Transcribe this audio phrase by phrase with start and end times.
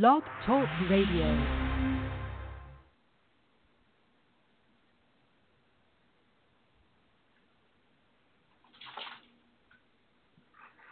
[0.00, 1.36] Blog Talk Radio.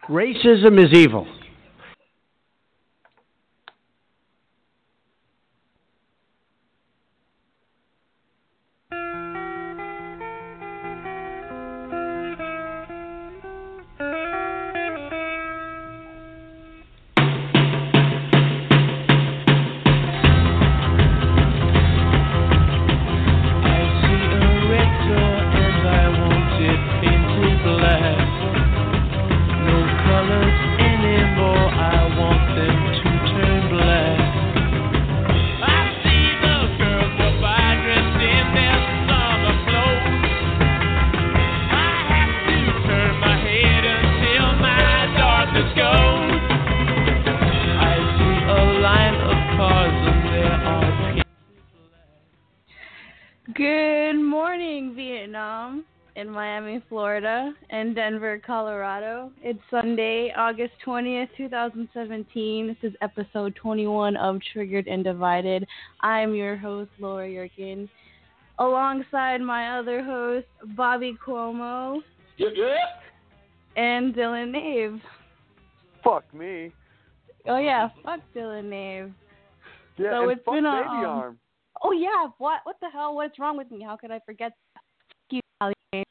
[0.07, 1.27] Racism is evil.
[57.81, 59.33] Florida, and Denver, Colorado.
[59.43, 62.67] It's Sunday, August 20th, 2017.
[62.67, 65.67] This is episode 21 of Triggered and Divided.
[66.03, 67.89] I'm your host, Laura Yerkin,
[68.59, 72.01] alongside my other host, Bobby Cuomo.
[72.37, 73.03] Yep, yep.
[73.77, 75.01] And Dylan Nave.
[76.05, 76.73] Fuck me.
[77.47, 79.13] Oh, yeah, fuck Dylan Nave.
[79.97, 81.39] Yeah, So and it's fuck been a, baby um, arm.
[81.83, 83.15] Oh, yeah, what What the hell?
[83.15, 83.83] What's wrong with me?
[83.83, 84.83] How could I forget that?
[85.09, 86.05] Fuck you, Allie.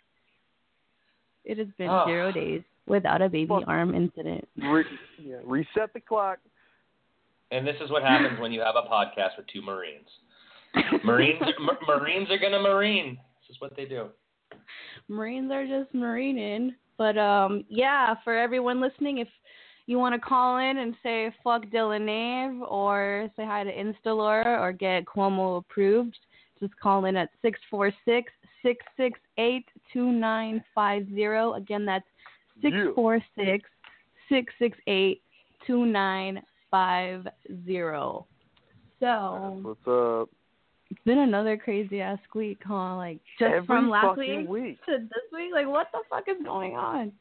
[1.50, 2.06] It has been Oh.
[2.06, 3.64] zero days without a baby Fuck.
[3.68, 4.48] arm incident.
[4.58, 4.84] Re-
[5.18, 6.38] yeah, reset the clock.
[7.52, 10.08] And this is what happens when you have a podcast with two Marines.
[11.04, 13.18] Marines, m- Marines are gonna Marine.
[13.42, 14.10] This is what they do.
[15.08, 16.76] Marines are just marining.
[16.98, 19.28] But um yeah, for everyone listening, if
[19.88, 24.60] you want to call in and say fuck Dylan Nave or say hi to Instalora
[24.60, 26.16] or get Cuomo approved,
[26.60, 28.32] just call in at 646
[28.64, 31.58] 668 2950.
[31.58, 32.06] Again, that's
[32.62, 33.70] 646
[34.30, 35.22] 668
[35.66, 38.26] 2950.
[39.00, 40.30] So What's up?
[40.90, 42.98] it's been another crazy ass week, huh?
[42.98, 44.84] Like just Every from last week, week.
[44.86, 45.52] to this week.
[45.54, 47.12] Like what the fuck is going on?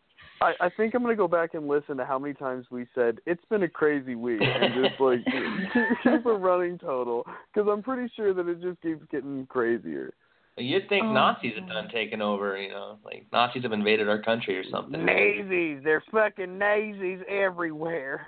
[0.40, 3.18] I, I think I'm gonna go back and listen to how many times we said
[3.26, 5.18] it's been a crazy week and just like
[6.02, 10.12] keep a running total because I'm pretty sure that it just keeps getting crazier.
[10.58, 11.74] You'd think Oh, Nazis have God.
[11.74, 15.04] done taken over, you know, like Nazis have invaded our country or something.
[15.04, 18.26] Nazis, there's fucking Nazis everywhere.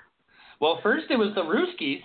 [0.59, 2.01] Well, first it was the Ruskies,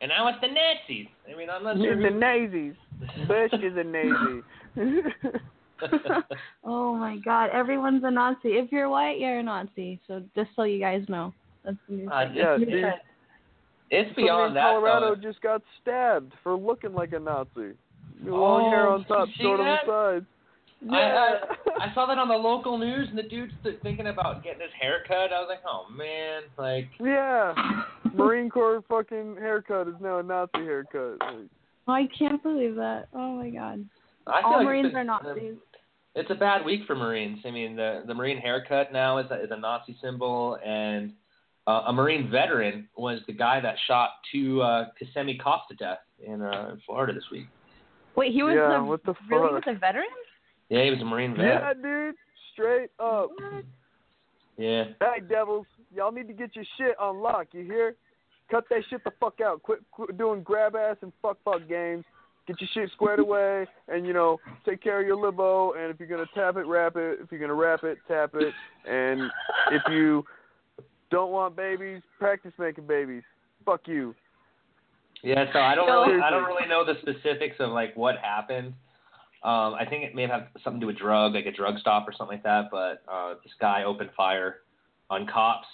[0.00, 1.06] and now it's the Nazis.
[1.32, 1.96] I mean, I'm not sure.
[2.02, 2.74] The Nazis.
[3.28, 4.42] Bush is a Nazi.
[6.64, 8.48] oh my god, everyone's a Nazi.
[8.50, 10.00] If you're white, you're a Nazi.
[10.06, 11.32] So just so you guys know.
[11.64, 12.84] That's the new Uh, yeah, it's, dude.
[13.90, 14.62] it's Somebody beyond that.
[14.62, 15.20] Colorado though.
[15.20, 17.72] just got stabbed for looking like a Nazi.
[18.24, 19.80] Long hair Oh, on top, did you see short on that?
[19.86, 20.26] the sides.
[20.90, 21.38] I, Yeah.
[21.80, 24.60] I I saw that on the local news, and the dude's th- thinking about getting
[24.60, 25.32] his hair cut.
[25.32, 27.54] I was like, oh man, like yeah.
[28.14, 31.18] Marine Corps fucking haircut is now a Nazi haircut.
[31.20, 31.48] Like,
[31.86, 33.08] I can't believe that.
[33.14, 33.84] Oh my god.
[34.26, 35.54] I feel All like Marines it's, are Nazis.
[36.14, 37.40] It's a bad week for Marines.
[37.44, 41.12] I mean, the the Marine haircut now is a, is a Nazi symbol, and
[41.66, 45.98] uh, a Marine veteran was the guy that shot two uh, Kissimmee cops to death
[46.26, 47.46] in uh, in Florida this week.
[48.16, 49.66] Wait, he was Yeah, a, what the really fuck?
[49.66, 50.04] was a veteran?
[50.68, 51.48] Yeah, he was a Marine veteran.
[51.60, 51.82] yeah, vet.
[51.82, 52.14] dude.
[52.52, 53.30] Straight up.
[53.36, 53.64] What?
[54.56, 54.84] Yeah.
[55.00, 55.66] Hey, devils.
[55.94, 57.94] Y'all need to get your shit on lock, you hear?
[58.50, 59.62] Cut that shit the fuck out.
[59.62, 62.04] Quit, quit doing grab ass and fuck fuck games.
[62.46, 64.38] Get your shit squared away and, you know,
[64.68, 65.72] take care of your libo.
[65.72, 67.20] And if you're going to tap it, wrap it.
[67.22, 68.52] If you're going to wrap it, tap it.
[68.88, 69.30] And
[69.72, 70.24] if you
[71.10, 73.22] don't want babies, practice making babies.
[73.64, 74.14] Fuck you.
[75.22, 78.16] Yeah, so I don't So- really, I don't really know the specifics of like what
[78.18, 78.74] happened.
[79.42, 82.06] Um, I think it may have something to do with drug, like a drug stop
[82.06, 82.70] or something like that.
[82.70, 84.58] But uh, this guy opened fire
[85.08, 85.66] on cops.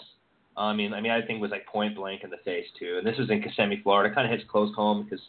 [0.57, 2.97] I mean, I mean, I think it was like point blank in the face too.
[2.99, 4.15] And this was in Kissimmee, Florida.
[4.15, 5.21] Kind of hits close home because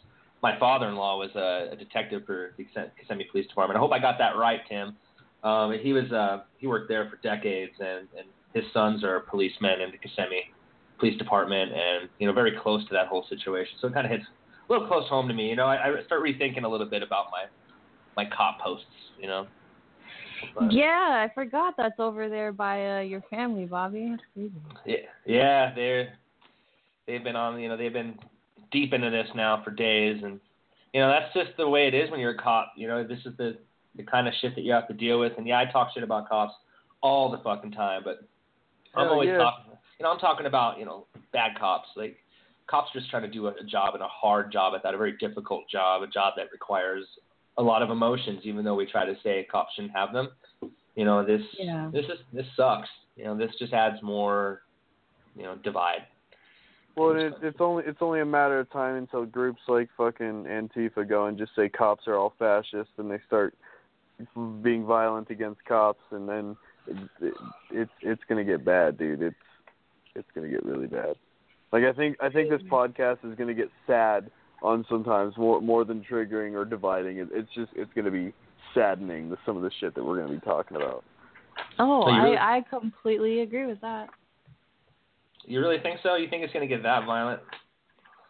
[0.42, 2.64] my father-in-law was a, a detective for the
[2.98, 3.76] Kissimmee Police Department.
[3.76, 4.96] I hope I got that right, Tim.
[5.42, 9.80] Um, he was uh, he worked there for decades, and, and his sons are policemen
[9.80, 10.50] in the Kissimmee
[10.98, 13.74] Police Department, and you know, very close to that whole situation.
[13.80, 14.24] So it kind of hits
[14.68, 15.48] a little close home to me.
[15.48, 17.44] You know, I, I start rethinking a little bit about my
[18.16, 18.86] my cop posts.
[19.20, 19.46] You know.
[20.54, 24.16] But, Yeah, I forgot that's over there by uh, your family, Bobby.
[24.84, 24.96] Yeah,
[25.26, 26.14] yeah, they're
[27.06, 27.60] they've been on.
[27.60, 28.18] You know, they've been
[28.70, 30.40] deep into this now for days, and
[30.92, 32.72] you know that's just the way it is when you're a cop.
[32.76, 33.58] You know, this is the
[33.96, 35.32] the kind of shit that you have to deal with.
[35.36, 36.54] And yeah, I talk shit about cops
[37.00, 38.20] all the fucking time, but
[38.94, 39.38] I'm Hell always yeah.
[39.38, 39.67] talking.
[39.98, 41.88] You know, I'm talking about you know bad cops.
[41.96, 42.16] Like
[42.68, 44.94] cops are just trying to do a, a job and a hard job at that,
[44.94, 47.04] a very difficult job, a job that requires
[47.56, 48.40] a lot of emotions.
[48.44, 50.28] Even though we try to say cops shouldn't have them,
[50.94, 51.90] you know, this Yeah.
[51.92, 52.88] this is this sucks.
[53.16, 54.62] You know, this just adds more,
[55.36, 56.06] you know, divide.
[56.96, 61.08] Well, it, it's only it's only a matter of time until groups like fucking Antifa
[61.08, 63.54] go and just say cops are all fascists, and they start
[64.62, 66.56] being violent against cops, and then
[66.88, 67.34] it, it,
[67.70, 69.22] it's it's gonna get bad, dude.
[69.22, 69.36] It's
[70.18, 71.14] it's gonna get really bad.
[71.72, 74.30] Like I think I think this podcast is gonna get sad
[74.62, 77.18] on sometimes more more than triggering or dividing.
[77.18, 78.32] It, it's just it's gonna be
[78.74, 81.04] saddening with some of the shit that we're gonna be talking about.
[81.78, 84.08] Oh, So really- I I completely agree with that.
[85.44, 86.16] You really think so?
[86.16, 87.40] You think it's going to get that violent?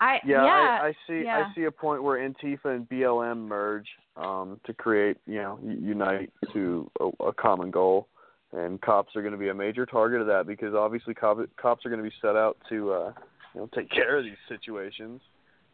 [0.00, 1.22] I Yeah, yeah, I, I see.
[1.24, 1.48] yeah.
[1.50, 5.80] I see a point where Antifa and BLM merge um, to create, you know, u-
[5.82, 8.06] unite to a, a common goal,
[8.52, 11.84] and cops are going to be a major target of that because obviously cop, cops
[11.84, 13.12] are going to be set out to, uh,
[13.54, 15.20] you know, take care of these situations,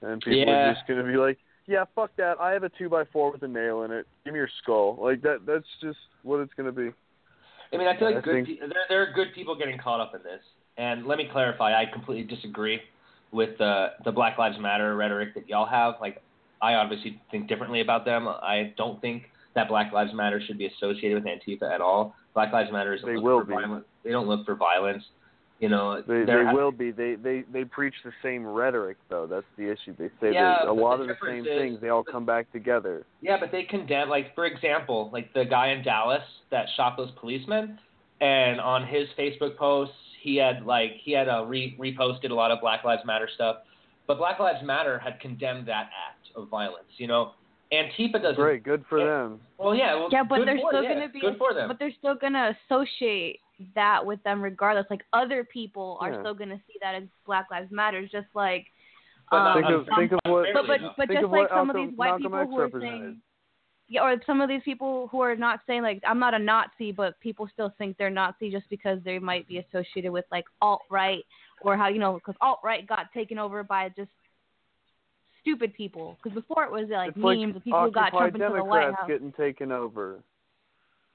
[0.02, 0.70] and people Yeah.
[0.70, 2.38] are just going to be like, yeah, fuck that.
[2.40, 4.06] I have a two by four with a nail in it.
[4.24, 4.98] Give me your skull.
[5.00, 5.46] Like that.
[5.46, 6.90] That's just what it's going to be.
[7.72, 8.44] I mean, I feel like I good.
[8.46, 10.42] think- pe- there there are good people getting caught up in this,
[10.76, 11.72] and let me clarify.
[11.80, 12.80] I completely disagree
[13.32, 15.94] with the the Black Lives Matter rhetoric that y'all have.
[16.02, 16.20] Like,
[16.60, 18.28] I obviously think differently about them.
[18.28, 19.22] I don't think
[19.54, 22.14] that Black Lives Matter should be associated with Antifa at all.
[22.34, 23.54] Black Lives Matter is They will be.
[23.54, 23.84] violence.
[24.02, 25.04] They don't look for violence.
[25.60, 26.90] You know, They they will be.
[26.90, 29.26] They they they preach the same rhetoric though.
[29.26, 29.94] That's the issue.
[29.96, 31.80] They say Yeah, a lot the of the same is- things.
[31.80, 33.06] They all come back together.
[33.22, 37.12] Yeah, but they condemn, like for example, like the guy in Dallas that shot those
[37.12, 37.78] policemen,
[38.20, 42.50] and on his Facebook posts, he had like he had a re- reposted a lot
[42.50, 43.58] of Black Lives Matter stuff,
[44.08, 46.88] but Black Lives Matter had condemned that act of violence.
[46.98, 47.32] You know,
[47.74, 48.36] Antifa doesn't.
[48.36, 49.04] Great, good for Yeah.
[49.04, 49.40] them.
[49.58, 51.68] Well, yeah, well, yeah, but they're for, still yeah, gonna be good for them.
[51.68, 53.40] but they're still gonna associate
[53.74, 54.86] that with them regardless.
[54.90, 56.20] Like other people are Yeah.
[56.20, 58.66] still gonna see that as Black Lives Matter, just like
[59.30, 61.70] But um, Think of some- think of what but but, but just like what some
[61.70, 63.22] of these white Malcolm people X who are saying
[63.88, 66.92] yeah, or some of these people who are not saying like I'm not a Nazi,
[66.92, 70.82] but people still think they're Nazi just because they might be associated with like alt
[70.90, 71.24] right
[71.62, 74.10] or how you know because alt right got taken over by just
[75.44, 76.16] stupid people.
[76.22, 78.56] Because before it was like it's like memes of people who got Occupy Trump into
[78.56, 79.04] the White House.
[79.06, 80.18] getting taken over.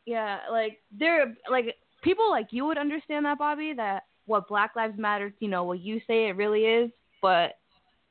[0.06, 4.98] Yeah, like they're like people like you would understand that, Bobby, that what Black Lives
[4.98, 6.90] Matter, you know, what you say it really is,
[7.22, 7.58] but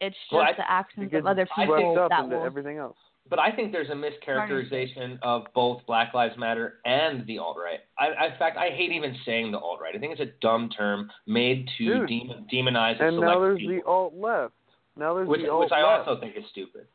[0.01, 2.45] it's just Well, I- the actions of other people swept up that into will.
[2.45, 2.97] everything else.
[3.31, 7.81] But I think there's a mischaracterization of both Black Lives Matter and the alt right.
[7.99, 9.95] I, I, in fact, I hate even saying the alt right.
[9.95, 12.09] I think it's a dumb term made to Dude.
[12.09, 14.55] demon, demonize a And select now there's people, the alt left.
[14.99, 16.09] Now there's which, the alt which I left.
[16.09, 16.87] also think is stupid.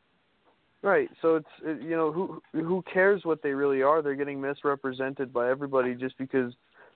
[0.82, 1.08] Right.
[1.22, 4.02] So it's it, you know who who cares what they really are?
[4.02, 6.52] They're getting misrepresented by everybody just because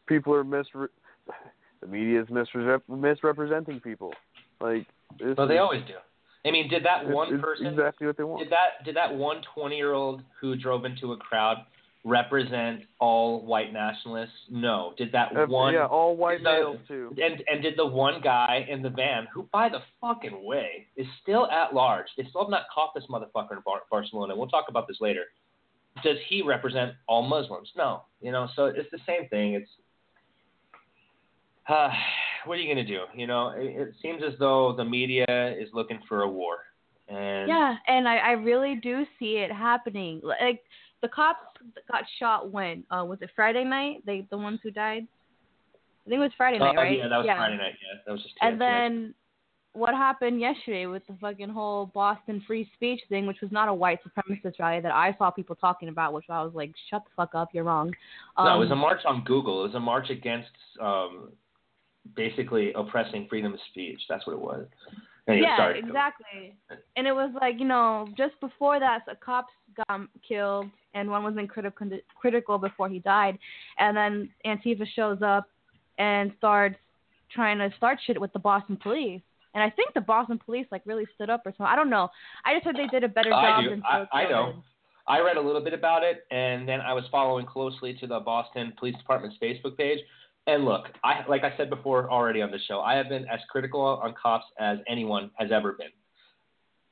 [0.06, 0.88] people are misre-
[1.81, 4.12] the media is misre- misrepresenting people.
[4.60, 4.87] Like
[5.37, 5.94] But they is- always do.
[6.44, 8.43] I mean, did that one person exactly what they want.
[8.43, 11.58] did that did that one twenty year old who drove into a crowd
[12.05, 14.33] represent all white nationalists?
[14.50, 14.95] No.
[14.97, 17.15] Did that Uh, one yeah, all white did the- males too.
[17.23, 21.06] and and did the one guy in the van who by the fucking way is
[21.23, 24.67] still at large they still have not caught this motherfucker in Bar- barcelona we'll talk
[24.69, 25.25] about this later
[26.05, 29.71] does he represent all muslims no you know so it's the same thing it's
[31.69, 31.91] uh,
[32.47, 35.27] what are you going to do you know it, it seems as though the media
[35.59, 36.59] is looking for a war
[37.09, 40.21] and Yeah, and I, I really do see it happening.
[40.23, 40.61] Like
[41.00, 41.38] the cops
[41.91, 42.85] got shot when?
[42.91, 44.05] Uh, was it Friday night?
[44.07, 45.07] They the ones who died.
[46.07, 46.99] I think it was Friday uh, night, right?
[46.99, 49.15] yeah that was friday night yeah that was just And yeah, then
[49.79, 53.75] what happened yesterday with the fucking whole Boston free speech thing, which was not a
[53.75, 57.11] white supremacist rally that I saw people talking about, which I was like, shut the
[57.17, 57.93] fuck up, you're wrong.
[58.37, 59.61] Um, no, it was a march on Google.
[59.65, 60.49] It was a march against
[60.81, 61.31] um,
[62.17, 64.00] basically oppressing freedom of speech.
[64.09, 64.67] That's what it was.
[65.29, 65.79] Anyway, yeah, sorry.
[65.79, 66.57] exactly.
[66.97, 71.23] And it was like, you know, just before that, a cops got killed, and one
[71.23, 71.88] was in critical
[72.21, 73.38] critical before he died,
[73.78, 75.49] and then Antifa shows up
[75.99, 76.76] and starts
[77.35, 79.21] trying to start shit with the Boston police.
[79.54, 81.66] And I think the Boston police like really stood up or something.
[81.66, 82.09] I don't know.
[82.45, 83.71] I just heard they did a better I job do.
[83.71, 84.62] than I- I know.
[85.07, 88.21] I read a little bit about it, and then I was following closely to the
[88.21, 89.99] Boston Police Department's Facebook page.
[90.47, 93.40] And look, I like I said before already on the show, I have been as
[93.50, 95.88] critical on cops as anyone has ever been.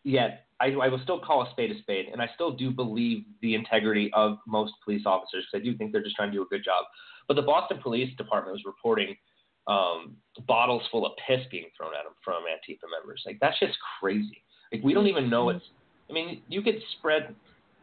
[0.06, 3.24] Yet I, I will still call a spade a spade, and I still do believe
[3.42, 6.42] the integrity of most police officers because I do think they're just trying to do
[6.42, 6.84] a good job.
[7.26, 9.16] But the Boston Police Department was reporting
[9.66, 10.14] um,
[10.46, 13.20] bottles full of piss being thrown at them from Antifa members.
[13.26, 14.44] Like that's just crazy.
[14.72, 15.64] Like we don't even know it's.
[16.08, 17.34] I mean, you could spread.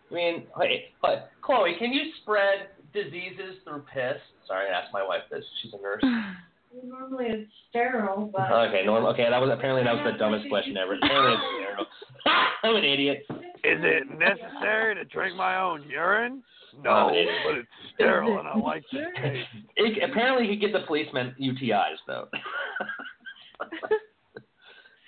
[0.10, 4.22] I mean, hey, but Chloe, can you spread diseases through piss?
[4.48, 5.44] Sorry, I asked my wife this.
[5.62, 6.04] She's a nurse.
[6.82, 9.12] Normally it's sterile, but Okay, normal.
[9.12, 10.96] Okay, that was apparently that was the dumbest question ever.
[11.02, 11.86] Apparently it's sterile.
[12.64, 13.26] I'm an idiot.
[13.30, 16.42] Is it necessary to drink my own urine?
[16.84, 17.12] No,
[17.46, 19.48] but it's sterile and I like the taste.
[19.76, 22.28] It, apparently he gives the policeman UTIs though.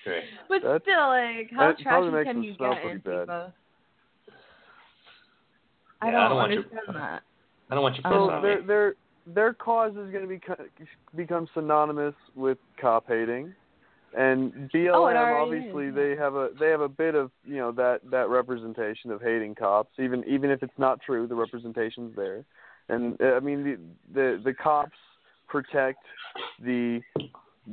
[0.04, 0.24] Great.
[0.48, 3.26] but That's- still, like, how that trashy can you get pretty Antifa?
[3.28, 3.54] bad.
[6.02, 7.24] I Yeah, don't, I don't want you- understand that.
[7.72, 8.68] I don't want you I pissing don't So on their me.
[8.68, 8.94] their
[9.26, 10.56] their cause is going to become
[11.16, 13.54] become synonymous with cop hating,
[14.16, 17.72] and BLM Oh, obviously is, they have a they have a bit of you know
[17.74, 22.46] that that representation of hating cops, even even if it's not true, the representation's there,
[22.90, 23.78] and uh, I mean the
[24.14, 24.98] the the cops
[25.48, 26.00] protect
[26.64, 27.02] the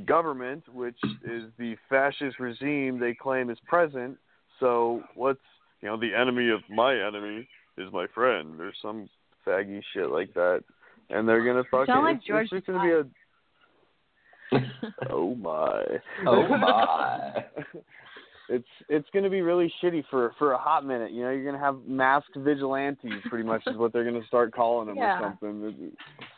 [0.05, 4.17] government, which is the fascist regime they claim is present.
[4.59, 5.39] So what's
[5.81, 8.59] you know the enemy of my enemy is my friend.
[8.59, 9.09] Or some
[9.45, 10.63] faggy shit like that,
[11.13, 11.85] and they're gonna fucking.
[11.93, 14.59] sound like it's, George it's just gonna be a.
[15.09, 15.83] Oh my.
[16.27, 17.45] Oh my.
[18.49, 21.11] it's it's gonna be really shitty for for a hot minute.
[21.11, 24.87] You know, you're gonna have masked vigilantes, pretty much is what they're gonna start calling
[24.87, 25.19] them Yeah.
[25.19, 25.91] or something.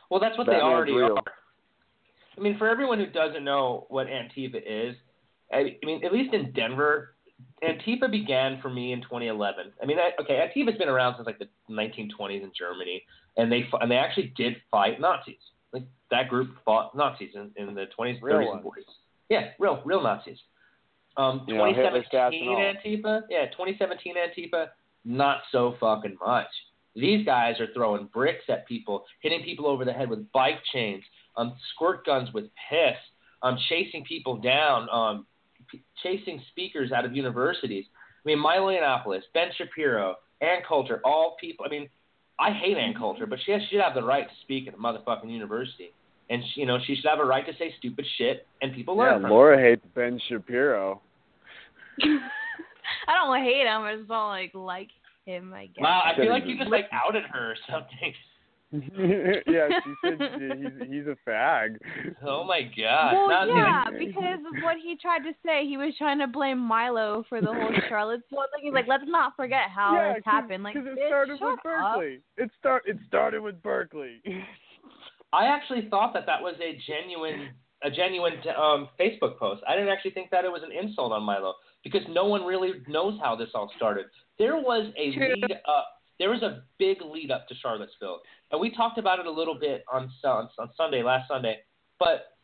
[0.09, 1.17] Well, that's what they Batman's already real.
[1.17, 1.33] are.
[2.37, 4.95] I mean, for everyone who doesn't know what Antifa is,
[5.51, 7.14] I, I mean, at least in Denver,
[7.63, 9.73] Antifa began for me in 2011.
[9.81, 13.03] I mean, I, okay, Antifa's been around since like the 1920s in Germany,
[13.37, 15.35] and they and they actually did fight Nazis.
[15.73, 18.71] Like that group fought Nazis in, in the 20s, Real 30s, and 40s.
[19.29, 20.37] Yeah, real real Nazis.
[21.17, 24.67] Um, You know, 2017 stats Antifa, yeah, 2017 Antifa,
[25.05, 26.47] not so fucking much.
[26.95, 31.03] These guys are throwing bricks at people, hitting people over the head with bike chains,
[31.35, 32.97] um, squirt guns with piss,
[33.43, 35.25] um, chasing people down, um,
[35.71, 37.85] p- chasing speakers out of universities.
[38.25, 41.65] I mean, Milo Yiannopoulos, Ben Shapiro, Ann Coulter, all people.
[41.65, 41.89] I mean,
[42.39, 44.77] I hate Ann Coulter, but she has, should have the right to speak at a
[44.77, 45.91] motherfucking university,
[46.29, 48.95] and she, you know she should have a right to say stupid shit, and people
[48.97, 49.33] learn Yeah, from it.
[49.33, 51.01] Laura hates Ben Shapiro.
[53.07, 53.81] I don't hate him.
[53.83, 54.89] I just don't like like
[55.25, 55.53] him.
[55.53, 55.81] I guess.
[55.81, 58.13] Wow, I feel like you just like outed her or something.
[58.71, 61.77] yeah, she said he's he's a fag.
[62.25, 63.13] Oh my god.
[63.13, 65.65] Well, Not yeah, even- because of what he tried to say.
[65.65, 68.63] He was trying to blame Milo for the whole Charlottesville thing.
[68.63, 70.63] He's like, let's not forget how yeah, this happened.
[70.63, 71.63] Like, because it started shut with up.
[71.63, 72.19] Berkeley.
[72.37, 74.21] It start it started with Berkeley.
[75.31, 77.49] I actually thought that that was a genuine
[77.83, 79.61] a genuine um, Facebook post.
[79.67, 81.53] I didn't actually think that it was an insult on Milo
[81.83, 84.05] because no one really knows how this all started.
[84.39, 85.35] There was a True.
[85.35, 85.87] lead up.
[86.19, 89.55] There was a big lead up to Charlottesville, and we talked about it a little
[89.59, 91.59] bit on Sun- on Sunday last Sunday.
[91.99, 92.37] But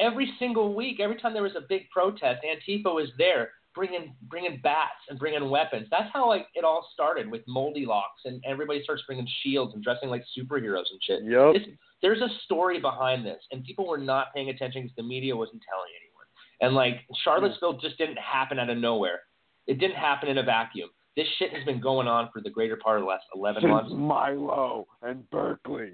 [0.00, 4.60] every single week, every time there was a big protest, Antifa was there bringing bringing
[4.62, 5.88] bats and bringing weapons.
[5.90, 10.08] That's how like it all started with Moldylocks, and everybody starts bringing shields and dressing
[10.10, 11.22] like superheroes and shit.
[11.24, 11.54] Yep.
[11.54, 15.36] This- there's a story behind this, and people were not paying attention because the media
[15.36, 16.26] wasn't telling anyone.
[16.60, 19.20] And like Charlottesville just didn't happen out of nowhere.
[19.66, 20.90] It didn't happen in a vacuum.
[21.16, 23.90] This shit has been going on for the greater part of the last 11 months.
[23.90, 25.90] Since Milo and Berkeley.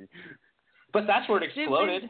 [0.92, 2.08] But that's where it exploded.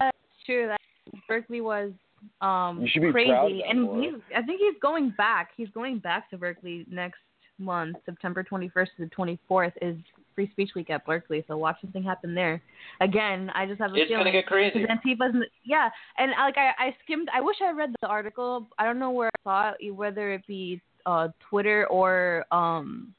[0.00, 0.80] Yeah, it's true that
[1.28, 1.92] Berkeley was
[2.40, 4.02] um You should be proud of crazy, that, and Laura.
[4.02, 4.14] he's.
[4.34, 5.50] I think he's going back.
[5.56, 7.18] He's going back to Berkeley next
[7.58, 9.10] month, September 21st to the
[9.50, 9.96] 24th is
[10.34, 11.44] Free Speech Week at Berkeley.
[11.46, 12.60] So watch something happen there.
[13.00, 14.20] Again, I just have a It's feeling.
[14.24, 14.80] gonna get crazy.
[14.80, 15.34] Because Antifa's,
[15.64, 17.28] yeah, and I- like I, I skimmed.
[17.32, 18.66] I wish I read the article.
[18.78, 23.14] I don't know where I saw it, whether it be uh, Twitter or um,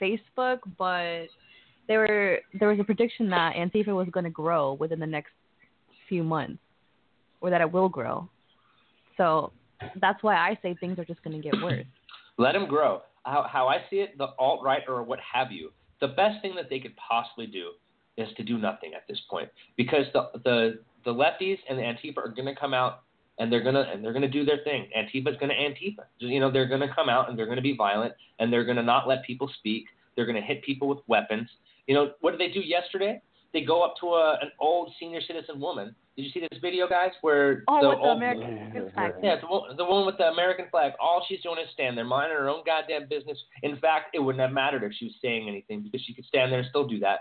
[0.00, 1.26] Facebook, but
[1.88, 5.32] there were there was a prediction that Antifa was going to grow within the next
[6.08, 6.58] few months,
[7.40, 8.28] or that it will grow.
[9.16, 9.52] So
[10.00, 11.84] that's why I say things are just going to get worse.
[12.38, 13.02] Let them grow.
[13.24, 16.54] How, how I see it, the alt right or what have you, the best thing
[16.54, 17.70] that they could possibly do
[18.16, 22.18] is to do nothing at this point, because the the the lefties and the Antifa
[22.18, 23.02] are going to come out
[23.38, 24.88] and they're gonna and they're gonna do their thing.
[24.96, 26.04] Antifa's gonna Antifa.
[26.18, 29.06] You know, they're gonna come out and they're gonna be violent and they're gonna not
[29.08, 29.84] let people speak.
[30.14, 31.48] They're gonna hit people with weapons.
[31.86, 33.20] You know, what did they do yesterday?
[33.52, 35.94] They go up to a an old senior citizen woman.
[36.16, 37.10] Did you see this video, guys?
[37.20, 39.12] Where Oh, the with the old, American flag.
[39.22, 40.92] yeah, the, wo- the woman with the American flag.
[40.98, 43.38] All she's doing is stand there, minding her own goddamn business.
[43.62, 46.50] In fact, it wouldn't have mattered if she was saying anything because she could stand
[46.50, 47.20] there and still do that.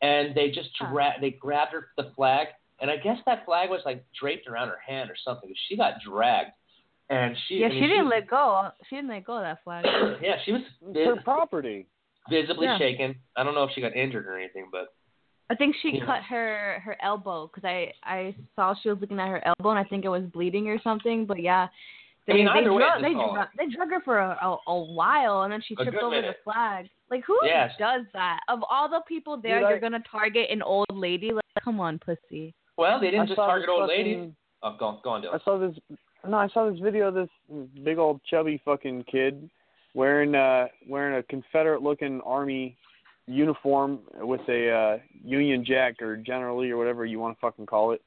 [0.00, 0.90] And they just Huh.
[0.92, 2.48] dra- they grabbed her the flag,
[2.80, 5.52] and I guess that flag was like draped around her hand or something.
[5.68, 6.50] She got dragged,
[7.10, 8.70] and she Yeah, I mean, she didn't was- let go.
[8.88, 9.84] She didn't let go of that flag.
[10.22, 11.86] Yeah, she was It's her vis- property.
[12.28, 12.78] visibly Yeah.
[12.78, 13.14] shaken.
[13.36, 14.92] I don't know if she got injured or anything, but
[15.48, 16.04] I think she Yeah.
[16.06, 19.78] cut her her elbow because I I saw she was looking at her elbow and
[19.78, 21.24] I think it was bleeding or something.
[21.24, 21.68] But yeah,
[22.26, 25.42] they I mean, they, drug, they, drug, they drug her for a, a, a while
[25.42, 26.36] and then she tripped over minute.
[26.44, 26.88] the flag.
[27.12, 27.70] Like who Yes.
[27.78, 28.40] does that?
[28.48, 31.32] Of all the people there, Dude, you're gonna target an old lady?
[31.32, 32.52] Like come on, pussy.
[32.76, 34.32] Well, they didn't I just target old fucking- ladies.
[34.62, 35.34] Oh, go go on, Dylan.
[35.40, 35.76] I saw this.
[36.26, 37.28] No, I saw this video of this
[37.84, 39.48] big old chubby fucking kid
[39.94, 42.76] wearing uh wearing a Confederate looking army
[43.26, 47.66] uniform with a uh Union Jack or General Lee or whatever you want to fucking
[47.66, 48.02] call it,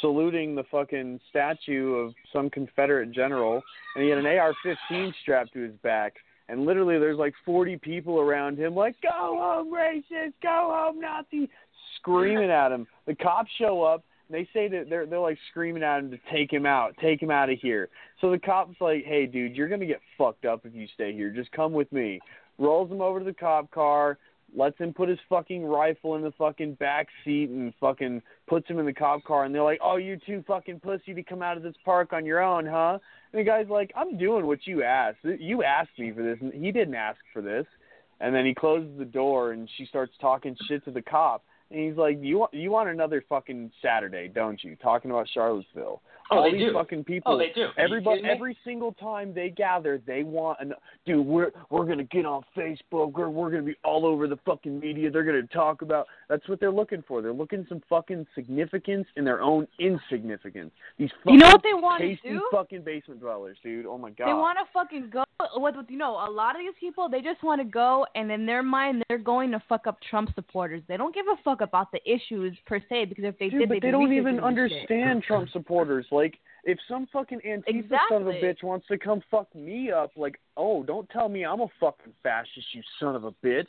[0.00, 3.62] saluting the fucking statue of some Confederate general,
[3.94, 6.14] and he had an AR-15 strapped to his back.
[6.48, 10.34] And literally, there's like 40 people around him, like "Go home, racist!
[10.42, 11.50] Go home, Nazi!"
[11.96, 12.86] Screaming at him.
[13.06, 14.04] The cops show up.
[14.28, 17.30] They say that they're they're like screaming at him to take him out, take him
[17.30, 17.88] out of here.
[18.20, 21.30] So the cop's like, "Hey, dude, you're gonna get fucked up if you stay here.
[21.30, 22.20] Just come with me."
[22.58, 24.18] Rolls him over to the cop car,
[24.54, 28.80] lets him put his fucking rifle in the fucking back seat, and fucking puts him
[28.80, 29.44] in the cop car.
[29.44, 32.26] And they're like, "Oh, you're too fucking pussy to come out of this park on
[32.26, 32.98] your own, huh?"
[33.32, 35.18] And the guy's like, "I'm doing what you asked.
[35.22, 37.66] You asked me for this, and he didn't ask for this."
[38.18, 41.44] And then he closes the door, and she starts talking shit to the cop.
[41.70, 44.76] And he's like, "You want you want another fucking Saturday, don't you?
[44.76, 46.02] Talking about Charlottesville.
[46.30, 46.72] Oh, All they these do.
[46.72, 47.32] fucking people.
[47.34, 47.66] Oh, they do.
[47.66, 50.72] Are Everybody, every single time they gather, they want an
[51.04, 51.24] dude.
[51.24, 53.12] We're we're gonna get on Facebook.
[53.12, 55.10] We're we're gonna be all over the fucking media.
[55.10, 56.06] They're gonna talk about.
[56.28, 57.22] That's what they're looking for.
[57.22, 60.72] They're looking some fucking significance in their own insignificance.
[60.98, 62.42] These fucking You know what they want to tasty do?
[62.50, 63.86] fucking basement dwellers, dude.
[63.86, 64.28] Oh my god.
[64.28, 65.24] They want to fucking go.
[65.54, 68.30] What with you know, a lot of these people they just want to go, and
[68.32, 70.82] in their mind they're going to fuck up Trump supporters.
[70.88, 73.68] They don't give a fuck about the issues per se because if they Dude, did,
[73.68, 76.06] but they'd they don't even this understand Trump supporters.
[76.16, 80.10] Like, if some fucking Antifa son of a bitch wants to come fuck me up,
[80.16, 83.68] like, oh, don't tell me I'm a fucking fascist, you son of a bitch.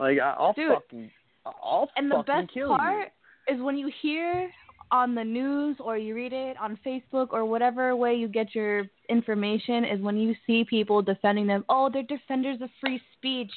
[0.00, 0.72] Like, I, I'll Dude.
[0.72, 1.10] fucking,
[1.44, 3.08] I'll And the best kill part
[3.48, 4.50] is when you hear
[4.90, 8.84] on the news or you read it on Facebook or whatever way you get your
[9.08, 11.64] information is when you see people defending them.
[11.68, 13.50] Oh, they're defenders of free speech.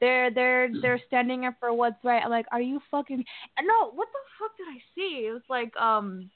[0.00, 2.22] They're they're they're standing up for what's right.
[2.24, 3.24] I'm like, are you fucking?
[3.56, 5.26] and No, what the fuck did I see?
[5.26, 6.30] It was like um,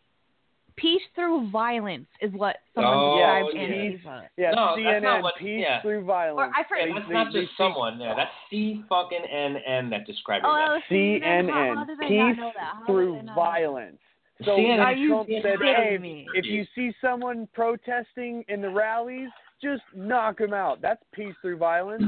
[0.83, 3.63] peace through violence is what someone Oh, described yeah.
[3.63, 4.29] Antifa.
[4.37, 5.81] Yeah, No, that's CNN, not what- peace yeah.
[5.81, 6.53] through violence.
[6.55, 8.01] Or I forget- Yeah, They- that's they- not they just think- someone.
[8.01, 10.49] Yeah, that's C fucking N N that described it.
[10.49, 12.37] Oh, CNN, how, how did peace that?
[12.37, 13.35] How did I through not know that?
[13.37, 14.01] violence.
[14.45, 16.27] So CNN when Are you Trump said, kidding "Hey, me?
[16.35, 19.31] if you see someone protesting in the rallies,
[19.63, 22.03] just knock them out." That's peace through violence.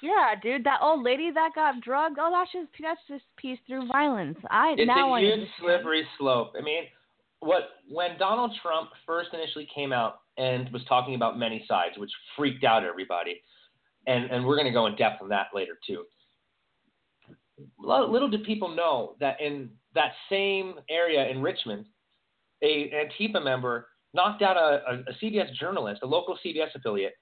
[0.00, 2.18] Yeah, dude, that old lady that got drugged.
[2.20, 4.38] Oh, that's just that's just peace through violence.
[4.50, 5.60] I It's now a I huge understand.
[5.60, 6.54] slippery slope.
[6.56, 6.84] I mean,
[7.42, 12.10] what when Donald Trump first initially came out and was talking about many sides, which
[12.36, 13.42] freaked out everybody,
[14.06, 16.04] and and we're going to go in depth on that later too.
[17.78, 21.86] Little did people know that in that same area in Richmond,
[22.62, 27.14] a Antifa member knocked out a, a, a CBS journalist, a local CBS affiliate,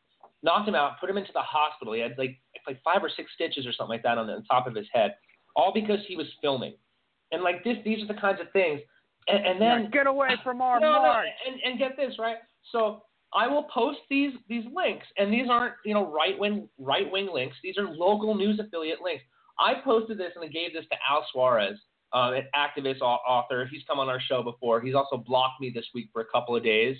[0.43, 1.95] knocked him out, put him into the hospital.
[1.95, 4.45] He had like like five or six stitches or something like that on the on
[4.45, 5.15] top of his head,
[5.57, 6.75] all because he was filming.
[7.33, 8.81] And like this, these are the kinds of things.
[9.31, 12.37] And, and then Now get away from our no, no, and, and get this right.
[12.73, 17.11] So I will post these these links, and these aren't you know right wing right
[17.11, 17.57] wing links.
[17.63, 19.25] These are local news affiliate links.
[19.59, 21.79] I posted this and I gave this to Al Suarez,
[22.13, 23.69] uh, an activist author.
[23.71, 24.81] He's come on our show before.
[24.81, 26.97] He's also blocked me this week for a couple of days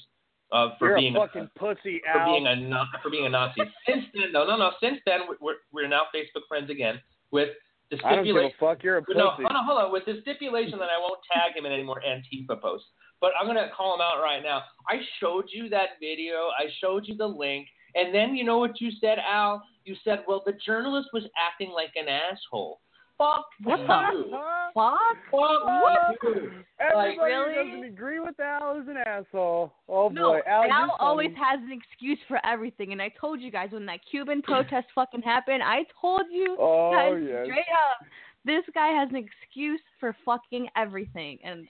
[0.53, 2.33] uh, for You're being a fucking pussy, for Al.
[2.33, 3.63] being a for being a Nazi.
[3.87, 4.73] Since then, no, no, no.
[4.81, 7.51] Since then, we're we're now Facebook friends again with
[7.91, 8.83] the I don't give a fuck.
[8.83, 9.19] You're a pussy.
[9.19, 9.93] No, hold on, hold on.
[9.93, 12.87] With the stipulation that I won't tag him in any more Antifa posts.
[13.21, 14.63] But I'm gonna call him out right now.
[14.89, 16.49] I showed you that video.
[16.59, 19.63] I showed you the link, and then you know what you said, Al?
[19.85, 22.81] You said, "Well, the journalist was acting like an asshole."
[23.21, 24.71] Fuck What the Huh?
[24.73, 24.99] Fuck.
[25.31, 26.51] Fuck you.
[26.81, 27.55] Everybody Like, really?
[27.55, 29.75] doesn't agree with Al is an asshole.
[29.91, 30.93] Oh No, boy, Al, you're Al funny.
[31.01, 34.87] always has an excuse for everything, and I told you guys when that Cuban protest
[34.95, 37.45] fucking happened, I told you Oh guys yes.
[37.45, 37.59] straight
[37.91, 38.07] up,
[38.47, 41.67] this guy has an excuse for fucking everything, and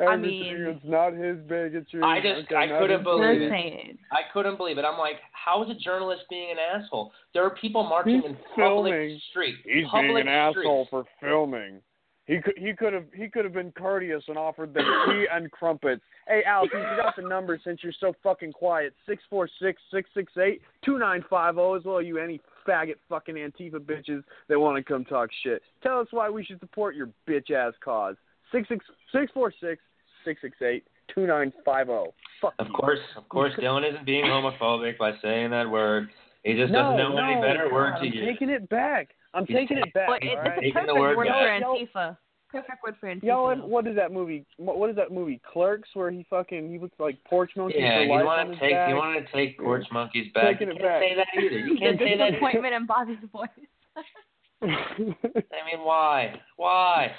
[0.00, 2.02] I mean- it's not his bigotry.
[2.02, 3.96] I just- okay, I couldn't believe you're it.
[4.10, 4.84] I couldn't believe it.
[4.84, 7.12] I'm like, how is a journalist being an asshole?
[7.34, 9.18] There are people marching He's in public filming.
[9.30, 9.56] street.
[9.64, 10.62] He's public being an street.
[10.64, 11.82] asshole for filming.
[12.24, 15.50] He could he could have he could have been courteous and offered them tea and
[15.50, 16.02] crumpets.
[16.28, 20.08] Hey Al, you forgot the number since you're so fucking quiet, six four six six
[20.14, 22.00] six eight two nine five zero as well.
[22.00, 25.62] You any faggot fucking Antifa bitches that want to come talk shit.
[25.82, 28.14] Tell us why we should support your bitch ass cause.
[28.52, 29.82] Six six six four six
[30.24, 30.84] six six eight
[31.14, 32.12] two nine five zero.
[32.40, 32.72] Fuck Of you.
[32.74, 36.08] course, of course, Dylan isn't being homophobic by saying that word.
[36.44, 38.24] He just no, doesn't know no, any better God, word to I'm use.
[38.26, 39.10] taking it back.
[39.34, 40.08] I'm He's taking it back.
[40.08, 40.52] But it, it's right?
[40.58, 41.62] a Taking perfect the word word back.
[41.62, 42.16] for Antifa.
[42.50, 43.22] Perfect word for Antifa.
[43.22, 44.44] Yo, what is that movie?
[44.58, 45.40] What what is that movie?
[45.50, 48.88] Clerks, where he fucking he looks like porch monkey Yeah, you want to take back.
[48.90, 50.58] you want to take Porch Monkey's back.
[50.58, 51.02] Taking you it can't back.
[51.02, 51.58] say that either.
[51.58, 52.24] You can't say that.
[52.24, 52.30] Either.
[52.32, 53.48] disappointment in Bobby's voice.
[54.62, 56.34] I mean, why?
[56.56, 57.12] Why?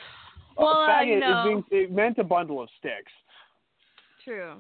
[0.57, 3.11] Well, a uh, faggot you know- is being it meant a bundle of sticks,
[4.23, 4.55] True.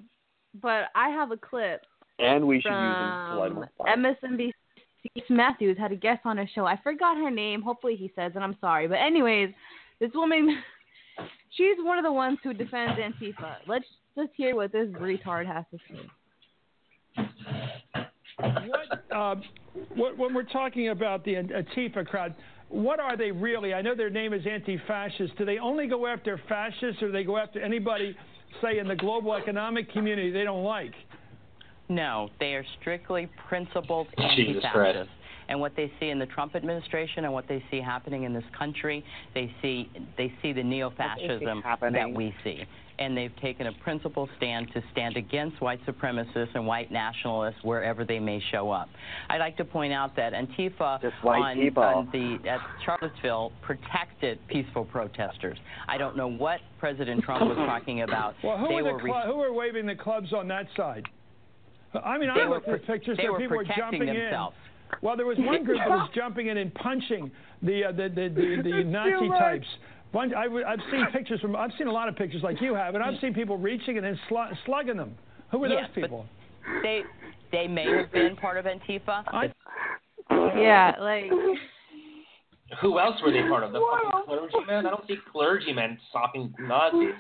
[0.61, 1.81] But I have a clip
[2.19, 4.15] and we should use them to light them from on fire.
[4.21, 4.51] MSNBC.
[5.29, 6.65] Matthews had a guest on a show.
[6.65, 7.61] I forgot her name.
[7.61, 8.87] Hopefully he says, and I'm sorry.
[8.87, 9.49] But anyways,
[9.99, 10.61] this woman,
[11.57, 13.55] she's one of the ones who defends Antifa.
[13.67, 17.27] Let's just hear what this retard has to say.
[18.37, 19.43] what, um,
[19.95, 22.33] what, when we're talking about the Antifa crowd,
[22.73, 23.73] what are they really?
[23.73, 25.37] I know their name is anti-fascist.
[25.37, 28.15] Do they only go after fascists, or do they go after anybody,
[28.61, 30.93] say, in the global economic community they don't like?
[31.87, 35.11] No, they are strictly principled anti-fascists.
[35.49, 38.45] And what they see in the Trump administration and what they see happening in this
[38.57, 39.03] country,
[39.35, 42.63] they see they see the neo-fascism that we see.
[43.03, 48.05] And they've taken a principled stand to stand against white supremacists and white nationalists wherever
[48.05, 48.87] they may show up.
[49.29, 54.85] I'd like to point out that Antifa Just on, on the at Charlottesville protected peaceful
[54.85, 55.57] protesters.
[55.89, 58.35] I don't know what President Trump was talking about.
[58.41, 61.03] Well, who they were the were who were waving the clubs on that side?
[61.93, 64.55] I mean, They I were looked at pictures they where were people were jumping themselves.
[64.91, 64.97] in.
[65.01, 68.29] Well, there was one group that was jumping in and punching the uh, the the,
[68.29, 69.39] the, the Nazi too much.
[69.39, 69.67] types.
[70.13, 71.55] One, I, have seen pictures from.
[71.55, 74.05] I've seen a lot of pictures like you have, and I've seen people reaching and
[74.05, 75.15] then slu- slugging them.
[75.51, 76.25] Who were Yes, those but- people?
[76.83, 77.01] They
[77.51, 79.23] they may have been part of Antifa.
[79.27, 79.51] I-
[80.55, 81.31] Yeah, like
[82.81, 83.71] Who else were they part of?
[83.73, 84.85] The fucking clergymen?
[84.85, 87.15] I don't see clergymen stalking Nazis.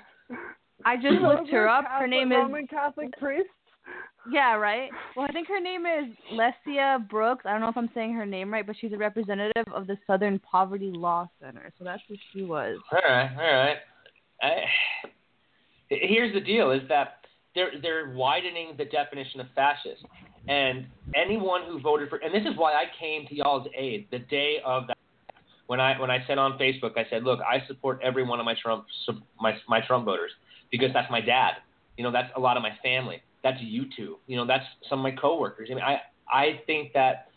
[0.85, 1.85] I just looked her up.
[1.85, 3.49] Her name is Roman Catholic priest.
[4.31, 4.89] Yeah, right.
[5.15, 7.45] Well, I think her name is Lecia Brooks.
[7.45, 9.97] I don't know if I'm saying her name right, but she's a representative of the
[10.07, 11.73] Southern Poverty Law Center.
[11.77, 12.77] So that's who she was.
[12.91, 13.77] All right, all right.
[14.41, 14.63] I,
[15.89, 20.05] here's the deal: is that they're they're widening the definition of fascist,
[20.47, 24.19] and anyone who voted for, and this is why I came to y'all's aid the
[24.19, 24.97] day of that.
[25.67, 28.45] When I when I said on Facebook, I said, look, I support every one of
[28.45, 28.85] my Trump
[29.39, 30.31] my my Trump voters
[30.71, 31.55] because that's my dad.
[31.97, 33.21] You know, that's a lot of my family.
[33.43, 34.17] That's you two.
[34.27, 35.69] You know, that's some of my coworkers.
[35.71, 35.97] I mean, I
[36.31, 37.27] I think that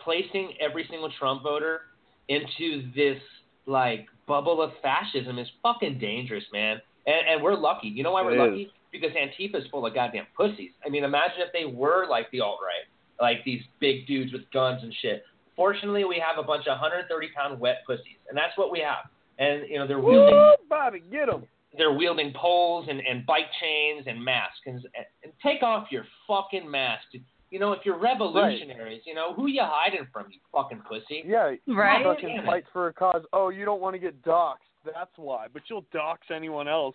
[0.00, 1.80] placing every single Trump voter
[2.28, 3.20] into this
[3.66, 6.80] like bubble of fascism is fucking dangerous, man.
[7.06, 7.88] And, and we're lucky.
[7.88, 8.50] You know why we're It is.
[8.50, 8.72] lucky?
[8.92, 10.70] Because Antifa's full of goddamn pussies.
[10.84, 12.86] I mean, imagine if they were like the alt right,
[13.20, 15.24] like these big dudes with guns and shit.
[15.56, 19.10] Fortunately, we have a bunch of 130 pound wet pussies, and that's what we have.
[19.38, 21.44] And you know, they're wielding Woo, Bobby, get him.
[21.76, 24.76] They're wielding poles and, and bike chains and masks and,
[25.22, 27.04] and take off your fucking mask.
[27.50, 31.24] You know, if you're revolutionaries, you know, who you hiding from, you fucking pussy?
[31.26, 32.04] Yeah, you Right?
[32.04, 33.22] fucking fight for a cause.
[33.32, 34.56] Oh, you don't want to get doxxed.
[34.84, 35.46] That's why.
[35.52, 36.94] But you'll dox anyone else.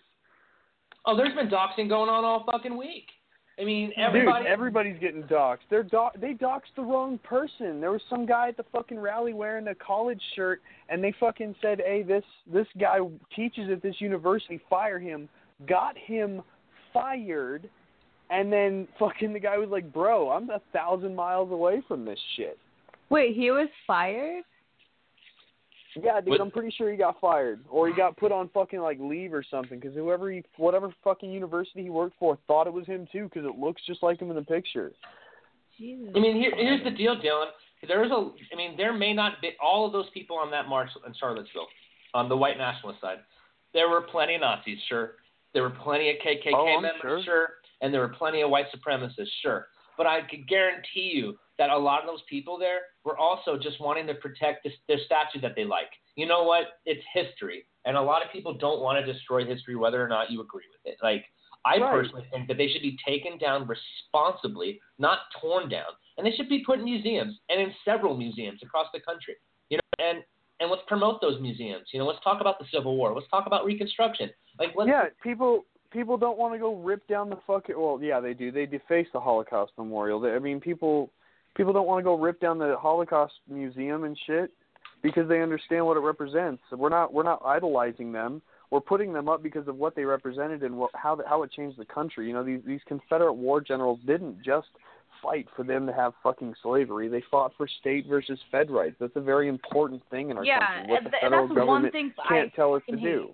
[1.06, 3.08] Oh, there's been doxing going on all fucking week.
[3.58, 4.44] I mean, everybody.
[4.44, 5.58] Dude, everybody's getting doxxed.
[5.70, 7.80] They're do- they doxed the wrong person.
[7.80, 11.54] There was some guy at the fucking rally wearing a college shirt, and they fucking
[11.62, 12.98] said, "Hey, this this guy
[13.34, 14.60] teaches at this university.
[14.68, 15.28] Fire him."
[15.68, 16.42] Got him
[16.92, 17.70] fired,
[18.30, 22.18] and then fucking the guy was like, "Bro, I'm a thousand miles away from this
[22.36, 22.58] shit."
[23.08, 24.42] Wait, he was fired?
[26.02, 28.80] Yeah, dude, What- I'm pretty sure he got fired or he got put on fucking
[28.80, 32.72] like leave or something because whoever he, whatever fucking university he worked for, thought it
[32.72, 34.92] was him too because it looks just like him in the picture.
[35.78, 36.12] Jesus.
[36.14, 37.46] I mean, here, here's the deal, Dylan.
[37.86, 40.88] There's a, I mean, there may not be all of those people on that march
[41.06, 41.66] in Charlottesville,
[42.14, 43.18] on the white nationalist side.
[43.72, 45.12] There were plenty of Nazis, sure.
[45.52, 47.48] There were plenty of KKK Oh, I'm members, sure.
[47.80, 49.66] and there were plenty of white supremacists, sure.
[49.96, 53.80] But I could guarantee you that a lot of those people there were also just
[53.80, 55.90] wanting to protect this, their statue that they like.
[56.16, 56.64] You know what?
[56.84, 60.30] It's history, and a lot of people don't want to destroy history, whether or not
[60.30, 60.98] you agree with it.
[61.02, 61.24] Like
[61.64, 61.90] I Right.
[61.90, 66.48] personally think that they should be taken down responsibly, not torn down, and they should
[66.48, 69.34] be put in museums and in several museums across the country.
[69.70, 70.24] You know, and
[70.60, 71.88] and let's promote those museums.
[71.92, 73.14] You know, let's talk about the Civil War.
[73.14, 74.30] Let's talk about Reconstruction.
[74.58, 77.74] Like, let's, Yeah, people people don't want to go rip down the fucking.
[77.78, 78.52] Well, yeah, they do.
[78.52, 80.20] They deface the Holocaust Memorial.
[80.20, 81.10] They, I mean, people
[81.56, 84.50] people don't want to go rip down the Holocaust Museum and shit
[85.02, 86.62] because they understand what it represents.
[86.70, 88.42] We're not we're not idolizing them.
[88.70, 91.52] We're putting them up because of what they represented and what, how the, how it
[91.52, 92.26] changed the country.
[92.26, 94.66] You know, these these Confederate war generals didn't just
[95.22, 97.08] fight for them to have fucking slavery.
[97.08, 98.96] They fought for state versus Fed rights.
[99.00, 100.90] That's a very important thing in our Yeah, country.
[100.90, 103.02] What and the federal that's one government thing can't I tell us to hate.
[103.02, 103.30] do.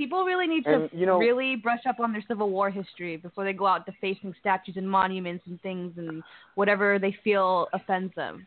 [0.00, 3.18] People really need to And, you know- really brush up on their Civil War history
[3.18, 6.22] before they go out defacing statues and monuments and things and
[6.54, 8.46] whatever they feel offends them.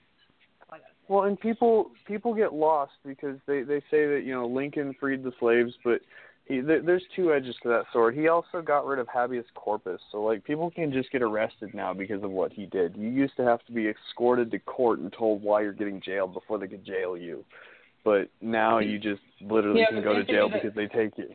[1.07, 5.21] Well, and people people get lost because they they say that you know Lincoln freed
[5.21, 6.01] the slaves, but
[6.45, 8.15] he there, there's two edges to that sword.
[8.15, 11.93] He also got rid of habeas corpus, so like people can just get arrested now
[11.93, 12.95] because of what he did.
[12.97, 16.33] You used to have to be escorted to court and told why you're getting jailed
[16.33, 17.45] before they could jail you.
[18.03, 21.29] But now you just literally Yeah, can go to jail because they take you.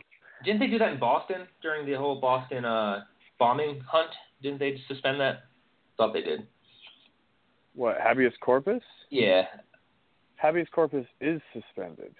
[0.44, 3.04] Didn't they do that in Boston during the whole Boston uh,
[3.38, 4.10] bombing hunt?
[4.42, 5.44] Didn't they suspend that?
[5.96, 6.46] Thought they did.
[7.74, 8.82] What habeas corpus?
[9.10, 9.42] Yeah,
[10.36, 12.14] Habeas corpus is suspended.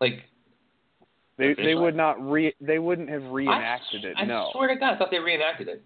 [0.00, 0.22] like
[1.38, 1.66] They Officially?
[1.66, 4.14] they would not re they wouldn't have reenacted I, it.
[4.18, 4.48] I no.
[4.52, 5.84] swear to God, I thought they reenacted it.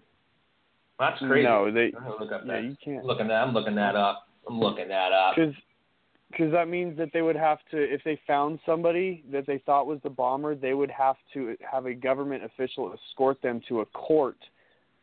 [0.99, 1.47] That's crazy.
[1.47, 2.63] No, they I'm look up yeah, that.
[2.63, 3.03] you can't.
[3.03, 3.43] Looking that.
[3.43, 4.27] I'm looking that up.
[4.47, 5.35] I'm looking that up.
[5.35, 5.53] Because
[6.31, 9.85] because that means that they would have to if they found somebody that they thought
[9.85, 13.85] was the bomber, they would have to have a government official escort them to a
[13.87, 14.37] court,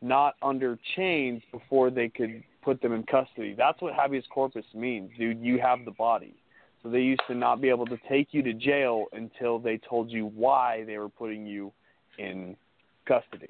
[0.01, 3.53] not under chains, before they could put them in custody.
[3.57, 5.39] That's what habeas corpus means, dude.
[5.39, 6.35] You have the body.
[6.81, 10.09] So they used to not be able to take you to jail until they told
[10.09, 11.71] you why they were putting you
[12.17, 12.55] in
[13.05, 13.49] custody.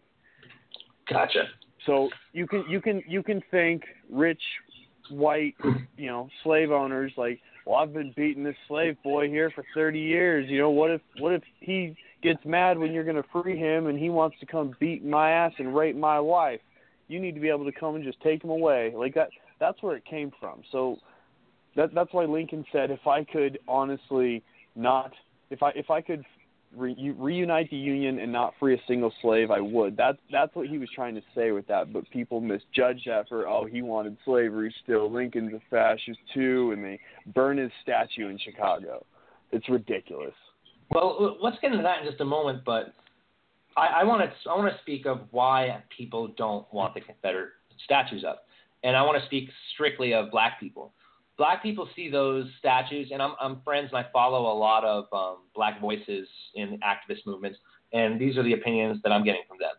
[1.08, 1.46] Gotcha.
[1.86, 4.42] So you can you can you can think rich
[5.10, 5.56] white
[5.98, 7.40] you know slave owners like
[7.70, 10.50] well I've been beating this slave boy here for 30 years.
[10.50, 13.86] You know what if what if he gets mad when you're going to free him
[13.86, 16.62] and he wants to come beat my ass and rape my wife?
[17.08, 18.92] You need to be able to come and just take him away.
[18.96, 19.30] Like that
[19.60, 20.64] that's where it came from.
[20.72, 20.98] So
[21.76, 24.44] that that's why Lincoln said if I could honestly
[24.76, 25.12] not
[25.52, 26.26] if I if I could
[26.76, 29.98] re- reunite the Union and not free a single slave, I would.
[29.98, 31.92] That's that's what he was trying to say with that.
[31.94, 35.12] But people misjudged that for oh he wanted slavery still.
[35.12, 37.00] Lincoln's a fascist too, and they
[37.34, 39.06] burn his statue in Chicago.
[39.52, 40.34] It's ridiculous.
[40.92, 42.64] Well, let's get into that in just a moment.
[42.66, 42.94] But
[43.76, 47.52] I, I want to I want to speak of why people don't want the Confederate
[47.86, 48.46] statues up,
[48.84, 50.94] and I want to speak strictly of Black people.
[51.40, 55.06] Black people see those statues, and I'm I'm friends and I follow a lot of
[55.14, 57.58] um, Black voices in activist movements,
[57.94, 59.72] and these are the opinions that I'm getting from them,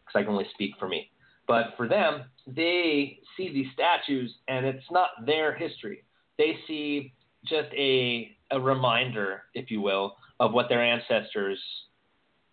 [0.00, 1.10] because I can only speak for me.
[1.46, 6.04] But for them, they see these statues, and it's not their history.
[6.38, 7.12] They see
[7.44, 11.58] just a a reminder, if you will, of what their ancestors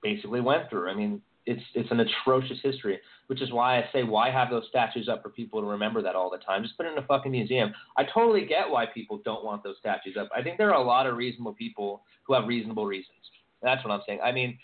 [0.04, 0.90] basically went through.
[0.90, 3.00] I mean, it's it's an atrocious history,
[3.32, 6.16] which is why I say why have those statues up for people to remember that
[6.18, 6.64] all the time?
[6.64, 7.72] Just put it in a fucking museum.
[7.96, 10.28] I totally get why people don't want those statues up.
[10.36, 13.16] I think there are a lot of reasonable people who have reasonable reasons.
[13.64, 14.20] That's what I'm saying.
[14.22, 14.60] I mean,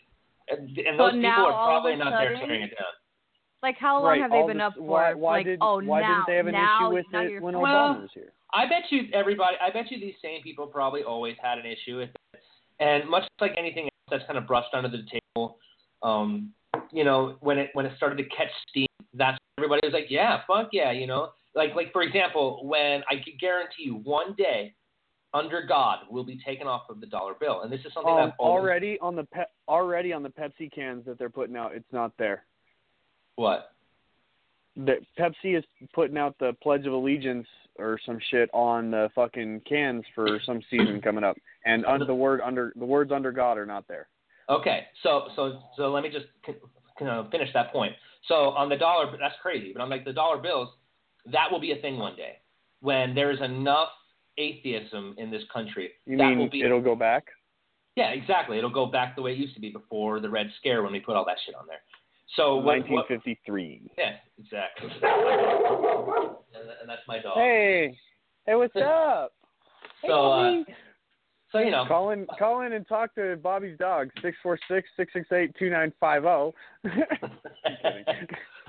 [0.50, 2.92] and, and But those people now, are probably a not there sudden- tearing it down.
[3.64, 4.22] Like how long right.
[4.22, 4.82] have they been this- up for?
[4.82, 7.22] Why, why like, did oh, why now, didn't they have an now, issue with now
[7.24, 8.34] it you're when forced- Obama was here?
[8.54, 9.56] I bet you everybody.
[9.66, 12.42] I bet you these same people probably always had an issue with it,
[12.82, 15.58] and much like anything else that's kind of brushed under the table.
[16.04, 16.52] Um,
[16.92, 20.42] you know, when it when it started to catch steam, that's everybody was like, yeah,
[20.48, 24.74] fuck yeah, you know, like like for example, when I could guarantee you one day,
[25.34, 28.30] under God, will be taken off of the dollar bill, and this is something Um,
[28.30, 31.92] that already on the pe- already on the Pepsi cans that they're putting out, it's
[31.92, 32.46] not there.
[33.36, 33.72] what
[34.76, 35.64] The Pepsi is
[35.94, 37.48] putting out the Pledge of Allegiance
[37.80, 42.16] or some shit on the fucking cans for some season coming up, and under the
[42.16, 44.08] word under the words under God are not there.
[44.50, 46.26] Okay, so so so let me just
[47.00, 47.94] you know, finish that point.
[48.28, 50.70] So on the dollar, that's crazy, but on like the dollar bills,
[51.32, 52.38] that will be a thing one day
[52.82, 53.90] when there is enough
[54.38, 55.92] atheism in this country.
[56.06, 57.26] You that mean will be it'll go back?
[57.96, 58.58] yeah, exactly.
[58.58, 61.00] It'll go back the way it used to be before the Red Scare when we
[61.00, 61.82] put all that shit on there.
[62.36, 63.92] So what, what, 1953.
[63.98, 64.90] yeah, exactly.
[66.54, 67.38] And, and that's my dog.
[67.38, 67.98] Hey,
[68.46, 69.34] hey, what's up?
[70.02, 70.66] Hey, So, uh, Bobby.
[71.52, 74.10] So you know, call in, call in and talk to Bobby's dog.
[74.22, 76.54] Six four six six six eight two nine five zero.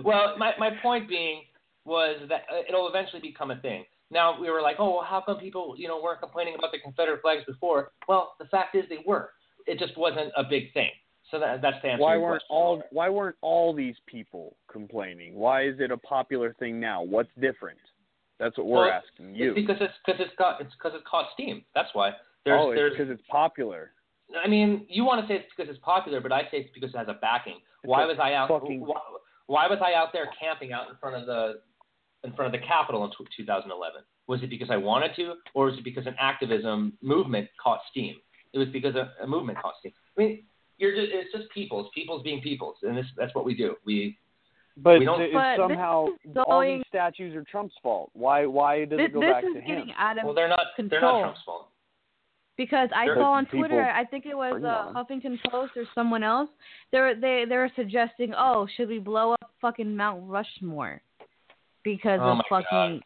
[0.05, 1.43] well, my my point being
[1.85, 3.85] was that uh, it'll eventually become a thing.
[4.11, 6.79] Now we were like, oh, well, how come people, you know, weren't complaining about the
[6.79, 7.93] Confederate flags before?
[8.09, 9.31] Well, the fact is they were.
[9.67, 10.91] It just wasn't a big thing.
[11.31, 12.03] So that, that's the answer.
[12.03, 12.47] Why weren't question.
[12.51, 15.35] all Why weren't all these people complaining?
[15.35, 17.03] Why is it a popular thing now?
[17.03, 17.79] What's different?
[18.39, 19.51] That's what we're Well, asking you.
[19.51, 21.65] It's because it's because it's got it's because it caught steam.
[21.75, 22.13] That's why.
[22.45, 23.93] There's oh, it's because it's popular.
[24.45, 26.93] I mean, you want to say it's because it's popular, but I say it's because
[26.95, 27.59] it has a backing.
[27.85, 28.49] Why was I out?
[28.49, 29.01] fucking- Why,
[29.47, 31.61] why was I out there camping out in front of the
[32.25, 34.03] in front of the Capitol in 2011?
[34.27, 38.17] Was it because I wanted to, or was it because an activism movement caught steam?
[38.53, 39.93] It was because a, a movement caught steam.
[40.17, 40.43] I mean,
[40.79, 43.77] you're just, it's just peoples, peoples being peoples, and this, that's what we do.
[43.87, 44.19] We
[44.77, 48.11] But We don't- it's But this somehow is all these statues are Trump's fault.
[48.13, 48.45] Why?
[48.47, 49.95] Why does This, it go this back is to getting him?
[49.97, 51.21] out of well, they're not they're not.
[51.21, 51.69] Trump's fault.
[52.59, 54.93] Because I saw on People Twitter, I think it was bring uh.
[54.93, 56.51] Huffington Post or someone else.
[56.91, 61.01] They were they they were suggesting, oh, should we blow up fucking Mount Rushmore
[61.85, 63.01] because Oh of my fucking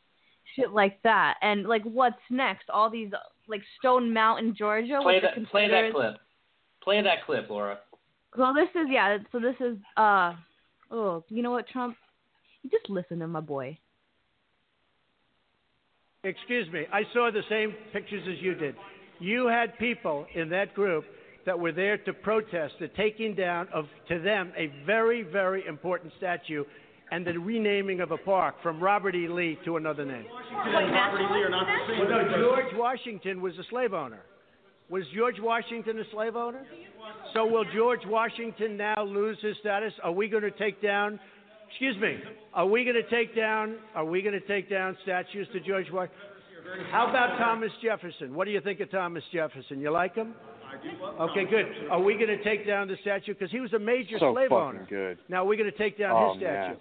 [0.57, 1.35] shit like that?
[1.43, 2.71] And like, what's next?
[2.71, 3.11] All these
[3.47, 4.99] like Stone Mountain, Georgia.
[5.03, 6.15] Play which are that play that clip.
[6.83, 7.79] Play that clip, Laura.
[8.37, 9.19] Well, this is yeah.
[9.33, 10.33] So this is uh
[10.91, 11.95] oh, you know what, Trump?
[12.63, 13.77] You Just listen to my boy.
[16.25, 18.77] Excuse me, I saw the same pictures as you did.
[19.23, 21.05] You had people in that group
[21.47, 26.13] that were there to protest the taking down of, to them, a very, very important
[26.19, 26.65] statue
[27.11, 29.29] and the renaming of a park from Robert E.
[29.29, 30.25] Lee to another name.
[32.41, 34.23] George Washington was a slave owner.
[34.89, 36.65] Was George Washington a slave owner?
[37.35, 39.93] So will George Washington now lose his status?
[40.03, 41.21] Are we going to take down?
[41.71, 42.19] Excuse me.
[42.55, 43.77] Are we going to take down?
[43.95, 46.32] Are we going to take down statues to George Washington?
[46.91, 48.35] How about Thomas Jefferson?
[48.35, 49.81] What do you think of Thomas Jefferson?
[49.81, 50.35] You like him?
[51.21, 51.67] Okay, good.
[51.91, 54.49] Are we going to take down the statue because he was a major So slave
[54.49, 54.87] fucking owner?
[54.89, 55.19] good.
[55.29, 56.69] Now we're going to take down Oh, his statue.
[56.69, 56.77] man.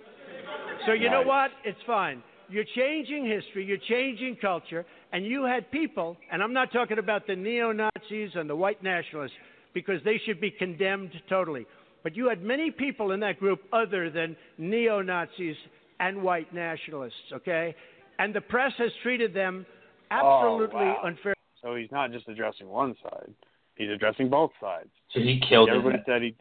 [0.85, 1.51] So you know what?
[1.65, 2.23] It's fine.
[2.49, 7.25] You're changing history, you're changing culture, and you had people, and I'm not talking about
[7.27, 9.35] the neo Nazis and the white nationalists,
[9.73, 11.65] because they should be condemned totally.
[12.03, 15.55] But you had many people in that group other than neo Nazis
[16.01, 17.73] and white nationalists, okay?
[18.19, 19.65] And the press has treated them
[20.11, 21.01] Oh, absolutely Oh, wow.
[21.05, 21.33] unfair.
[21.61, 23.33] So he's not just addressing one side;
[23.75, 24.89] he's addressing both sides.
[25.11, 25.75] So he killed it.
[25.75, 26.35] Everybody said he.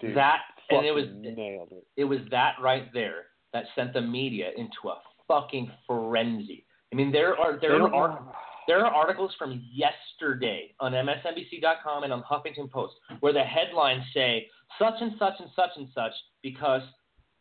[0.00, 1.84] Dude, that and it was fucking nailed it.
[1.96, 6.64] it was that right there that sent the media into a fucking frenzy.
[6.92, 8.34] I mean, there are there are
[8.66, 14.46] there are articles from yesterday on MSNBC.com and on Huffington Post where the headlines say
[14.78, 16.82] such and such and such and such because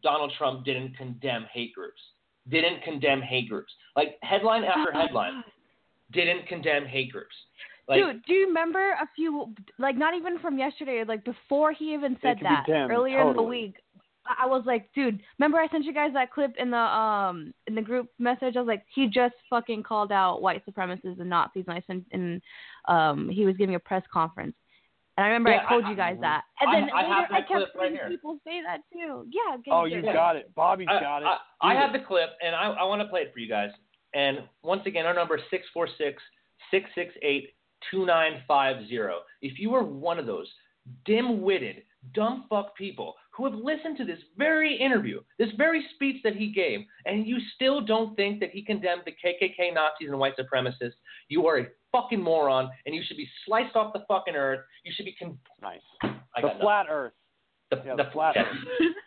[0.03, 2.01] Donald Trump didn't condemn hate groups,
[2.49, 5.43] didn't condemn hate groups, like headline after headline,
[6.11, 7.35] didn't condemn hate groups.
[7.87, 11.93] Like, Dude, do you remember a few, like not even from yesterday, like before he
[11.93, 13.75] even said that them, earlier in the week?
[14.25, 17.53] I I was like, dude, remember I sent you guys that clip in the um
[17.67, 18.55] in the group message?
[18.55, 22.05] I was like, he just fucking called out white supremacists and Nazis, and I sent
[22.11, 22.41] and
[22.87, 24.53] um he was giving a press conference,
[25.17, 27.13] and I remember Yeah, I told I- you guys that, and I- then I later
[27.15, 28.09] have I kept clip right seeing here.
[28.09, 29.25] people say that too.
[29.31, 29.57] Yeah.
[29.57, 29.91] get Oh, it.
[29.91, 30.53] you got it.
[30.55, 31.25] Bobby's I, got it.
[31.25, 33.71] I, I have the clip, and I, I want to play it for you guys.
[34.13, 36.21] And once again, our number is 646
[36.71, 37.53] 668
[37.89, 38.97] 2950.
[39.41, 40.47] If you are one of those
[41.05, 46.17] dim witted, dumb fuck people who have listened to this very interview, this very speech
[46.23, 50.19] that he gave, and you still don't think that he condemned the KKK Nazis and
[50.19, 50.93] white supremacists,
[51.29, 54.61] you are a fucking moron, and you should be sliced off the fucking earth.
[54.83, 55.15] You should be.
[55.19, 55.79] Con- Nice.
[56.03, 56.61] I The got nothing.
[56.61, 57.13] flat Earth.
[57.69, 58.57] The, yeah, the the flat earth.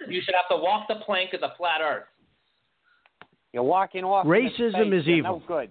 [0.08, 2.04] You should have to walk the plank of the flat earth.
[3.54, 4.26] You're walking off.
[4.26, 5.02] Racism space.
[5.02, 5.38] is evil.
[5.38, 5.70] No good.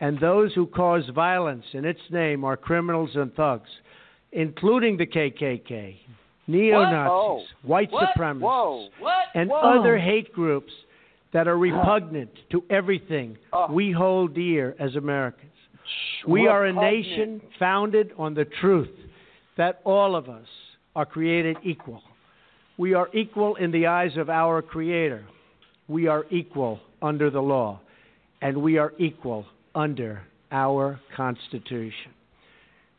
[0.00, 3.70] and those who cause violence in its name are criminals and thugs,
[4.32, 5.96] including the KKK,
[6.48, 8.08] neo Nazis, white What?
[8.16, 8.88] supremacists, Whoa.
[9.34, 9.56] And Whoa.
[9.80, 10.72] other hate groups
[11.32, 13.72] that are repugnant to everything Oh.
[13.72, 15.48] we hold dear as Americans.
[16.26, 18.90] We are a nation founded on the truth
[19.56, 20.46] that all of us
[20.96, 22.02] are created equal.
[22.78, 25.24] We are equal in the eyes of our Creator.
[25.88, 27.80] We are equal under the law.
[28.40, 32.12] And we are equal under our Constitution.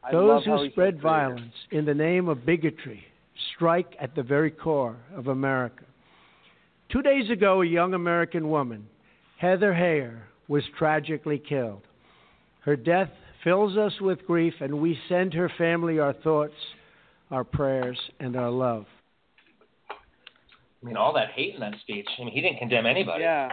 [0.03, 3.05] I Those who spread violence in the name of bigotry
[3.55, 5.83] strike at the very core of America.
[6.91, 8.87] Two days ago, a young American woman,
[9.37, 11.81] Heather Heyer, was tragically killed.
[12.61, 13.09] Her death
[13.43, 16.53] fills us with grief, and we send her family our thoughts,
[17.31, 18.85] our prayers, and our love.
[19.89, 22.07] I mean, all that hate in that speech.
[22.19, 23.23] I mean, he didn't condemn anybody.
[23.23, 23.51] Yeah.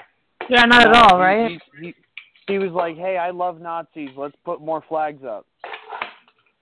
[0.50, 1.94] Yeah, not at No, all, he- He, he,
[2.48, 4.10] he was like, "Hey, I love Nazis.
[4.16, 5.46] Let's put more flags up."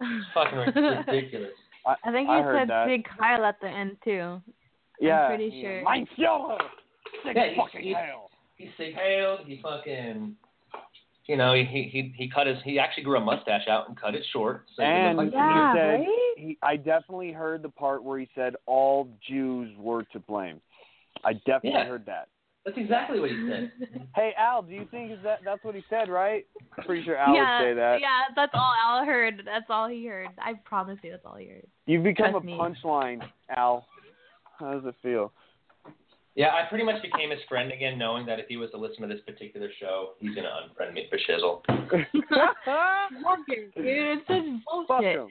[0.01, 1.51] It's fucking ridiculous.
[1.87, 2.87] I, I think he I said that.
[2.87, 4.41] Big Kyle at the end too.
[5.01, 5.23] yeah.
[5.23, 5.83] I'm pretty sure.
[5.85, 6.59] Mein Führer.
[7.25, 8.31] Sick Yeah, he's- fucking he's- hell.
[8.57, 9.41] He sig hailed.
[9.47, 10.35] He fucking,
[11.27, 12.57] you know, he he he cut his.
[12.65, 14.65] He actually grew a mustache out and cut it short.
[14.75, 16.07] So he And looked he like Yeah, said, right?
[16.37, 20.61] he, I definitely heard the part where he said all Jews were to blame.
[21.25, 21.87] I definitely Yeah.
[21.87, 22.27] heard that.
[22.69, 23.73] That's exactly what he said.
[24.15, 26.45] Hey Al, do you think is that that's what he said, right?
[26.85, 28.01] Pretty sure Al yeah, would say that.
[28.01, 29.43] yeah, that's all Al heard.
[29.45, 30.29] That's all he heard.
[30.39, 31.67] I promise you, that's all he heard.
[31.87, 33.23] You've become Trust a punchline,
[33.57, 33.87] Al.
[34.59, 35.33] How does it feel?
[36.35, 39.03] Yeah, I pretty much became his friend again, knowing that if he was to listen
[39.03, 41.63] to this particular show, he's gonna unfriend me for shizzle.
[41.91, 44.45] Dude, it's such
[44.87, 45.17] Fuck bullshit.
[45.17, 45.29] him.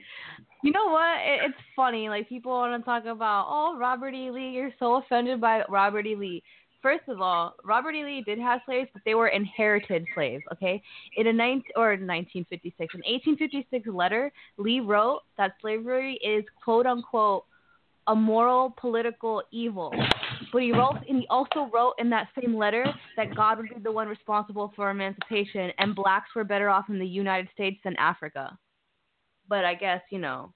[0.64, 1.18] You know what?
[1.20, 2.08] It, it's funny.
[2.08, 4.30] Like people want to talk about, oh, Robert E.
[4.30, 4.50] Lee.
[4.50, 6.16] You're so offended by Robert E.
[6.16, 6.42] Lee.
[6.80, 8.04] First of all, Robert E.
[8.04, 10.44] Lee did have slaves, but they were inherited slaves.
[10.52, 10.80] Okay,
[11.16, 17.44] in a nine or 1956, an 1856 letter, Lee wrote that slavery is quote unquote
[18.06, 19.92] a moral political evil.
[20.52, 23.80] But he wrote, and he also wrote in that same letter that God would be
[23.82, 27.96] the one responsible for emancipation, and blacks were better off in the United States than
[27.96, 28.56] Africa.
[29.48, 30.52] But I guess you know,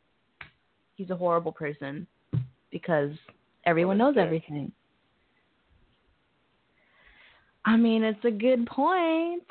[0.95, 2.07] he's a horrible person
[2.70, 3.11] because
[3.66, 4.73] everyone knows everything.
[7.65, 9.43] I mean, it's a good point.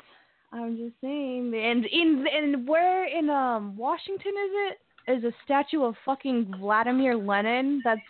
[0.52, 1.52] I'm just saying.
[1.54, 4.78] And in and where in um Washington is it?
[5.08, 7.80] Is a statue of fucking Vladimir Lenin?
[7.84, 8.00] That's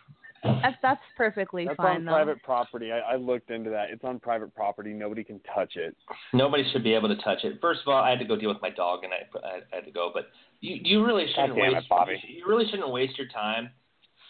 [0.44, 2.10] that's that's perfectly That's fine on though.
[2.12, 2.90] private property.
[2.90, 3.90] I, I looked into that.
[3.90, 4.92] It's on private property.
[4.92, 5.96] Nobody can touch it.
[6.32, 7.58] Nobody should be able to touch it.
[7.60, 9.76] First of all, I had to go deal with my dog, and I, I, I
[9.76, 10.10] had to go.
[10.12, 10.30] But
[10.60, 11.88] you, you really shouldn't God damn it, waste.
[11.88, 12.22] Bobby.
[12.26, 13.70] You really shouldn't waste your time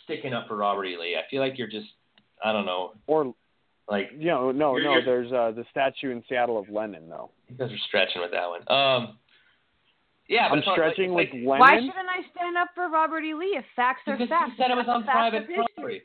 [0.05, 0.97] sticking up for Robert E.
[1.01, 1.17] Lee.
[1.17, 1.89] I feel like you're just,
[2.45, 3.35] I don't know, Or
[3.89, 4.93] like you know, no, You're- no.
[4.95, 7.31] you're- There's uh, the statue in Seattle of Lenin, though.
[7.49, 8.61] you guys are stretching with that one.
[8.71, 9.19] Um,
[10.29, 11.59] yeah, I'm stretching it's with like, Lenin.
[11.59, 13.35] Why shouldn't I stand up for Robert E.
[13.35, 14.53] Lee if facts are Because facts?
[14.57, 16.03] he said it was on facts private property.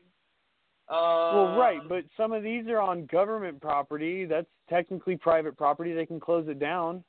[0.89, 4.25] Uh, Well, right, but some of these are on government property.
[4.25, 5.93] That's technically private property.
[5.93, 7.03] They can close it down.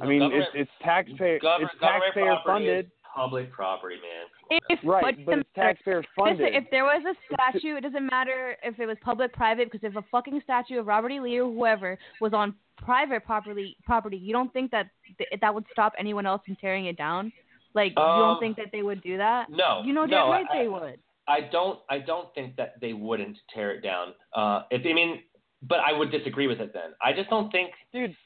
[0.00, 2.86] I mean, it's it's taxpayer government, it's taxpayer funded.
[2.86, 4.26] is public property, man.
[4.50, 6.54] If, Right, but but it's taxpayer funded.
[6.54, 9.96] if there was a statue, it doesn't matter if it was public, private, because if
[9.96, 11.20] a fucking statue of Robert E.
[11.20, 14.88] Lee or whoever was on private property, property, you don't think that
[15.18, 17.32] th- that would stop anyone else from tearing it down?
[17.74, 19.48] Like, you Um, don't think that they would do that?
[19.50, 20.98] No, You know no, right I- they would.
[21.28, 24.14] I don't I don't think that they wouldn't tear it down.
[24.32, 25.22] Uh, if I mean,
[25.62, 26.92] but I would disagree with it then.
[27.00, 28.16] I just don't think, Dude,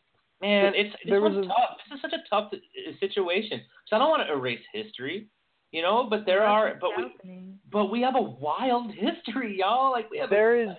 [0.41, 1.77] man, There- it's this there was a- tough.
[1.91, 3.61] This is such a tough uh, situation.
[3.87, 5.27] So I don't want to erase history,
[5.75, 6.07] you know.
[6.09, 9.91] But there are, but we, but we have a wild history, y'all.
[9.91, 10.31] Like we have.
[10.31, 10.70] a, there is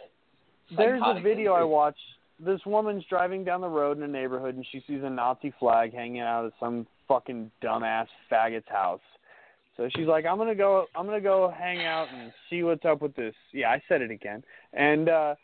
[0.76, 2.00] there's a psychotic video I watched.
[2.39, 5.93] This woman's driving down the road in a neighborhood and she sees a Nazi flag
[5.93, 9.00] hanging out of some fucking dumbass faggot's house.
[9.78, 13.02] So she's like, I'm gonna go I'm gonna go hang out and see what's up
[13.02, 13.34] with this.
[13.54, 14.43] Yeah, I said it again.
[14.74, 15.36] And uh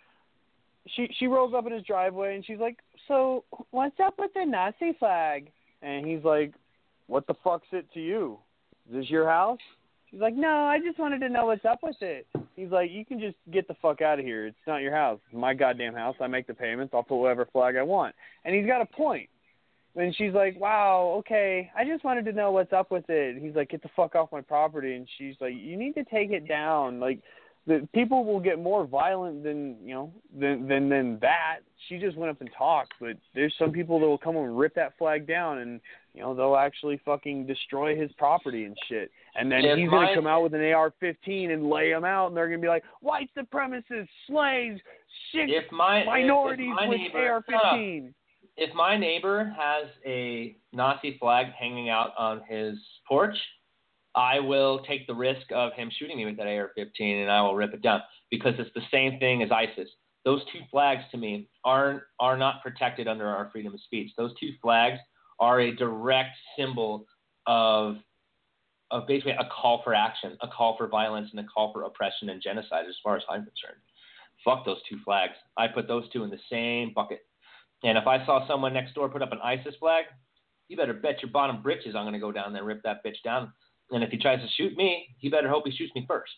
[0.95, 2.77] she she rolls up in his driveway and she's like,
[3.07, 5.49] So what's up with the Nazi flag?
[5.81, 6.53] And he's like,
[7.07, 8.37] What the fuck's it to you?
[8.91, 9.59] Is this your house?
[10.09, 12.27] She's like, No, I just wanted to know what's up with it.
[12.55, 14.47] He's like, You can just get the fuck out of here.
[14.47, 15.19] It's not your house.
[15.25, 16.15] It's my goddamn house.
[16.19, 16.93] I make the payments.
[16.93, 18.13] I'll put whatever flag I want.
[18.43, 19.29] And he's got a point.
[19.95, 21.71] And she's like, Wow, okay.
[21.77, 23.41] I just wanted to know what's up with it.
[23.41, 24.95] He's like, Get the fuck off my property.
[24.95, 26.99] And she's like, You need to take it down.
[26.99, 27.21] Like,
[27.67, 31.59] the people will get more violent than you know than than than that.
[31.87, 34.73] She just went up and talked, but there's some people that will come and rip
[34.75, 35.79] that flag down, and
[36.13, 39.11] you know they'll actually fucking destroy his property and shit.
[39.35, 42.27] And then If he's my- gonna come out with an AR-15 and lay them out,
[42.27, 44.81] and they're gonna be like white supremacists, slaves,
[45.31, 48.13] shit, if my if- if minorities my with neighbor- AR-15.
[48.57, 53.37] if my neighbor has a Nazi flag hanging out on his porch,
[54.13, 57.55] I will take the risk of him shooting me with that AR-15 and I will
[57.55, 59.89] rip it down because it's the same thing as ISIS.
[60.25, 64.13] Those two flags to me are are not protected under our freedom of speech.
[64.17, 64.99] Those two flags
[65.41, 67.05] are a direct symbol
[67.45, 67.97] of
[68.91, 72.29] of basically a call for action, a call for violence, and a call for oppression
[72.29, 72.85] and genocide.
[72.87, 73.79] As far as I'm concerned,
[74.43, 75.33] fuck those two flags.
[75.57, 77.25] I put those two in the same bucket.
[77.83, 80.05] And if I saw someone next door put up an ISIS flag,
[80.67, 83.03] you better bet your bottom britches I'm going to go down there and rip that
[83.03, 83.53] bitch down.
[83.91, 86.33] And if he tries to shoot me, he better hope he shoots me first.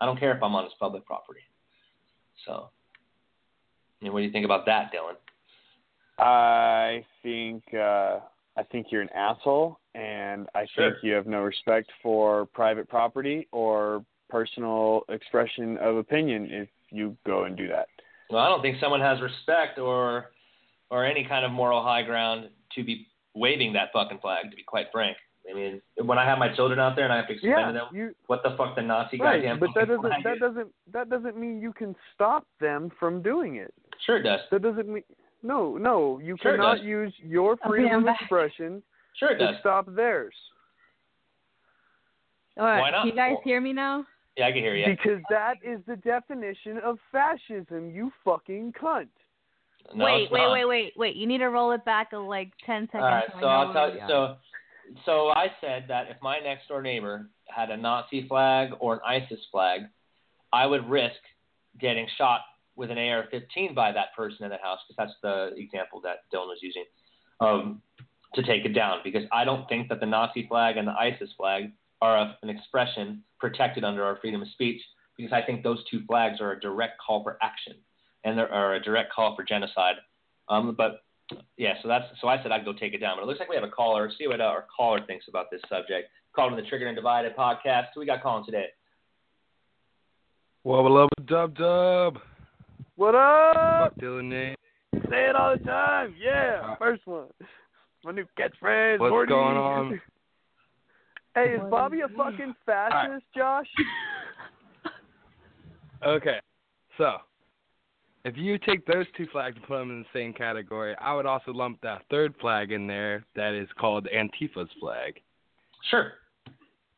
[0.00, 1.40] I don't care if I'm on his public property.
[2.44, 2.70] So,
[4.02, 5.14] mean, what do you think about that, Dylan?
[6.20, 8.20] I think uh
[8.56, 10.90] I think you're an asshole and I Sure.
[10.90, 17.16] think you have no respect for private property or personal expression of opinion if you
[17.26, 17.88] go and do that.
[18.28, 20.30] Well, I don't think someone has respect or
[20.90, 24.50] or any kind of moral high ground to be waving that fucking flag.
[24.50, 25.16] To be quite frank,
[25.50, 27.72] I mean, when I have my children out there and I have to explain to
[27.72, 30.40] them you what the fuck the Nazi right, goddamn but that doesn't that is.
[30.40, 33.72] doesn't that doesn't mean you can stop them from doing it.
[34.04, 34.40] Sure it does.
[34.50, 35.04] That doesn't mean
[35.42, 38.82] no, no, you Sure cannot use your freedom I'm of expression
[39.16, 40.34] Sure it to stop theirs.
[42.56, 43.02] All right, Why not?
[43.02, 44.06] can you guys hear me now?
[44.36, 44.86] Yeah, I can hear you.
[44.86, 49.08] Because that is the definition of fascism, you fucking cunt.
[49.94, 51.16] No, wait, wait, wait, wait, wait.
[51.16, 53.02] You need to roll it back a, like ten seconds.
[53.02, 54.00] All right, so I'll tell you.
[54.08, 54.36] So,
[55.04, 59.00] so I said that if my next door neighbor had a Nazi flag or an
[59.06, 59.82] ISIS flag,
[60.52, 61.16] I would risk
[61.80, 62.40] getting shot
[62.80, 66.46] with an AR-15 by that person in the house because that's the example that Dylan
[66.46, 66.84] was using
[67.38, 67.82] um,
[68.34, 69.00] to take it down.
[69.04, 72.48] Because I don't think that the Nazi flag and the ISIS flag are a, an
[72.48, 74.80] expression protected under our freedom of speech.
[75.18, 77.74] Because I think those two flags are a direct call for action
[78.24, 79.96] and they are a direct call for genocide.
[80.48, 81.02] Um, but
[81.58, 83.18] yeah, so that's so I said I'd go take it down.
[83.18, 84.10] But it looks like we have a caller.
[84.18, 86.08] See what uh, our caller thinks about this subject.
[86.34, 87.88] Called in the Triggered and Divided podcast.
[87.94, 88.66] Who we got calling today?
[90.64, 92.18] Wubba lubba dub dub.
[92.96, 93.94] What up?
[93.94, 94.58] Fuck Dylan Nate.
[95.08, 96.14] Say it all the time.
[96.20, 97.26] Yeah, Uh, first one.
[98.04, 98.98] My new catchphrase.
[98.98, 99.28] What's Morty.
[99.28, 100.00] going on?
[101.34, 103.66] hey, is Bobby a fucking fascist, Josh?
[106.02, 106.38] Okay.
[106.96, 107.16] So,
[108.24, 111.26] if you take those two flags and put them in the same category, I would
[111.26, 115.20] also lump that third flag in there that is called Antifa's flag.
[115.90, 116.12] Sure.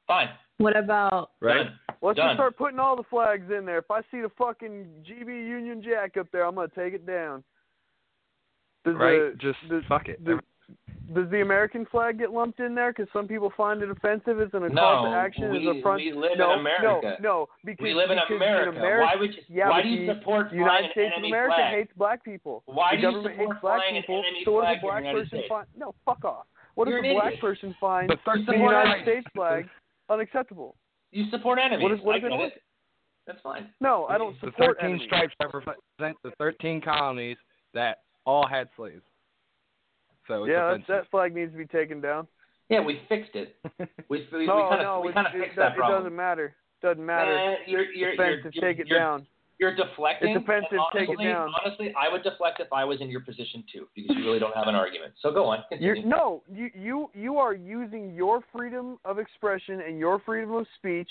[0.07, 0.29] Fine.
[0.59, 1.67] What about Right?
[2.03, 2.31] Let's Done.
[2.31, 3.79] just start putting all the flags in there.
[3.79, 7.45] If I see the fucking GB Union Jack up there, I'm gonna take it down.
[8.85, 9.31] Does Right?
[9.33, 10.25] The, Just does, fuck it.
[10.25, 10.41] does,
[11.15, 12.93] does the American flag get lumped in there?
[12.93, 15.77] Because some people find it offensive as an a call to No, action we, as
[15.77, 16.03] a front.
[16.03, 17.17] we live no, in America.
[17.21, 18.77] no, no, because we live in because America.
[18.77, 21.75] America Why would you, yeah, why do you support the United States of America flag?
[21.75, 22.63] hates black people.
[22.67, 24.25] Why the do you government support hates black people.
[24.45, 25.67] so what does a black the person find?
[25.79, 26.47] No, fuck off.
[26.75, 27.41] What You're does a black idiot.
[27.41, 29.03] person find The the United.
[29.05, 29.69] States flag
[30.11, 30.75] unacceptable?
[31.13, 31.83] You support enemies.
[31.83, 32.53] What is- what I is it get like?
[32.57, 32.63] it.
[33.27, 33.73] That's fine.
[33.81, 35.07] No, I don't support the support 13 enemies.
[35.07, 37.37] stripes represent the 13 colonies
[37.73, 39.03] that all had slaves.
[40.27, 40.87] So it's Yeah, that, offensive.
[40.89, 42.27] that flag needs to be taken down.
[42.69, 43.57] Yeah, we fixed it.
[44.09, 45.77] We we, no, we kind of no, we it, kind of fixed it, that it
[45.77, 46.01] problem.
[46.03, 46.55] doesn't matter.
[46.83, 47.35] Doesn't matter.
[47.35, 48.53] Man, you're, you're, you're, offensive.
[48.55, 49.27] you're, take it you're, down.
[49.59, 50.31] You're deflecting.
[50.37, 51.53] It's offensive, and take it honestly, down.
[51.65, 54.55] Honestly, I would deflect if I was in your position too, because you really don't
[54.57, 55.15] have an argument.
[55.21, 55.63] So go on.
[55.79, 60.67] You're, no, you you you are using your freedom of expression and your freedom of
[60.79, 61.11] speech,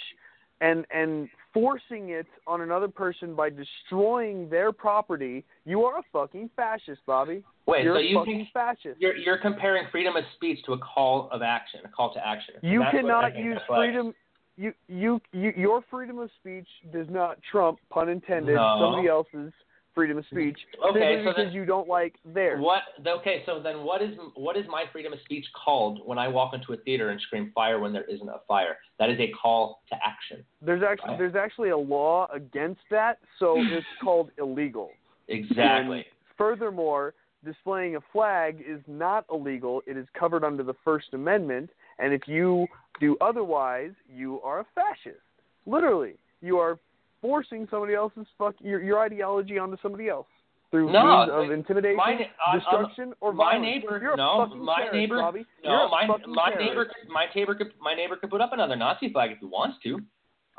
[0.59, 5.43] and and forcing it on another person by destroying their property.
[5.65, 7.43] You are a fucking fascist, Bobby.
[7.67, 8.99] Wait, You're so a you fucking think fascist.
[8.99, 12.55] you're you're comparing freedom of speech to a call of action, a call to action?
[12.61, 14.13] You that's what I cannot use freedom.
[14.61, 18.77] You, you you your freedom of speech does not trump, pun intended, No.
[18.79, 19.51] somebody else's
[19.95, 20.57] freedom of speech
[20.87, 22.61] Okay, so because then- you don't like theirs.
[22.61, 22.83] What?
[23.05, 26.53] Okay, so then what is what is my freedom of speech called when I walk
[26.53, 28.77] into a theater and scream fire when there isn't a fire?
[28.99, 30.45] That is a call to action.
[30.61, 31.17] There's actually Right.
[31.17, 34.91] there's actually a law against that, so it's called illegal.
[35.27, 35.97] Exactly.
[35.97, 36.05] And
[36.37, 39.81] furthermore, displaying a flag is not illegal.
[39.87, 42.67] It is covered under the First Amendment, and if you
[42.99, 45.21] do otherwise, you are a fascist.
[45.65, 46.79] Literally, you are
[47.21, 50.27] forcing somebody else's fuck your your ideology onto somebody else
[50.71, 53.65] through No, means of like, intimidation, my ne- uh, destruction, or my violence.
[53.83, 55.45] neighbor, You're a no, fucking my terrorist, neighbor, Bobby.
[55.63, 56.59] You're no, my my terrorist.
[56.59, 59.77] neighbor, my neighbor could my neighbor could put up another Nazi flag if he wants
[59.83, 59.99] to.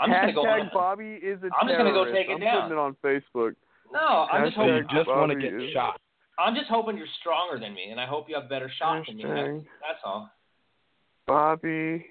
[0.00, 0.44] I'm just gonna go.
[0.44, 2.14] Hashtag Bobby is a I'm just gonna go terrorist.
[2.14, 2.62] take it I'm down.
[2.68, 3.54] putting it on Facebook.
[3.92, 4.88] No, I'm just So you hoping.
[4.88, 6.00] Hashtag just want to Bobby get is- shot.
[6.38, 9.16] I'm just hoping you're stronger than me, and I hope you have better shots than
[9.18, 9.22] me.
[9.24, 10.30] That's, that's all.
[11.26, 12.04] Bobby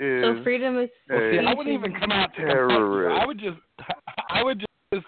[0.00, 2.76] is so freedom is Well, see, I a wouldn't even come out to confront you.
[2.76, 3.22] terrorist.
[3.22, 3.58] I would just,
[4.30, 4.60] I would
[4.92, 5.04] just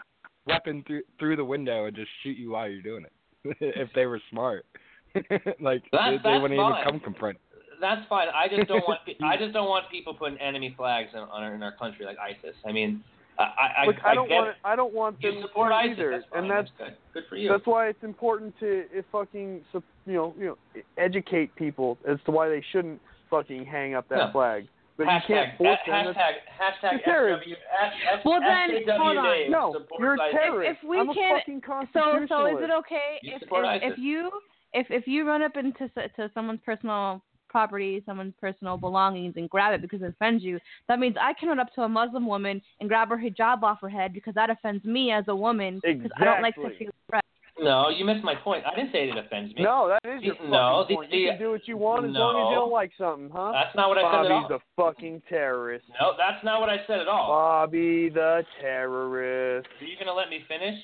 [0.46, 3.12] weapon through through the window and just shoot you while you're doing it.
[3.60, 4.64] if they were smart,
[5.14, 6.72] like That's- they, they that's wouldn't fine.
[6.72, 7.38] even come confront.
[7.80, 8.28] That's fine.
[8.34, 9.00] I just don't want.
[9.04, 12.06] pe- I just don't want people putting enemy flags in, on our, in our country
[12.06, 12.56] like ISIS.
[12.66, 13.04] I mean,
[13.38, 14.54] I I, Look, I don't want it.
[14.64, 15.92] I don't want You them support to ISIS.
[15.98, 16.96] either, That's and that's that's good.
[17.12, 17.48] Good for you.
[17.50, 20.56] that's why it's important to if fucking you know you know
[20.96, 22.98] educate people as to why they shouldn't
[23.30, 24.32] fucking hang up that Yeah.
[24.32, 24.68] flag.
[24.96, 26.14] But hashtag, you can't force ha- them.
[26.14, 27.42] hashtag, hashtag You're terrorist.
[27.48, 29.50] SW, S, S, Well, then, SJW hold on.
[29.50, 30.78] No, you're a terrorist.
[30.82, 32.28] If we I'm a can- fucking So, constitutionalist.
[32.32, 34.30] so is it okay if support if, if you
[34.72, 39.74] if if you run up into to someone's personal property, someone's personal belongings, and grab
[39.74, 40.58] it because it offends you?
[40.88, 43.80] That means I can run up to a Muslim woman and grab her hijab off
[43.82, 46.70] her head because that offends me as a woman because I don't like Exactly.
[46.72, 47.26] sexually expressed.
[47.58, 48.64] No, you missed my point.
[48.66, 49.62] I didn't say it offends me.
[49.62, 51.10] No, that is your The- no, the- point.
[51.12, 53.52] you can do what you want as long as you don't like something, huh?
[53.52, 54.40] That's not what I said at all.
[54.42, 55.86] Bobby's a fucking terrorist.
[55.98, 57.28] No, that's not what I said at all.
[57.28, 59.68] Bobby the terrorist.
[59.80, 60.78] Are you gonna let me finish?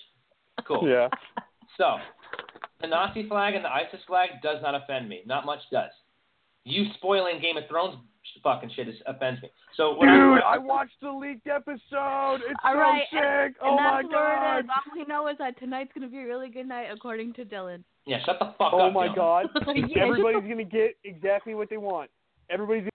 [0.64, 0.88] Cool.
[0.88, 1.08] Yeah.
[1.78, 1.96] So,
[2.82, 5.22] the Nazi flag and the ISIS flag does not offend me.
[5.24, 5.90] Not much does.
[6.64, 7.96] You spoiling Game of Thrones
[8.42, 9.50] fucking shit is, offends me.
[9.76, 12.40] So what Dude, I, I watched the leaked episode.
[12.46, 13.20] It's All so right, sick.
[13.22, 14.56] and, oh and my that's where god.
[14.58, 14.70] it is.
[14.70, 17.82] All we know is that tonight's gonna be a really good night, according to Dylan.
[18.06, 18.90] yeah, shut the fuck Oh up.
[18.90, 19.16] Oh my Dylan.
[19.16, 19.46] god.
[19.96, 22.10] Everybody's gonna get exactly what they want.
[22.50, 22.88] Everybody's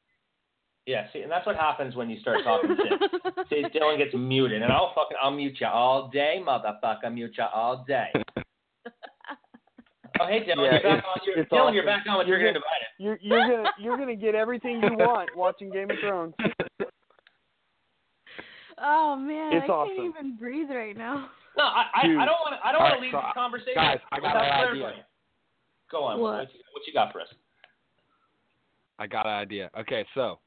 [0.86, 3.48] Yeah, see, and that's what happens when you start talking shit.
[3.50, 7.14] See, Dylan gets muted, and I'll fucking I'll mute you all day, motherfucker.
[7.14, 8.12] Mute you all day.
[10.20, 11.20] Oh, hey Dylan, Yeah, you're back on.
[11.26, 11.76] You're, it's Dylan, awesome.
[11.76, 12.88] you're back on with You're You're gonna- Divided.
[12.99, 16.34] you're you're gonna you're gonna get everything you want watching Game of Thrones.
[18.80, 19.95] Oh man, It's I awesome.
[19.95, 21.30] can't even breathe right now.
[21.57, 22.18] No, I I, Dude.
[22.20, 23.97] I don't want to I don't want right, to leave so, this uh, conversation guys,
[24.11, 24.93] I got an idea.
[25.91, 26.20] Go on.
[26.20, 26.34] What?
[26.34, 26.53] What?
[26.53, 27.28] you, what you got for us?
[28.99, 29.72] I got an idea.
[29.80, 30.38] Okay, so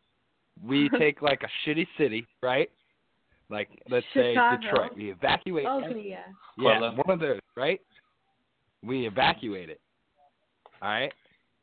[0.65, 2.71] we take like a shitty city, right?
[3.49, 4.61] Like let's Chicago.
[4.63, 4.97] say Detroit.
[4.97, 5.67] We evacuate.
[5.69, 6.19] Oh, okay, yeah.
[6.57, 7.81] Yeah, one of those, right?
[8.85, 9.81] We evacuate it.
[10.83, 11.13] All right,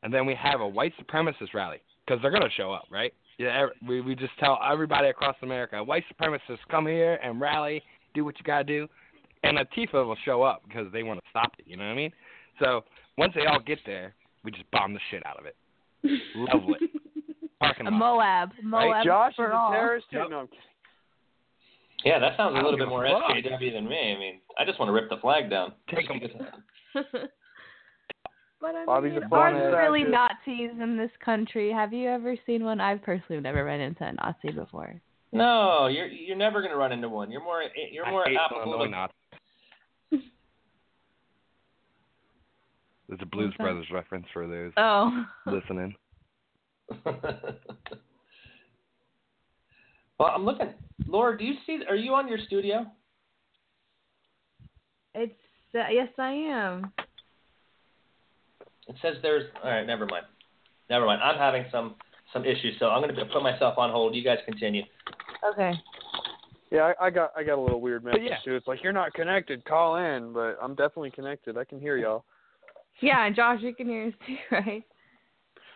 [0.02, 3.12] and then we have a white supremacist rally because they're gonna show up, right?
[3.38, 7.82] Yeah, we we just tell everybody across America, white supremacists, come here and rally,
[8.14, 8.86] do what you gotta do,
[9.42, 11.64] and Antifa will show up because they want to stop it.
[11.66, 12.12] You know what I mean?
[12.60, 12.84] So
[13.16, 14.14] once they all get there,
[14.44, 15.56] we just bomb the shit out of it.
[16.36, 16.90] Level it.
[17.60, 17.98] Parking A lot.
[17.98, 18.50] Moab.
[18.62, 19.70] Moab Josh is for a all.
[19.72, 20.18] terrorist too.
[20.18, 20.30] Yep.
[20.30, 20.62] No, I'm kidding.
[22.04, 23.10] Yeah, that sounds a little bit more a.
[23.10, 24.14] SJW than me.
[24.16, 25.72] I mean, I just want to rip the flag down.
[25.92, 26.20] Take 'em.
[28.60, 30.28] but I Bobby's mean, a are fun there really assassin.
[30.46, 31.72] Nazis in this country?
[31.72, 32.80] Have you ever seen one?
[32.80, 35.00] I've personally never run into a Nazi before.
[35.32, 37.30] No, you're you're never gonna run into one.
[37.30, 37.62] You're more
[37.92, 39.14] you're I more hate applicable Illinois Nazis.
[43.08, 43.64] There's a Blues Okay.
[43.64, 45.24] Brothers reference for those Oh.
[45.46, 45.94] listening.
[47.04, 47.60] well,
[50.34, 50.72] I'm looking.
[51.06, 51.80] Laura, do you see?
[51.88, 52.86] Are you on your studio?
[55.14, 55.32] It's
[55.74, 56.92] yes, I am.
[58.88, 59.44] It says there's.
[59.62, 60.24] All right, never mind.
[60.88, 61.22] Never mind.
[61.22, 61.96] I'm having some
[62.32, 64.14] some issues, so I'm gonna put myself on hold.
[64.14, 64.82] You guys continue.
[65.52, 65.72] Okay.
[66.70, 68.36] Yeah, I, I got I got a little weird message yeah.
[68.44, 68.54] too.
[68.54, 69.64] It's like you're not connected.
[69.64, 71.56] Call in, but I'm definitely connected.
[71.56, 72.24] I can hear y'all.
[73.00, 74.84] Yeah, and Josh, you can hear us too, right?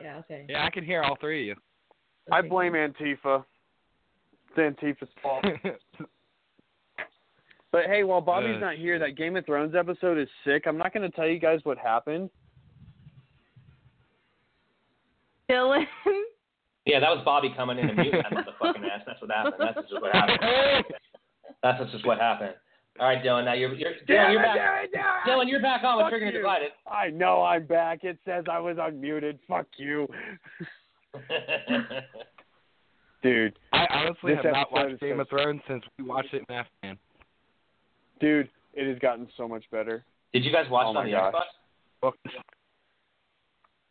[0.00, 0.18] Yeah.
[0.18, 0.46] Okay.
[0.48, 1.62] Yeah, I can hear all three of you.
[2.32, 3.44] I blame Antifa.
[4.54, 5.44] It's Antifa's fault.
[7.72, 7.78] you.
[7.80, 10.64] But hey, while Bobby's Uh, not here, that Game of Thrones episode is sick.
[10.66, 12.30] I'm not going to tell you guys what happened.
[15.50, 15.84] Dylan.
[16.86, 19.02] Yeah, that was Bobby coming in and muting that motherfucking ass.
[19.06, 19.54] That's what happened.
[19.58, 20.84] That's just what happened.
[21.62, 22.54] That's just what happened.
[22.98, 23.44] All right, Dylan.
[23.44, 24.32] Now you're you're Dylan.
[24.32, 24.88] You're back.
[25.26, 26.38] Dylan, you're back on with Fuck Triggering you.
[26.38, 26.70] Divided.
[26.90, 28.02] I know I'm back.
[28.04, 29.38] It says I was unmuted.
[29.48, 30.08] Fuck you,
[33.22, 33.58] dude.
[33.72, 36.98] I honestly have not watched Game so- of Thrones since we watched it in Afghan.
[38.22, 40.04] Dude, it has gotten so much better.
[40.32, 41.34] Did you guys watch Oh it on the gosh.
[41.34, 41.42] Xbox?
[42.02, 42.14] Well,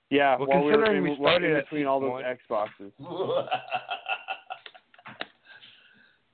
[0.09, 2.91] Yeah, Well, while we were considering in, we like, started in between all those season
[2.99, 3.47] Xboxes.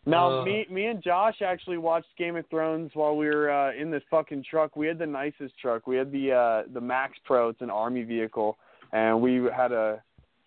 [0.05, 0.45] Now, Uh.
[0.45, 4.03] me, me and Josh actually watched Game of Thrones while we were uh, in this
[4.09, 4.77] fucking truck.
[4.77, 5.85] We had the nicest truck.
[5.85, 7.49] We had the uh, the MaxxPro.
[7.49, 8.57] It's an army vehicle,
[8.93, 10.01] and we had a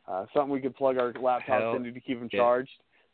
[0.09, 2.39] uh, something we could plug our laptops Hell into to keep them yeah.
[2.41, 2.71] charged.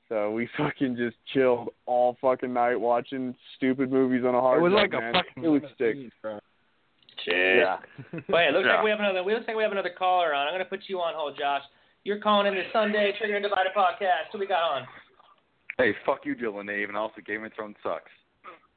[0.09, 4.63] So we fucking just chilled all fucking night watching stupid movies on a hard it
[4.63, 5.15] was drive, like man.
[5.15, 5.95] a fucking It was sick.
[5.97, 6.39] scene, bro.
[7.25, 7.59] Shit.
[7.59, 7.79] Yeah.
[8.29, 8.75] Well, hey, it looks Yeah.
[8.77, 9.19] like we have another.
[9.21, 10.47] It looks like we have another caller on.
[10.47, 11.63] I'm gonna put you on hold, Josh.
[12.05, 14.31] You're calling in the Sunday Trigger and Divided podcast.
[14.33, 14.87] Who we got on?
[15.79, 18.11] Hey, fuck you, Dylan Nave, and also Game of Thrones sucks.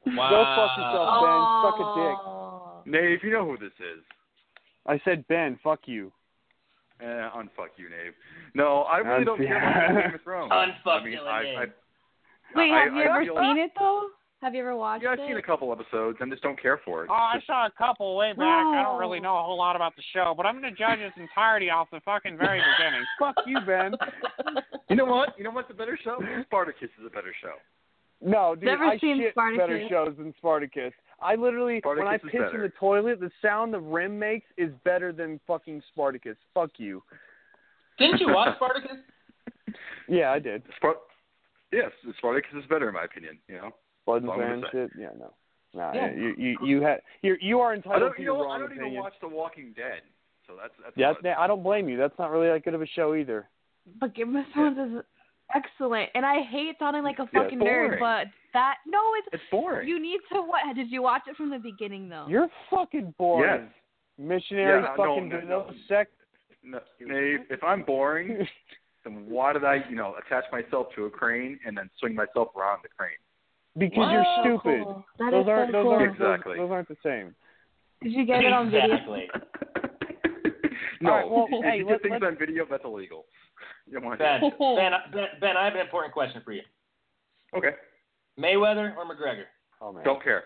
[0.06, 0.30] Wow.
[0.30, 1.40] Go fuck yourself, Ben.
[1.62, 2.18] Suck a dick.
[2.26, 2.82] Oh.
[2.86, 4.02] Nave, you know who this is.
[4.86, 5.58] I said Ben.
[5.62, 6.10] Fuck you.
[7.02, 8.12] Eh, unfuck you, Nave.
[8.54, 10.50] No, I really don't care about Game of Thrones.
[10.52, 11.58] Unfuck I mean, Dylan I, Nave.
[11.58, 14.08] I, Wait, I- have you I ever feel- seen it though?
[14.42, 15.28] Have you ever watched it Yeah, I've it?
[15.28, 17.10] seen a couple episodes I just don't care for it.
[17.10, 18.40] Oh, I saw a couple way back.
[18.72, 20.98] I don't really know a whole lot about the show, but I'm going to judge
[20.98, 23.04] its entirety off the fucking very beginning.
[23.18, 23.92] Fuck you, Ben.
[24.88, 25.34] you know what?
[25.36, 26.16] You know what's a better show?
[26.46, 27.52] Spartacus is a better show.
[28.22, 29.62] No, dude, Never I seen shit Spartacus.
[29.62, 30.92] better shows than Spartacus.
[31.22, 34.46] I literally, when I Spartacus is piss in the toilet, the sound the rim makes
[34.56, 36.36] is better than fucking Spartacus.
[36.54, 37.02] Fuck you.
[37.98, 38.96] Didn't you watch Spartacus?
[40.08, 40.62] Yeah, I did.
[40.82, 40.94] Spart-
[41.72, 43.38] yes, Spartacus is better in my opinion.
[43.48, 43.70] You know.
[44.06, 44.90] Blood and That's all I'm sand shit.
[44.98, 45.32] Yeah, no.
[45.72, 46.10] No, Yeah.
[46.12, 48.14] you you you had you you are I entitled don't.
[48.16, 50.00] to You your know, wrong I don't even watch The Walking Dead,
[50.46, 50.96] so that's that's.
[50.96, 51.38] yeah, about.
[51.38, 51.96] I don't blame you.
[51.96, 53.48] That's not really that good of a show either.
[54.00, 55.04] But Game of Thrones is
[55.54, 59.42] excellent, and I hate sounding like a Yeah, fucking nerd, but that no, it's It's
[59.50, 59.88] boring.
[59.88, 60.60] you need to what?
[60.74, 62.26] Did you watch it from the beginning though?
[62.28, 63.62] You're fucking boring.
[63.64, 63.72] Yes.
[64.18, 65.74] Missionary Yeah, fucking no, vanilla no.
[65.88, 66.12] sect.
[66.62, 68.46] No, Nave, if I'm boring,
[69.04, 72.48] then why did I, you know, attach myself to a crane and then swing myself
[72.56, 73.12] around the crane?
[73.78, 74.12] because Wow.
[74.44, 74.84] you're stupid.
[74.84, 75.04] cool.
[75.20, 75.92] That those is aren't so those cool.
[75.92, 76.56] aren't Exactly.
[76.58, 77.34] those aren't the same.
[78.02, 78.94] Did you get it on video?
[78.94, 79.28] Exactly.
[81.00, 83.24] no, All right, well, if hey, you let- get things let's- on video, that's illegal.
[83.86, 86.62] You don't want to Ben, ben, ben, Ben, I have an important question for you.
[87.56, 87.70] Okay.
[88.38, 89.44] Mayweather or McGregor?
[89.80, 90.04] Oh man.
[90.04, 90.44] Don't care.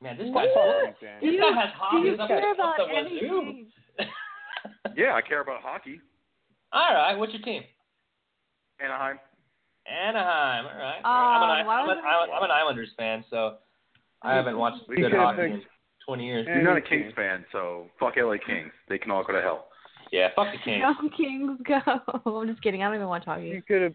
[0.00, 2.40] Man, this Fuck guy's you, Do This you, guy has do you hobbies up care
[2.40, 3.40] the- about the wazoo.
[3.40, 3.66] anything?
[4.96, 6.00] Yeah, I care about hockey.
[6.72, 7.62] All right, what's your team?
[8.80, 9.18] Anaheim.
[9.86, 10.64] Anaheim.
[10.66, 11.00] All right.
[11.04, 13.56] Uh, I'm, an, why I'm, an, I'm, an, I'm an Islanders fan, so
[14.22, 15.62] I haven't watched We good hockey in
[16.06, 16.46] 20 years.
[16.46, 18.72] You're not a Kings fan, so fuck LA Kings.
[18.88, 19.66] They can all go to hell.
[20.12, 20.82] Yeah, fuck the Kings.
[21.00, 22.30] Go Kings, go!
[22.40, 22.82] I'm just kidding.
[22.82, 23.94] I don't even watch to You You could have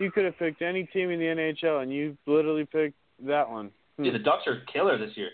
[0.00, 3.70] you could have picked any team in the NHL, and you literally picked that one.
[3.96, 4.04] Hmm.
[4.04, 5.30] Dude, the Ducks are killer this year.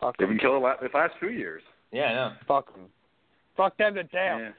[0.00, 0.36] Fuck They've them.
[0.36, 1.62] been killed the last, the last two years.
[1.92, 2.32] Yeah, I know.
[2.46, 2.86] Fuck them.
[3.56, 4.12] Fuck them to death.
[4.12, 4.50] Yeah.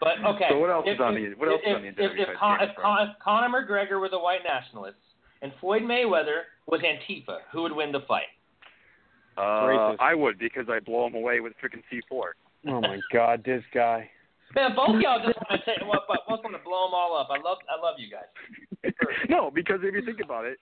[0.00, 0.46] But okay.
[0.50, 1.94] So what else if, is on if, the- what else if, is on the if,
[1.94, 4.96] agenda if, besides Con, if, Con, if Conor McGregor were the white nationalists
[5.42, 8.22] and Floyd Mayweather was Antifa, who would win the fight?
[9.36, 12.22] Uh, I would because I blow them away with freaking C4.
[12.66, 14.10] Oh my God, this guy.
[14.54, 17.16] Man, both y'all just want to take, well, but both want to blow them all
[17.18, 17.28] up.
[17.30, 18.92] I love, I love you guys.
[19.28, 20.58] no, because if you think about it,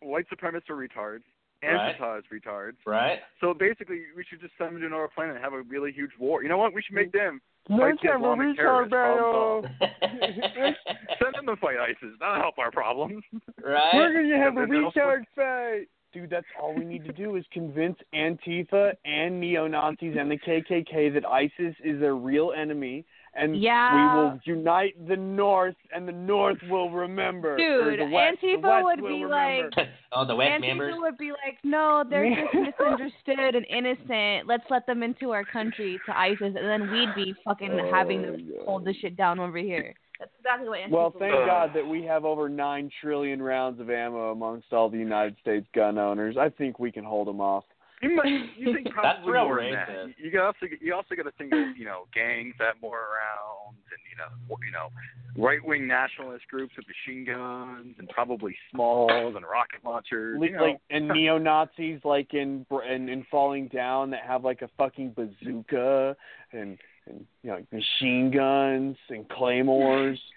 [0.00, 1.22] white supremacists are retards.
[1.60, 1.96] Right.
[1.96, 2.76] Antifa's retards.
[2.86, 3.18] Right.
[3.40, 6.12] So basically, we should just send them to another planet and have a really huge
[6.20, 6.42] war.
[6.44, 6.72] You know what?
[6.72, 8.92] We should make them Let's fight the have a Islamic retard terrorists.
[8.92, 9.64] battle.
[11.20, 12.14] Send them to fight ISIS.
[12.20, 13.24] That'll help our problems.
[13.62, 13.90] Right.
[13.94, 15.88] We're gonna have a And then retard fight.
[16.12, 20.38] Dude, that's all we need to do is convince Antifa and neo Nazis and the
[20.38, 23.04] KKK that ISIS is their real enemy,
[23.34, 23.94] and Yeah.
[23.94, 27.58] we will unite the North, and the North will remember.
[27.58, 29.70] Dude, West, Antifa would be remember.
[29.76, 30.94] like, oh, the West Antifa members.
[30.98, 34.46] would be like, no, they're just misunderstood and innocent.
[34.48, 38.24] Let's let them into our country to ISIS, and then we'd be fucking oh, having
[38.24, 39.94] Oh, to hold this shit down over here.
[40.18, 41.46] That's exactly what Well, thank do.
[41.46, 45.66] God that we have over nine trillion rounds of ammo amongst all the United States
[45.74, 46.36] gun owners.
[46.36, 47.64] I think we can hold them off.
[48.02, 49.88] You, might, you think That's probably real more than that.
[49.88, 50.14] racist.
[50.18, 54.00] You also you also got to think of you know gangs that more around and
[54.08, 54.88] you know you know
[55.36, 60.38] right wing nationalist groups with machine guns and probably smalls and rocket launchers.
[60.40, 60.62] You know.
[60.62, 64.68] like and neo Nazis like in Br- in in Falling Down that have like a
[64.78, 66.16] fucking bazooka
[66.52, 66.78] and
[67.08, 70.18] and you know machine guns and claymores.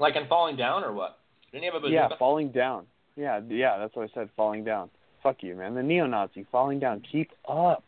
[0.00, 1.20] Like in falling down or what?
[1.52, 1.94] Didn't he have a bazooka?
[1.94, 2.84] yeah, Falling Down.
[3.14, 4.28] Yeah, yeah, that's what I said.
[4.36, 4.90] Falling Down.
[5.22, 5.76] Fuck you, man.
[5.76, 7.00] The neo Nazi Falling Down.
[7.12, 7.84] Keep up.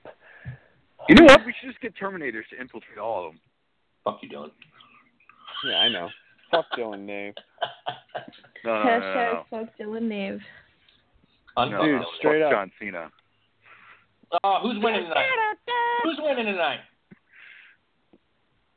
[1.09, 1.45] you know what?
[1.45, 3.41] We should just get Terminators to infiltrate all of them.
[4.05, 4.51] Fuck you, Dylan.
[5.69, 6.09] Yeah, I know.
[6.53, 7.35] Fuck Dylan Dave.
[8.65, 9.45] No, no, no, no, Hashtag no.
[9.51, 10.41] fuck Dylan Nave.
[11.57, 12.53] no, Dude, straight Fuck up.
[12.53, 13.11] John Cena.
[14.45, 15.27] Oh, who's winning tonight?
[16.05, 16.81] Who's winning tonight?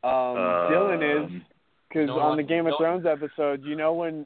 [0.03, 0.37] Um,
[0.71, 1.45] Dylan is Um,
[1.89, 4.25] because No on the Game of Thrones episode, you know when.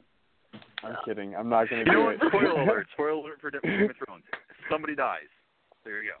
[0.84, 1.34] I'm kidding.
[1.34, 2.14] I'm not gonna You know what?
[2.14, 2.20] it.
[2.28, 2.86] Spoiler alert!
[2.92, 4.22] Spoiler alert for Game of Thrones.
[4.70, 5.26] Somebody dies.
[5.84, 6.18] There you go.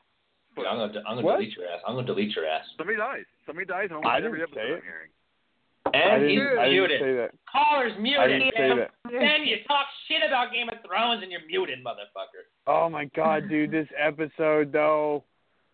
[0.62, 1.80] Dude, I'm gonna, I'm gonna delete your ass.
[1.86, 2.64] I'm gonna delete your ass.
[2.78, 3.24] Somebody dies.
[3.46, 5.10] Somebody dies almost I every didn't episode say I'm hearing.
[5.84, 7.00] I And he's didn't, I didn't muted.
[7.00, 7.30] say that.
[7.50, 8.28] Caller's I muted.
[8.30, 8.90] didn't say that.
[9.12, 12.48] Then you talk shit about Game of Thrones and you're muted, motherfucker.
[12.66, 15.24] Oh my god, dude, this episode though.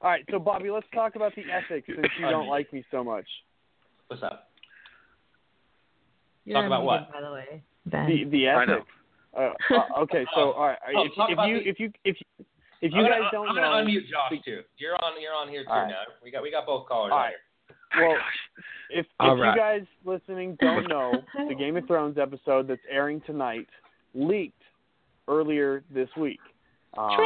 [0.03, 3.05] All right, so Bobby, let's talk about the ethics since you don't like me so
[3.05, 3.27] much.
[4.11, 4.51] What's up?
[6.45, 7.13] You're Talk about what?
[7.13, 8.07] By the way, Ben.
[8.09, 8.87] The the I ethics.
[9.39, 12.45] Uh, uh, okay, so all right, Oh, if, if you the- if you if you
[12.83, 14.63] if you I'm guys gonna, don't I'm know, gonna unmute Josh too.
[14.79, 15.21] You're on.
[15.23, 15.89] You're on here too All right.
[15.91, 16.03] now.
[16.25, 17.35] We got we got both callers All on right.
[17.95, 18.09] here.
[18.09, 18.17] well,
[18.91, 19.55] if All if right.
[19.55, 23.69] you guys listening don't know, the Game of Thrones episode that's airing tonight
[24.15, 24.61] leaked
[25.29, 26.41] earlier this week.
[26.99, 27.17] Um,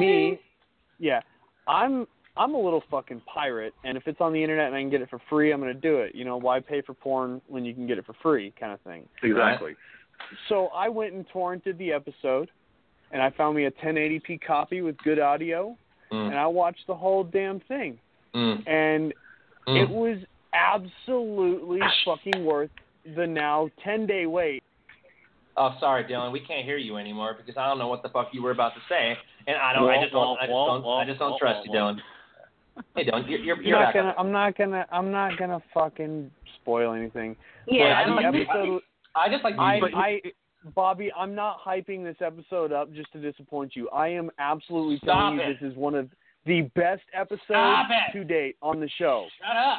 [0.00, 0.40] me,
[0.98, 1.20] yeah,
[1.68, 4.90] I'm I'm a little fucking pirate, and if it's on the internet and I can
[4.90, 6.14] get it for free, I'm gonna do it.
[6.14, 8.80] You know, why pay for porn when you can get it for free, kind of
[8.80, 9.06] thing.
[9.22, 9.74] Exactly.
[10.48, 12.50] So I went and torrented the episode,
[13.10, 15.76] and I found me a 1080p copy with good audio,
[16.10, 16.28] Mm.
[16.30, 17.98] and I watched the whole damn thing,
[18.34, 18.66] Mm.
[18.66, 19.14] and
[19.66, 19.82] Mm.
[19.82, 20.18] it was
[20.54, 22.70] absolutely fucking worth
[23.04, 24.62] the now 10 day wait.
[25.56, 26.32] Oh, sorry, Dylan.
[26.32, 28.74] We can't hear you anymore because I don't know what the fuck you were about
[28.74, 29.88] to say, and I don't.
[29.88, 30.38] I just don't.
[30.38, 30.86] I just don't.
[30.86, 32.00] I just don't trust you, Dylan.
[32.96, 34.08] Hey, Dylan, you're you're, I'm you're not gonna.
[34.18, 34.26] on.
[34.26, 34.86] I'm not gonna.
[34.92, 37.36] I'm not gonna fucking spoil anything.
[37.66, 38.82] Yeah, But the I'm- episode.
[39.14, 40.20] I just like I, but- I,
[40.74, 43.88] Bobby, I'm not hyping this episode up just to disappoint you.
[43.90, 45.58] I am absolutely Stop telling you it.
[45.60, 46.08] this is one of
[46.46, 49.26] the best episodes to date on the show.
[49.38, 49.78] Shut up.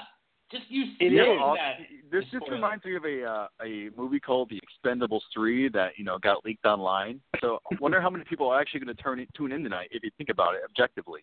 [0.51, 1.77] Just you It saying that.
[2.11, 2.61] This is just spoiling.
[2.61, 6.45] reminds me of a uh, a movie called The Expendables Three that you know got
[6.45, 7.19] leaked online.
[7.41, 9.87] So I wonder how many people are actually going to turn in, tune in tonight
[9.91, 11.21] if you think about it objectively.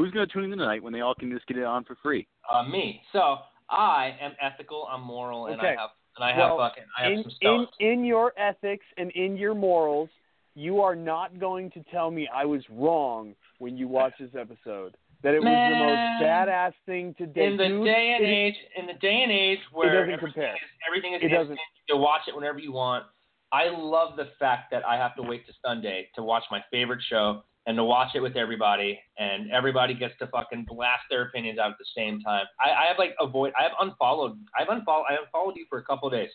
[0.00, 1.94] Who's going to tune in tonight when they all can just get it on for
[2.02, 2.26] free?
[2.50, 3.02] Uh, me.
[3.12, 3.36] So
[3.68, 4.88] I am ethical.
[4.90, 5.76] I'm moral, and I Okay.
[5.78, 7.74] have and I have Well, fucking I have in, some in stuff.
[7.80, 10.08] in your ethics and in your morals,
[10.54, 14.96] you are not going to tell me I was wrong when you watch this episode.
[15.22, 17.52] That it was the most badass thing to date.
[17.52, 20.32] in the Dude, day and it- age, in the day and age where doesn't everything
[20.32, 20.54] compare.
[20.54, 21.60] is, everything is It instant, doesn't.
[21.86, 23.04] you can watch it whenever you want.
[23.52, 27.02] I love the fact that I have to wait to Sunday to watch my favorite
[27.02, 31.58] show and to watch it with everybody, and everybody gets to fucking blast their opinions
[31.58, 32.46] out at the same time.
[32.58, 33.52] I, I have like avoid.
[33.58, 34.38] I have unfollowed.
[34.58, 35.06] I've unfollowed.
[35.08, 36.30] I unfollowed you for a couple days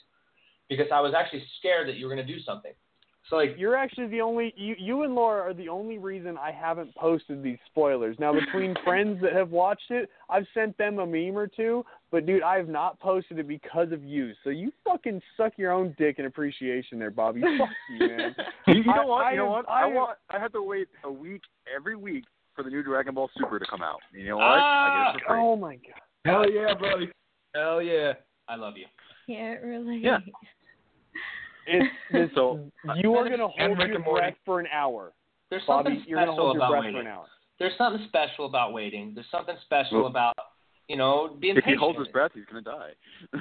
[0.69, 2.73] because I was actually scared that you were gonna do something.
[3.29, 6.51] So like, You're actually the only you you and Laura are the only reason I
[6.51, 8.15] haven't posted these spoilers.
[8.19, 12.25] Now between friends that have watched it, I've sent them a meme or two, but
[12.27, 14.31] dude, I have not posted it because of you.
[14.43, 17.41] So you fucking suck your own dick in appreciation there, Bobby.
[17.57, 17.69] Fuck
[17.99, 18.35] you, man.
[18.67, 19.25] You, you know I- what?
[19.25, 19.69] I you know am- what?
[19.69, 20.17] I I, want.
[20.29, 21.41] I have to wait a week
[21.75, 23.99] every week for the new Dragon Ball Super to come out.
[24.13, 24.45] You know what?
[24.45, 25.09] Ah!
[25.09, 25.41] I get it for free.
[25.41, 26.01] Oh my god.
[26.25, 27.11] Hell yeah, buddy.
[27.55, 28.13] Hell yeah.
[28.47, 28.85] I love you.
[29.27, 30.01] Can't relate.
[30.03, 30.17] Yeah.
[31.67, 32.59] It's this, So,
[32.97, 34.21] you are gonna hold your and Morty.
[34.21, 35.13] breath for an hour.
[35.49, 36.95] There's Bobby, something you're special hold your about breath waiting.
[36.95, 37.25] for an hour.
[37.59, 39.13] There's something special about waiting.
[39.15, 40.35] There's something special Well- about
[40.87, 42.91] you know being If he holds his breath, he's gonna die.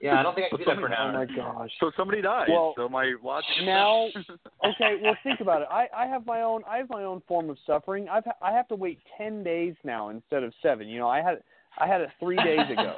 [0.00, 1.70] Yeah, I don't think I can do that for an Oh my gosh.
[1.78, 2.48] So somebody dies.
[2.50, 4.06] Well, so my logic now
[4.64, 7.50] okay well think about it i i have my own i have my own form
[7.50, 10.98] of suffering i've ha- i have to wait ten days now instead of seven you
[10.98, 11.42] know i had
[11.78, 12.94] i had it three days ago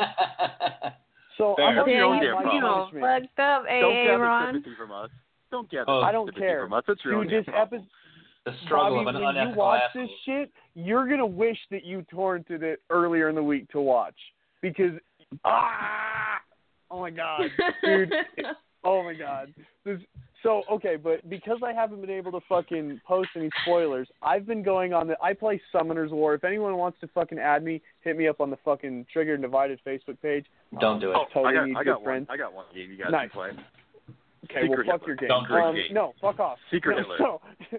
[1.38, 1.66] so Fair.
[1.66, 2.62] i'm That's already your own on damn my problem.
[2.90, 3.24] punishment.
[3.24, 4.54] Fucked up, Don't AA gather Ron.
[4.54, 5.10] sympathy from us.
[5.50, 6.00] Don't gather Oh.
[6.02, 6.84] i don't care from us.
[6.86, 7.86] That's your Dude, damn this episode
[8.46, 10.02] the struggle Bobby, of an when you watch asshole.
[10.02, 14.16] this shit you're gonna wish that you torrented it earlier in the week to watch
[14.60, 14.92] because
[15.44, 16.38] ah
[16.90, 17.40] oh my god
[17.84, 18.12] dude
[18.84, 19.52] Oh my god.
[19.84, 19.98] This,
[20.42, 24.62] so okay, but because I haven't been able to fucking post any spoilers, I've been
[24.62, 26.34] going on the I play Summoner's War.
[26.34, 29.42] If anyone wants to fucking add me, hit me up on the fucking Trigger and
[29.42, 30.44] Divided Facebook page.
[30.80, 31.16] Don't do it.
[31.16, 32.04] Oh, Totally I got, need I good got one.
[32.04, 32.26] friends.
[32.30, 33.30] I got one game you guys Nice.
[33.30, 33.50] can play.
[34.50, 35.06] Okay, Secret well fuck Hitler.
[35.08, 35.28] your game.
[35.28, 35.84] Don't um, game.
[35.92, 36.58] no, fuck off.
[36.70, 37.16] Secret no, Hitler.
[37.18, 37.40] So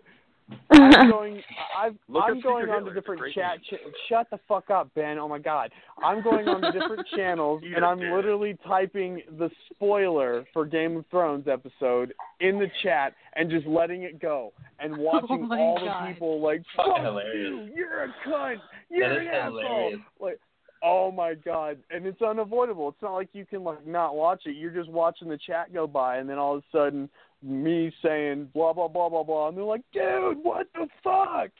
[0.71, 1.41] I'm going.
[1.77, 2.89] I've, I'm going Secret on to Hitler.
[2.89, 3.57] It's a different great chat.
[3.63, 3.79] Ch-
[4.09, 5.17] shut the fuck up, Ben.
[5.17, 5.71] Oh my god.
[6.03, 8.13] I'm going on to different channels, and I'm did.
[8.13, 14.03] literally typing the spoiler for Game of Thrones episode in the chat and just letting
[14.03, 16.07] it go and watching oh my all God.
[16.09, 17.35] the people like, "Fuck hilarious.
[17.35, 17.69] you!
[17.75, 18.57] You're a cunt!
[18.89, 19.99] You're That an is asshole!" hilarious.
[20.19, 20.39] Like,
[20.83, 21.77] oh my god!
[21.89, 22.89] And it's unavoidable.
[22.89, 24.55] It's not like you can like not watch it.
[24.55, 27.09] You're just watching the chat go by, and then all of a sudden
[27.45, 31.51] me saying blah blah blah blah blah, and they're like, "Dude, what the fuck?"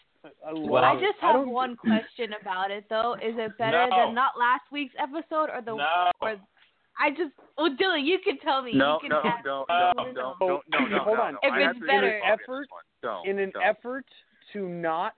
[0.45, 3.13] I love Well, I just have don't- one question about it though.
[3.13, 3.95] Is it better No.
[4.07, 6.11] than not last week's episode or the No.
[6.21, 6.35] or
[6.97, 8.73] I just well Dylan, you can tell me.
[8.73, 9.75] No, you can no, ask don't, me.
[9.75, 10.47] I don't, wanna don't, know.
[10.47, 11.33] don't, no, oh, no, Hold on.
[11.33, 11.39] no.
[11.43, 12.67] If it's better- agree with Bobby on this Effort-
[13.03, 13.63] Don't, in an don't.
[13.63, 14.05] effort
[14.53, 15.13] to not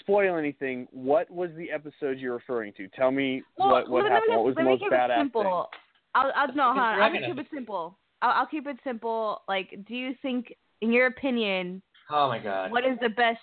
[0.00, 2.88] spoil anything, what was the episode you're referring to?
[2.88, 4.36] Tell me Well, what what let me happened.
[4.36, 5.42] What was the let me most keep it badass simple.
[5.42, 5.52] thing?
[6.14, 6.78] I'll, I'll no, hold on.
[6.78, 7.98] I'm Dragon keep it simple.
[8.22, 9.42] I'll, I'll keep it simple.
[9.48, 12.70] Like, do you think, in your opinion, Oh my god.
[12.70, 13.38] what is the best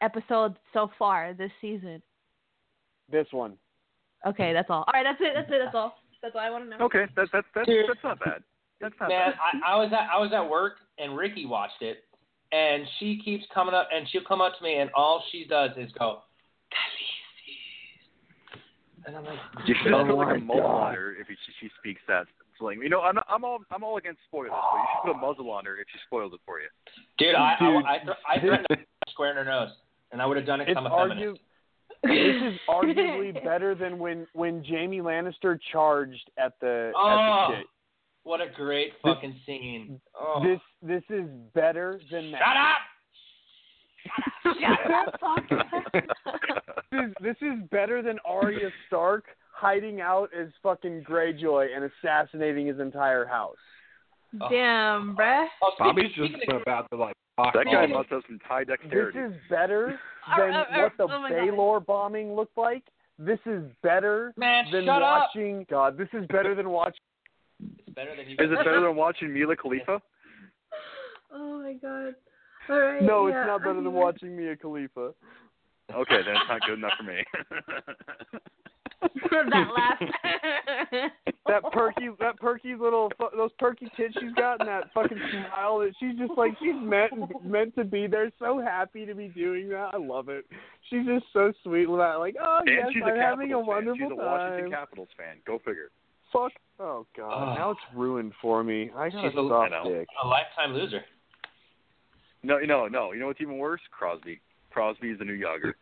[0.00, 2.02] episode so far this season?
[3.10, 3.54] This one.
[4.26, 4.84] Okay, that's all.
[4.86, 5.32] All right, that's it.
[5.34, 5.60] That's it.
[5.64, 5.94] That's all.
[6.22, 6.84] That's all I want to know.
[6.84, 7.86] Okay, that's that's that's Dude.
[7.88, 8.42] that's not bad.
[8.80, 9.38] That's not Man, bad.
[9.66, 12.04] I, I was at I was at work and Ricky watched it,
[12.52, 15.70] and she keeps coming up and she'll come up to me and all she does
[15.78, 16.20] is go,
[16.72, 19.06] Khaleesi.
[19.06, 20.94] and I'm like, You should like my a muzzle God.
[20.94, 22.26] her if she, she speaks that
[22.60, 22.80] slang.
[22.82, 25.50] You know, I'm I'm all I'm all against spoilers, but you should put a muzzle
[25.50, 26.68] on her if she spoils it for you.
[27.18, 28.76] dude, I Dude, I I, th- I threatened to
[29.10, 29.70] square in her nose,
[30.12, 31.40] and I would have done it It's I'm a argu- feminist.
[32.04, 37.54] this is arguably better than when when Jaime Lannister charged at the Oh, at the
[37.54, 37.66] oh, shit.
[38.22, 40.00] what a great fucking scene.
[40.18, 40.40] Oh.
[40.44, 42.40] This this is better than that.
[42.44, 42.78] Shut up!
[44.60, 45.44] Shut up, fuck.
[46.92, 49.24] This is, this is better than Arya Stark
[49.60, 53.56] hiding out as fucking Greyjoy and assassinating his entire house.
[54.48, 55.46] Damn, bruh.
[55.62, 59.18] Oh, speak- Bobby's just about to like talk That guy must have some high dexterity.
[59.20, 59.98] This is better
[60.28, 61.38] Ar- than ar- ar- what the oh, oh my God.
[61.38, 62.84] Baelor bombing looked like.
[63.18, 65.28] This is better Man, than shut up.
[65.34, 65.66] watching.
[65.68, 67.00] God, this is better than watching.
[67.80, 68.34] It's better than you.
[68.34, 70.00] Is it better than watching Mila Khalifa?
[71.32, 72.14] Oh my god.
[72.68, 73.00] All right.
[73.02, 75.12] No, yeah, it's not better than I'm- watching Mia Khalifa.
[75.94, 77.22] Okay, then it's not good enough for me.
[79.30, 81.10] that laugh.
[81.46, 85.80] That perky, that perky little, fu- those perky tits she's got, and that fucking smile
[85.80, 87.12] that she's just like she's meant
[87.44, 88.30] meant to be there.
[88.38, 89.90] So happy to be doing that.
[89.94, 90.44] I love it.
[90.88, 92.20] She's just so sweet with that.
[92.20, 93.66] Like, oh and yes, she's I'm a having a Capitals fan.
[93.66, 94.26] wonderful She's a time.
[94.26, 95.36] Washington Capitals fan.
[95.44, 95.90] Go figure.
[96.32, 96.52] Fuck.
[96.78, 97.54] Oh god, Oh.
[97.54, 98.90] now it's ruined for me.
[98.96, 100.06] I got She's a a- soft dick.
[100.22, 101.00] a lifetime loser.
[102.44, 103.10] No, no, no.
[103.10, 103.80] You know what's even worse?
[103.90, 104.40] Crosby.
[104.70, 105.72] Crosby is the new Jagr.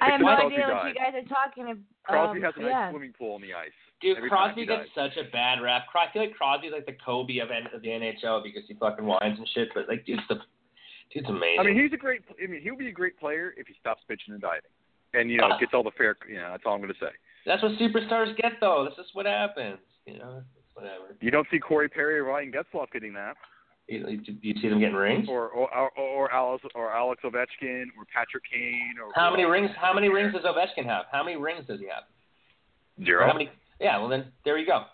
[0.00, 1.84] I have no Crosby idea what you guys are talking about.
[2.04, 2.90] Crosby um, has a nice yeah.
[2.90, 3.74] swimming pool on the ice.
[4.00, 5.86] Dude, Every Crosby he gets such a bad rap.
[5.92, 9.04] Cro- I feel like Crosby's like the Kobe of, of the NHL because he fucking
[9.04, 9.68] whines and shit.
[9.74, 10.40] But like, dude's the
[11.12, 11.60] dude's amazing.
[11.60, 12.22] I mean, he's a great.
[12.42, 14.72] I mean, he'll be a great player if he stops bitching and diving,
[15.12, 15.58] and you know Ah.
[15.58, 16.16] gets all the fair.
[16.28, 17.12] You know, that's all I'm going to say.
[17.44, 18.88] that's what superstars get, though.
[18.88, 19.78] This is what happens.
[20.06, 21.14] You know, it's whatever.
[21.20, 23.36] You don't see Corey Perry or Ryan Getzlaf getting that,
[23.90, 25.26] You, you, you see them getting rings.
[25.28, 29.70] or or or, or Alex or Alex Ovechkin or Patrick Kane or How many rings?
[29.80, 31.06] How many rings does Ovechkin have?
[31.10, 32.04] How many rings does he have?
[33.00, 33.26] Or Zero.
[33.26, 33.50] How many?
[33.80, 33.98] Yeah.
[33.98, 34.84] Well, then there you go.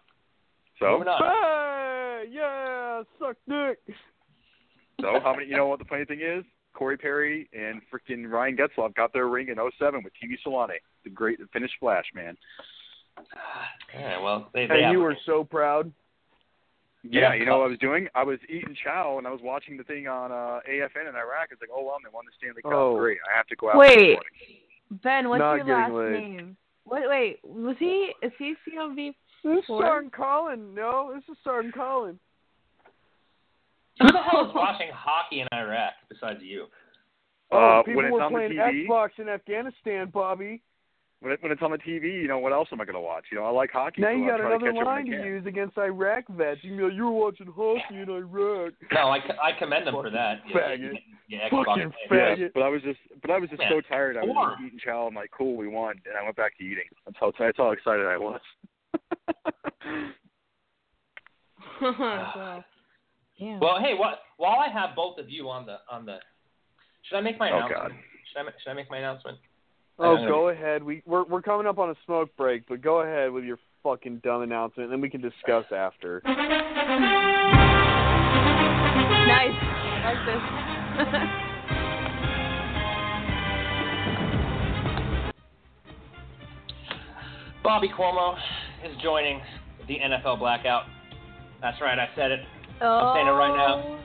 [0.78, 1.20] So Moving on.
[1.22, 3.78] Hey, yeah, suck dick.
[5.00, 5.46] so how many?
[5.48, 6.42] You know what the funny thing is?
[6.72, 11.10] Corey Perry and freaking Ryan Getzlaf got their ring in 07 with Teemu Selanne, the
[11.10, 12.36] great Finnish Flash man.
[13.94, 14.20] Yeah.
[14.20, 14.66] Well, they.
[14.66, 15.90] they And have you were so proud.
[17.10, 17.34] Yeah, Yeah.
[17.34, 18.08] you know what I was doing?
[18.14, 21.48] I was eating chow and I was watching the thing on uh, AFN in Iraq.
[21.50, 22.72] It's like, oh wow, they won the Stanley Cup.
[22.72, 22.96] Oh.
[22.98, 23.76] Great, I have to go out.
[23.78, 24.18] Wait.
[25.02, 26.12] Ben, what's Not your last laid.
[26.12, 26.56] name?
[26.84, 27.38] Wait, wait.
[27.44, 28.12] Was he?
[28.22, 29.14] Is he CLV?
[29.44, 29.82] This is Four?
[29.82, 30.74] Sergeant Colin.
[30.74, 32.18] No, this is Sergeant Colin.
[34.00, 36.66] Who the hell is watching hockey in Iraq besides you?
[37.50, 38.86] Oh, Uh, people when it's were on the playing TV?
[38.88, 40.62] Xbox in Afghanistan, Bobby.
[41.26, 43.00] When, it, when it's on the TV, you know, what else am I going to
[43.00, 43.24] watch?
[43.32, 44.00] You know, I like hockey.
[44.00, 45.44] Now so you I'll got try to another catch it when I line to use
[45.46, 46.60] against Iraq vets.
[46.62, 48.74] You know, like, you were watching hockey in Iraq.
[48.92, 50.38] No, I, I commend them for that.
[50.48, 50.92] Yeah, Faggot.
[51.28, 52.38] yeah, Xbox Fucking players.
[52.40, 53.70] Yeah, but I was just, but I was just Yeah.
[53.70, 54.16] so tired.
[54.16, 55.08] I was Or- just eating chow.
[55.08, 56.84] I'm like, cool, we won, and I went back to eating.
[57.04, 58.40] That's how that's how excited I was.
[61.80, 61.82] so,
[63.38, 63.58] yeah.
[63.60, 66.18] Well, hey, what, while I have both of you on the on the,
[67.02, 67.72] should I make my announcement?
[67.74, 68.00] Oh, announcement?
[68.00, 68.22] God.
[68.32, 69.38] Should I should I make my announcement?
[69.98, 70.82] Oh, I'm go ahead.
[70.82, 74.20] We we're we're coming up on a smoke break, but go ahead with your fucking
[74.22, 76.20] dumb announcement, and then we can discuss after.
[76.24, 76.34] nice.
[79.54, 81.42] I like this.
[87.62, 88.36] Bobby Cuomo
[88.84, 89.40] is joining
[89.88, 90.84] the NFL blackout.
[91.60, 92.40] That's right, I said it.
[92.80, 93.82] I'm saying it right now.
[93.84, 93.98] Oh,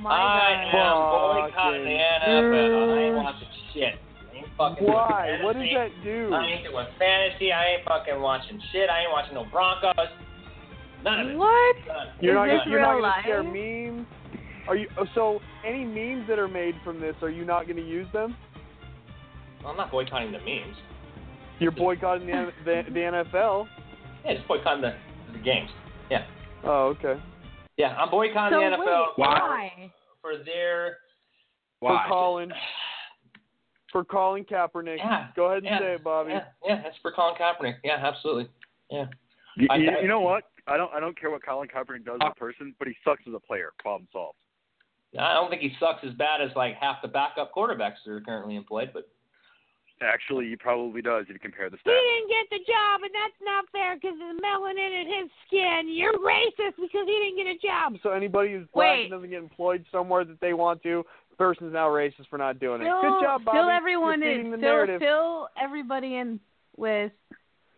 [0.00, 1.46] my I God.
[1.46, 2.98] am boycotting the NFL.
[2.98, 3.94] I ain't watching shit.
[4.58, 5.38] I ain't fucking doing Why?
[5.42, 6.32] What does that do?
[6.32, 7.52] I ain't doing fantasy.
[7.52, 8.88] I ain't fucking watching shit.
[8.90, 9.94] I ain't watching no Broncos.
[11.04, 11.36] None of it.
[11.36, 11.76] What?
[11.86, 12.06] None.
[12.20, 14.06] You're not Is gonna, this you're not gonna share memes.
[14.68, 14.88] Are you?
[15.14, 18.36] So any memes that are made from this, are you not gonna use them?
[19.62, 20.76] Well, I'm not boycotting the memes.
[21.60, 23.66] You're boycotting the the, the NFL.
[24.24, 24.96] Yeah, just boycotting the,
[25.32, 25.70] the games.
[26.10, 26.26] Yeah.
[26.64, 27.20] Oh, okay.
[27.76, 29.92] Yeah, I'm boycotting So the NFL wait, why?
[30.20, 30.96] for their.
[31.80, 32.50] For calling
[33.96, 34.98] for calling Kaepernick.
[34.98, 36.32] Yeah, Go ahead and yeah, say it, Bobby.
[36.32, 37.76] Yeah, yeah, that's for Colin Kaepernick.
[37.82, 38.46] Yeah, absolutely.
[38.90, 39.06] Yeah.
[39.56, 40.44] You, I- you, I- you know what?
[40.68, 42.34] I don't I don't care what Colin Kaepernick does as a uh-huh.
[42.34, 43.70] person, but he sucks as a player.
[43.78, 44.36] Problem solved.
[45.18, 48.20] I don't think he sucks as bad as like half the backup quarterbacks that are
[48.20, 49.08] currently employed, but
[50.02, 51.88] Actually, he probably does if you compare the stats.
[51.88, 55.30] He didn't get the job, and that's not fair because of the melanin in his
[55.46, 55.88] skin.
[55.88, 57.98] You're racist because he didn't get a job.
[58.02, 59.02] So anybody who's black Wait.
[59.04, 62.58] and doesn't get employed somewhere that they want to, the person's now racist for not
[62.60, 62.84] doing it.
[62.84, 63.58] Good job, Bobby.
[63.58, 64.50] fill everyone You're in.
[64.50, 65.00] the Fill, narrative.
[65.00, 66.40] fill everybody in
[66.76, 67.12] with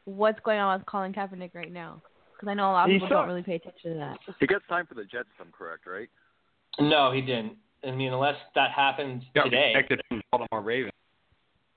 [0.04, 2.00] what's going on with Colin Kaepernick right now.
[2.34, 4.18] Because I know a lot of He people don't really pay attention to that.
[4.38, 6.08] He gets signed for the Jets, if I'm correct, right?
[6.80, 7.54] no, he didn't.
[7.86, 9.72] I mean, unless that happened Got today.
[9.74, 10.92] rejected from Baltimore Ravens.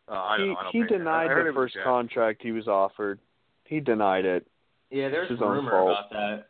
[0.07, 0.55] Uh, I don't he.
[0.59, 1.83] I don't he denied the first Jets.
[1.83, 3.19] contract he was offered.
[3.65, 4.45] He denied it.
[4.91, 5.91] Yeah, there's It's his own rumor fault.
[5.91, 6.47] about that.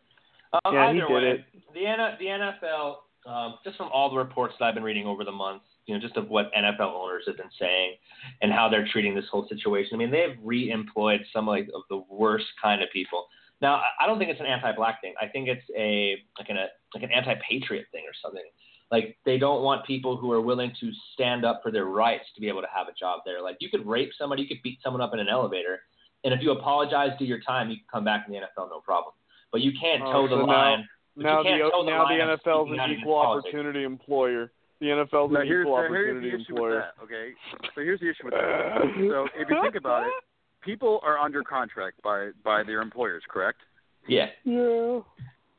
[0.65, 1.45] Um, Yeah, either he did way, it.
[1.73, 2.95] the N- the NFL,
[3.25, 6.01] um, just from all the reports that I've been reading over the months, you know,
[6.01, 7.95] just of what NFL owners have been saying
[8.41, 9.91] and how they're treating this whole situation.
[9.93, 13.25] I mean, they've re-employed some like of the worst kind of people.
[13.61, 15.13] Now, I- don't think it's an anti-black thing.
[15.21, 18.43] I think it's a like an a, like an anti-patriot thing or something.
[18.91, 22.41] Like they don't want people who are willing to stand up for their rights to
[22.41, 23.41] be able to have a job there.
[23.41, 25.79] Like you could rape somebody, you could beat someone up in an elevator,
[26.23, 28.79] and if you apologize, do your time, you can come back in the NFL, no
[28.81, 29.13] problem.
[29.51, 30.89] But you can't Oh, toe the so now- line.
[31.23, 31.57] But Now the the
[31.91, 34.51] now the line of NFL's an equal opportunity employer.
[34.79, 36.75] The NFL's Now, an here's, equal here's opportunity the issue employer.
[36.75, 37.31] with that, okay?
[37.75, 38.81] So here's the issue with that.
[39.11, 40.13] so if you think about it,
[40.63, 43.59] people are under contract by by their employers, correct?
[44.07, 44.27] Yeah.
[44.43, 44.99] Yeah.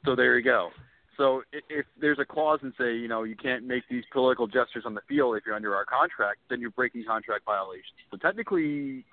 [0.05, 0.71] So there you go.
[1.17, 4.49] So i- if there's a clause and say, you know, you can't make these political
[4.49, 7.95] gestures on the field if you're under our contract, then you're breaking contract violations.
[8.11, 9.05] So technically,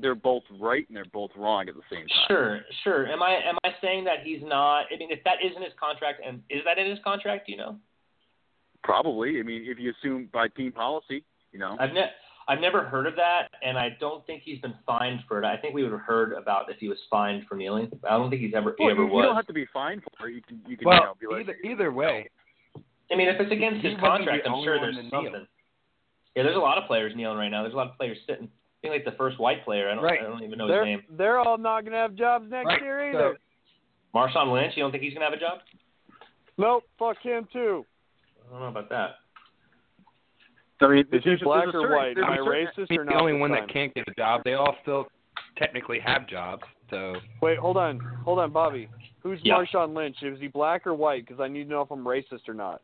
[0.00, 2.24] they're both right and they're both wrong at the same time.
[2.28, 3.06] Sure, sure.
[3.06, 4.86] Am I am I saying that he's not?
[4.92, 7.46] I mean, if that isn't his contract, and is that in his contract?
[7.46, 7.76] Do you know?
[8.82, 9.40] Probably.
[9.40, 11.76] I mean, if you assume by team policy, you know.
[11.80, 12.10] I've ne-
[12.48, 15.44] I've never heard of that, and I don't think he's been fined for it.
[15.44, 17.90] I think we would have heard about if he was fined for kneeling.
[18.08, 19.24] I don't think he's ever he Well, ever you, you was.
[19.24, 20.34] don't have to be fined for it.
[20.34, 22.28] You can, you can, Well, you know, be like, either either way,
[23.10, 25.10] I mean, if it's against He his contract, I'm sure there's to kneel.
[25.10, 25.46] something.
[26.36, 27.62] Yeah, there's a lot of players kneeling right now.
[27.62, 28.48] There's a lot of players sitting.
[28.84, 29.90] I think like the first white player.
[29.90, 30.04] I don't.
[30.04, 30.20] Right.
[30.20, 31.16] I don't even know They're his name.
[31.16, 33.38] they're all not gonna have jobs next Right, year so- either.
[34.14, 34.76] Marshawn Lynch.
[34.76, 35.58] You don't think he's gonna have a job?
[36.58, 37.84] Nope, fuck him too.
[38.46, 39.16] I don't know about that.
[40.80, 42.14] I mean, Is he there's black or certain- white?
[42.14, 43.60] there's Am a I certain- racist he's or the only one time?
[43.66, 44.42] that can't get a job.
[44.44, 45.08] They all still
[45.56, 46.62] technically have jobs.
[46.90, 48.88] So Wait, hold on, hold on, Bobby.
[49.20, 49.54] Who's Yeah.
[49.54, 50.22] Marshawn Lynch?
[50.22, 51.26] Is he black or white?
[51.26, 52.80] Because I need to know if I'm racist or not.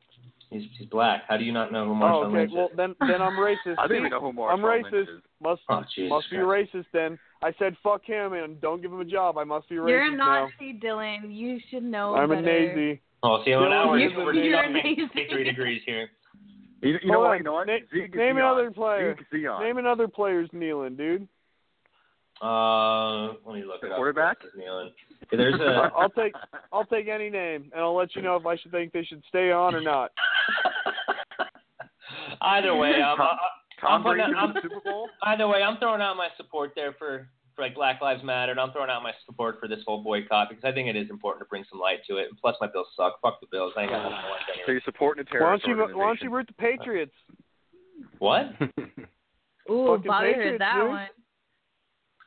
[0.52, 1.22] He's he's black.
[1.28, 2.36] How do you not know who Marshawn Oh, okay.
[2.38, 2.76] Lynch Well, is?
[2.76, 3.74] then then I'm racist.
[3.78, 5.02] I don't even know who Marshawn I'm Lynch racist.
[5.02, 5.08] is.
[5.42, 6.72] Must Oh, Jesus must be Christ.
[6.74, 7.18] racist then.
[7.42, 9.38] I said fuck him and don't give him a job.
[9.38, 10.48] I must be racist You're a now.
[10.60, 11.34] Nazi, Dylan.
[11.34, 12.68] You should know I'm a better.
[12.76, 13.00] Nazi.
[13.24, 15.08] Oh, see, well, now we're, You're- we're you're discussing amazing.
[15.14, 16.10] 53 degrees here.
[16.82, 17.38] You, you know Hold what?
[17.38, 17.66] You know what?
[17.68, 18.38] Na- Zeke name Zion.
[18.38, 19.16] another player.
[19.32, 21.28] Zeke Name another player's kneeling, dude.
[22.42, 23.96] Uh, let me look The it up.
[23.96, 24.38] quarterback?
[24.42, 25.90] Who's There's I- a.
[25.96, 26.32] I'll take
[26.72, 29.22] I'll take any name and I'll let you know if I should think they should
[29.28, 30.10] stay on or not.
[32.40, 35.08] Either way, I'm, Tom- uh, uh, I'm Tom putting Brady out- in the Super Bowl.
[35.22, 38.60] either way, I'm throwing out my support there for, for like Black Lives Matter, and
[38.60, 41.44] I'm throwing out my support for this whole boycott because I think it is important
[41.44, 42.28] to bring some light to it.
[42.30, 43.20] And plus, my Bills suck.
[43.22, 43.72] Fuck the Bills.
[43.76, 46.22] I ain't got nothing to like So you're supporting a Why don't you Why don't
[46.22, 47.14] you root the Patriots?
[48.18, 48.46] What?
[49.70, 50.88] Ooh, Fucking Bobby Patriots, heard that dude.
[50.88, 51.06] one.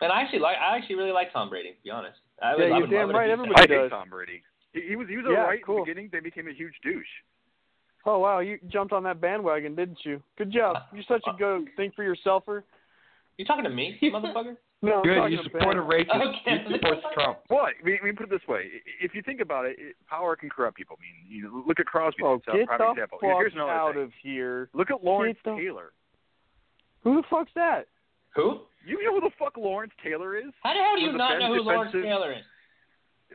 [0.02, 1.70] And I actually like I actually really like Tom Brady.
[1.72, 2.18] To be honest.
[2.42, 3.82] I would, Yeah, I you're would damn love it if right, everybody said- I hate
[3.84, 3.92] does.
[3.92, 4.42] Tom Brady.
[4.74, 5.76] He, he was he was Yeah, alright cool.
[5.78, 6.10] in the beginning.
[6.12, 7.08] Then became a huge douche.
[8.06, 10.22] Oh wow, you jumped on that bandwagon, didn't you?
[10.38, 10.76] Good job.
[10.76, 12.64] Uh, You're such a uh, good think for yourselfer.
[13.38, 14.58] You talking to me, motherfucker?
[14.82, 15.32] No, I'm Good.
[15.32, 16.14] You support a racist.
[16.14, 16.64] Okay.
[16.70, 17.40] You support Trump.
[17.48, 17.74] What?
[17.82, 18.66] I mean, put it this way:
[19.02, 20.98] if you think about it, it power can corrupt people.
[21.00, 22.22] I mean, you know, look at Crosby.
[22.24, 23.18] Oh, that's a get prime the example.
[23.22, 24.04] fuck Here's another out thing.
[24.04, 24.70] of here.
[24.74, 25.92] Look at Lawrence the- Taylor.
[27.04, 27.88] Who the fuck's that?
[28.36, 28.62] Who?
[28.86, 30.52] You know who the fuck Lawrence Taylor is?
[30.62, 32.44] How the hell do you One of the not know who Lawrence Taylor is?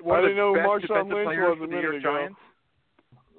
[0.02, 2.00] One I didn't know who Marshawn Lynch was a New York minute ago.
[2.02, 2.36] Giants.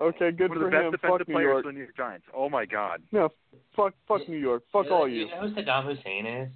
[0.02, 0.92] Okay, good One for of the best him.
[0.92, 1.64] defensive Fuck New players York.
[1.64, 2.26] for the New York Giants.
[2.36, 3.02] Oh my God.
[3.12, 3.30] No,
[3.76, 4.64] fuck, fuck New York.
[4.74, 5.26] Fuck all you.
[5.26, 6.50] You know who Saddam Hussein is?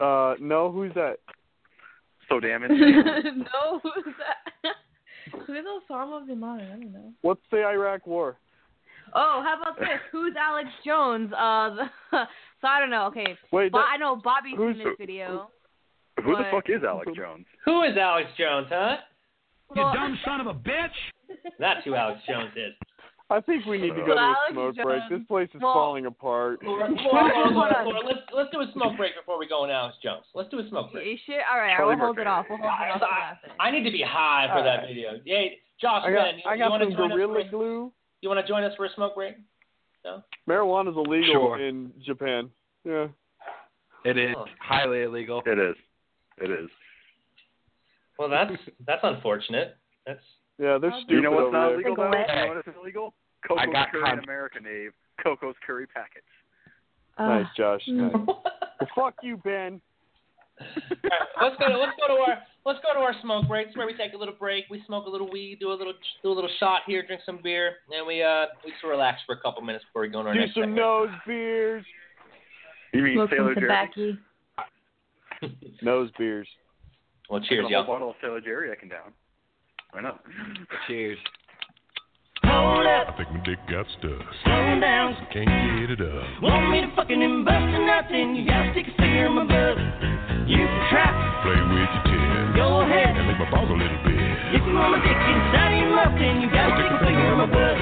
[0.00, 1.16] Uh, no, who's that?
[2.28, 2.68] So damn it.
[2.72, 4.72] no, who's that?
[5.46, 6.66] Who's Osama bin Laden?
[6.72, 7.12] I don't know.
[7.22, 8.36] What's the Iraq War?
[9.12, 9.88] Oh, how about this?
[10.12, 11.32] Who's Alex Jones?
[11.32, 11.84] Uh, the,
[12.60, 13.06] so I don't know.
[13.06, 15.50] Okay, Wait, Bo- that- I know Bobby's who's- in this video.
[16.22, 17.44] Who the But- fuck is Alex Jones?
[17.64, 18.96] Who is Alex Jones, huh?
[19.74, 20.94] You Well- dumb son of a bitch.
[21.58, 22.74] That's who Alex Jones is.
[23.28, 25.02] I think we need to go to a Alex smoke Jones- break.
[25.10, 26.62] This place is well- falling apart.
[26.62, 29.70] Laura, Laura, Laura, Laura, Laura, let's let's do a smoke break before we go on
[29.70, 30.24] Alex Jones.
[30.34, 31.06] Let's do a smoke break.
[31.06, 31.40] You shit.
[31.50, 32.46] All right, I will hold it off.
[32.48, 33.38] We'll hold it off.
[33.58, 33.68] I.
[33.68, 34.88] I need to be high for All that right.
[34.88, 35.18] video.
[35.24, 37.16] Hey, Josh, I got, Ben, you, I got want to some join us?
[37.50, 37.92] For, Glue.
[38.20, 39.34] you want to join us for a smoke break?
[40.04, 40.22] No.
[40.88, 41.58] is illegal Sure.
[41.58, 42.48] in Japan.
[42.84, 43.08] Yeah.
[44.04, 44.46] It is Oh.
[44.60, 45.42] highly illegal.
[45.44, 45.74] It is.
[46.38, 46.70] It is.
[48.18, 48.52] Well, that's
[48.86, 49.76] that's unfortunate.
[50.06, 50.20] That's
[50.58, 52.04] Yeah, they're You stupid You know what's over not illegal though?
[52.10, 52.28] Cigarette.
[52.30, 53.14] You know what is illegal?
[53.46, 54.92] Coco's I got Curry con- in America, Dave.
[55.22, 56.26] Coco's Curry packets.
[57.18, 57.82] Uh, Nice, Josh.
[57.88, 58.12] Mm.
[58.12, 58.36] Nice.
[58.78, 59.80] Well, fuck you, Ben.
[60.60, 60.66] All
[61.04, 63.68] right, let's go to let's go to our let's go to our smoke break.
[63.68, 64.64] It's where we take a little break.
[64.70, 67.40] We smoke a little weed, do a little do a little shot here, drink some
[67.42, 70.26] beer, and we uh we just relax for a couple minutes before we go on
[70.26, 70.76] our Do next some segment.
[70.76, 71.84] nose beers.
[72.92, 73.66] You mean Smoke Sailor Jerry?
[73.66, 74.16] tobacco.
[75.82, 76.48] Nose beers.
[77.30, 77.86] Well, I cheers, got a y'all.
[77.86, 79.12] bottle of Sailor Jerry I can down.
[79.92, 80.20] Why not?
[80.86, 81.18] Cheers.
[82.44, 83.08] Hold up.
[83.08, 84.22] I think my dick got stuck.
[84.44, 85.16] Slow down.
[85.32, 85.48] Can't
[85.80, 86.42] get it up.
[86.42, 89.44] Want me to fucking and bust a nut, you gotta stick a finger in my
[89.48, 89.76] butt.
[90.46, 91.10] You can try,
[91.42, 92.54] Play with your tits.
[92.54, 93.16] go ahead.
[93.18, 94.20] And lick my balls a little bit.
[94.54, 97.26] If you want my dick inside of your mouth, then you gotta stick a finger
[97.34, 97.76] in my butt.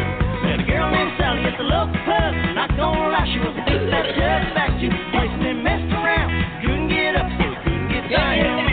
[0.48, 2.32] Met a girl named Sally at the local pub.
[2.56, 6.30] Not gonna lie, she was a big fat chub back to place and messed around.
[6.62, 8.64] Couldn't get up, so couldn't get down.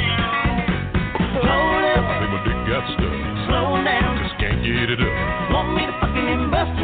[1.41, 3.20] Hold up, I Think my dick got stuck.
[4.62, 5.14] Get it up.
[5.53, 6.38] Want me to fucking a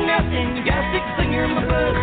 [0.06, 1.96] nut, then you gotta stick a finger in my butt.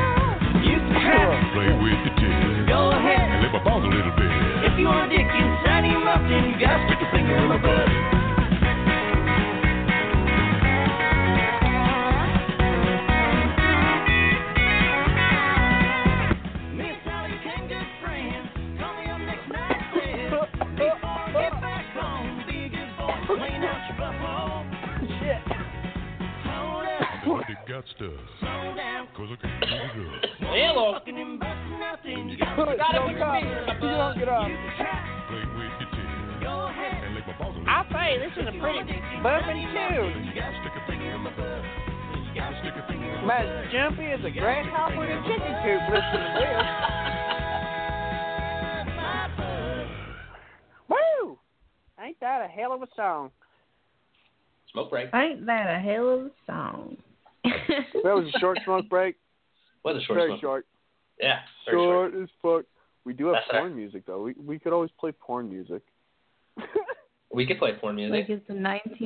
[0.65, 2.69] You can try, Play with your tits.
[2.71, 3.21] go ahead.
[3.21, 4.31] And lick my balls a little bit.
[4.71, 7.47] If you want a dick inside your mouth, then you gotta stick a finger in
[7.51, 8.24] my butt.
[27.75, 28.15] Got stuck.
[28.39, 29.09] slow down.
[29.19, 30.47] Cause I can't get it up.
[30.47, 30.95] Hello.
[30.95, 33.35] Fucking and busting out, then you Don't gotta gotta put your up.
[33.43, 34.47] finger up, You don't get up.
[34.47, 34.95] you can try,
[35.27, 36.39] Play with your tits.
[36.47, 37.03] go ahead.
[37.03, 38.79] And lick my balls I say this is a pretty
[39.27, 40.15] bumping tune.
[40.39, 41.67] Stick a finger in my butt.
[42.63, 46.31] Stick a finger in my Man, jumpy as a grasshopper in a chicken coop listening
[46.31, 46.63] to this.
[50.95, 51.39] Woo!
[51.99, 53.35] Ain't that a hell of a song?
[54.71, 55.11] Smoke break.
[55.15, 56.97] Ain't that a hell of a song?
[58.03, 59.17] That was a short smoke break.
[59.85, 60.41] Was a short Very smoke.
[60.41, 60.67] short.
[61.21, 62.13] Yeah, very short.
[62.13, 62.65] Short as fuck.
[63.05, 63.63] We do have That's all right.
[63.69, 64.23] porn music though.
[64.23, 65.83] We we could always play porn music.
[67.33, 68.13] We could play porn music.
[68.13, 68.55] like it's the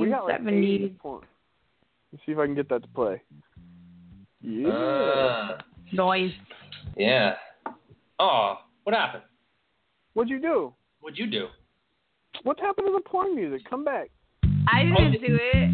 [0.01, 0.99] we got like 1970s.
[0.99, 1.25] porn.
[2.13, 3.23] Let's see if I can get that to play.
[4.43, 4.69] Yeah.
[4.69, 5.59] Uh,
[5.93, 6.33] Noise.
[6.97, 7.35] yeah.
[8.19, 9.23] Oh, what happened?
[10.15, 10.75] What'd you do?
[11.01, 11.47] What'd you do?
[12.43, 13.63] What happened to the porn music?
[13.69, 14.11] Come back.
[14.71, 15.71] I didn't do it.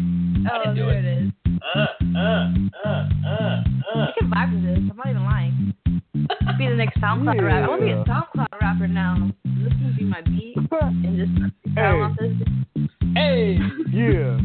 [0.49, 1.05] I Oh, didn't do there it.
[1.05, 1.31] it is.
[1.63, 2.53] Uh, uh,
[2.85, 3.63] uh, uh, uh.
[3.95, 4.77] I can vibe to this.
[4.77, 5.73] I'm not even lying.
[6.57, 7.49] Be the next SoundCloud rapper.
[7.49, 9.31] I want to be a SoundCloud rapper now.
[9.43, 11.31] This can be my beat and just
[11.73, 12.31] style off this.
[13.15, 13.57] Hey,
[13.91, 14.37] Yeah.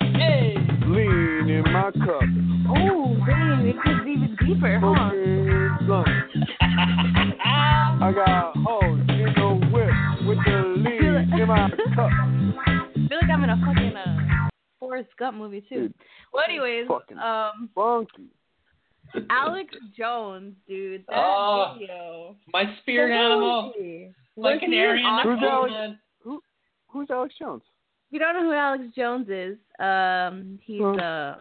[0.18, 0.54] hey.
[0.86, 2.22] Lean in my cup.
[2.68, 5.10] Oh, dang, it gets even deeper, huh?
[8.00, 12.10] I got hoes in the whip with the lean in my cup.
[12.10, 14.48] I feel like I'm in a fucking uh,
[14.78, 15.92] Forrest Gump movie too.
[16.34, 18.28] Dude, well, anyways, fucking um, funky.
[19.30, 22.36] Alex Jones, dude, that Oh, video.
[22.52, 23.72] My spirit animal.
[23.76, 24.12] Holy.
[24.36, 25.72] My Was he canary in an the Who's awesome- Alex?
[25.72, 25.98] man.
[26.88, 27.62] Who's Alex Jones?
[28.08, 31.36] If you don't know who Alex Jones is, um, he's uh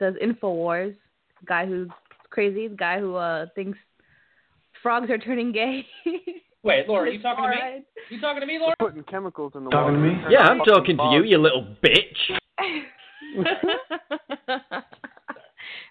[0.00, 0.96] does Infowars,
[1.44, 1.88] guy who's
[2.30, 3.78] crazy, the guy who uh thinks
[4.82, 5.84] frogs are turning gay.
[6.62, 7.84] Wait, Laura, are you talking to me?
[8.10, 8.74] You talking to me, Laura?
[8.78, 10.12] Putting chemicals in the Talking to me?
[10.28, 12.38] Yeah, I'm talking to you, you little bitch.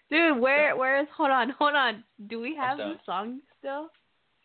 [0.10, 2.04] Dude, where where is hold on, hold on.
[2.28, 3.90] Do we have the song still?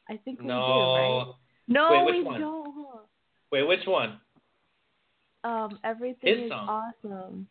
[0.09, 1.33] I think we do, right?
[1.67, 2.41] No, Wait, which we one?
[2.41, 2.75] don't.
[3.51, 4.21] Wait, which one?
[5.45, 6.69] Um, everything His is song.
[6.69, 7.47] awesome.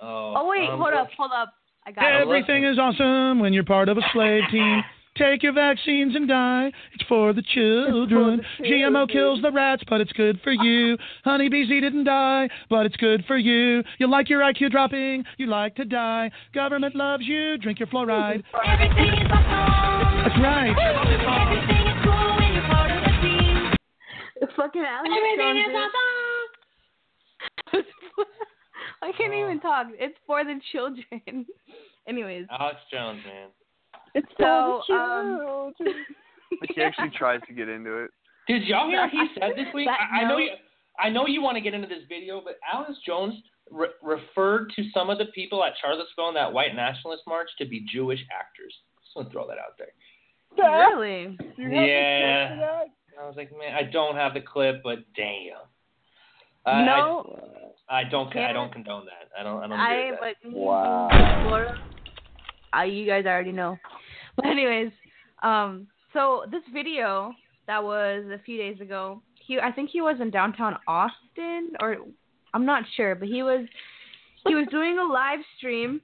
[0.00, 0.34] Oh.
[0.36, 1.52] Oh wait, um, hold up, hold up.
[1.86, 2.22] I got it.
[2.22, 4.82] Everything is awesome when you're part of a slave team.
[5.20, 6.72] Take your vaccines and die.
[6.94, 8.40] It's for the children.
[8.60, 10.96] GMO kills the rats, but it's good for you.
[11.24, 13.82] Honeybees eat it and die, but it's good for you.
[13.98, 16.30] You like your IQ dropping, you like to die.
[16.54, 18.42] Government loves you, drink your fluoride.
[18.66, 20.22] Everything is awesome.
[20.24, 21.80] That's right.
[24.56, 25.90] Fucking Alex Everything Jones
[27.72, 27.84] is-
[29.02, 29.86] I can't even talk.
[29.98, 31.46] It's for the children.
[32.08, 33.48] Anyways, Alex Jones, man.
[34.14, 36.04] It's so for the um, children.
[36.60, 38.10] like he actually tries to get into it.
[38.48, 39.86] Did y'all hear what he said this week?
[39.86, 40.50] That I, I know you.
[40.98, 43.34] I know you want to get into this video, but Alex Jones
[43.70, 47.64] re- referred to some of the people at Charlottesville in that white nationalist march to
[47.66, 48.74] be Jewish actors.
[49.02, 49.94] Just want to throw that out there.
[50.58, 51.36] really?
[51.56, 52.48] Do Yeah.
[52.50, 53.22] the clip for that?
[53.22, 55.56] I was like, man, I don't have the clip, but damn.
[56.66, 57.38] I, no,
[57.88, 58.28] I, I don't.
[58.28, 59.30] I Can't- don't condone that.
[59.38, 59.62] I don't.
[59.62, 59.78] I don't.
[59.80, 60.36] I that.
[60.42, 61.08] but Wow.
[61.46, 61.78] Florida.
[62.76, 63.76] Uh, you guys already know.
[64.42, 64.90] But anyways,
[65.42, 67.32] um, so this video
[67.66, 69.22] that was a few days ago.
[69.46, 71.96] He, I think he was in downtown Austin, or
[72.54, 73.66] I'm not sure, but he was
[74.46, 76.00] he was doing a live stream,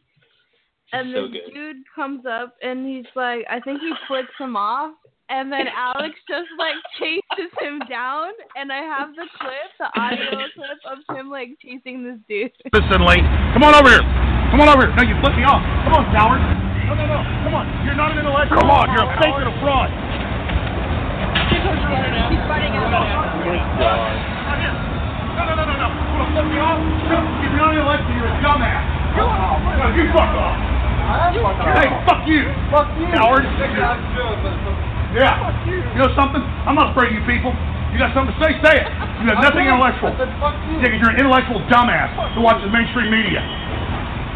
[0.93, 1.55] and So this good.
[1.55, 4.95] dude comes up and he's like, I think he flicks him off.
[5.29, 10.39] And then Alex just like chases him down, and I have the clip, the audio
[10.55, 12.53] clip of him like chasing this dude.
[12.73, 13.27] Listen, Lane.
[13.53, 14.07] Come on over here.
[14.53, 14.95] Come on over here.
[14.95, 15.59] No, you flipped me off.
[15.83, 16.66] Come on, coward.
[16.87, 17.19] No, no, no.
[17.43, 17.67] Come on.
[17.83, 18.63] You're not an intellectual.
[18.63, 18.87] Come on.
[18.95, 19.91] You're a fake and a fraud.
[21.51, 21.63] He's
[22.47, 22.91] running out.
[25.37, 25.89] No, no, no, no, no.
[25.91, 26.79] You want to flip me off?
[26.79, 28.83] If you're not an intellectual, you're a dumbass.
[29.17, 30.57] No, you fuck off.
[31.07, 32.51] Hey, fuck you.
[32.71, 33.07] Fuck you.
[33.15, 33.45] Coward.
[35.15, 35.39] Yeah.
[35.67, 36.43] You know something?
[36.67, 37.55] I'm not afraid of you people.
[37.95, 38.53] You got something to say?
[38.61, 38.89] Say it.
[39.23, 40.13] You have nothing intellectual.
[40.13, 43.41] Yeah, 'cause you're an intellectual dumbass who watches mainstream media.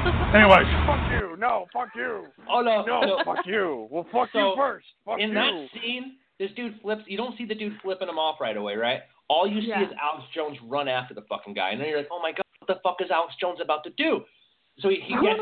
[0.34, 0.66] Anyways.
[0.86, 1.36] Fuck you.
[1.38, 2.26] No, fuck you.
[2.48, 2.84] Oh no.
[2.84, 3.18] No, no.
[3.24, 3.88] fuck you.
[3.90, 4.86] Well, fuck So, you first.
[5.04, 5.34] Fuck in you.
[5.34, 7.02] that scene, this dude flips.
[7.06, 9.00] You don't see the dude flipping him off right away, right?
[9.28, 9.82] All you see Yeah.
[9.84, 12.42] is Alex Jones run after the fucking guy, and then you're like, oh my god,
[12.60, 14.20] what the fuck is Alex Jones about to do?
[14.80, 15.40] So he, he gets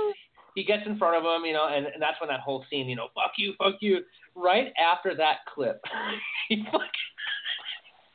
[0.54, 2.88] he gets in front of him, you know, and, and that's when that whole scene,
[2.88, 4.00] you know, fuck you, fuck you.
[4.34, 5.80] Right after that clip,
[6.48, 6.88] he fucking.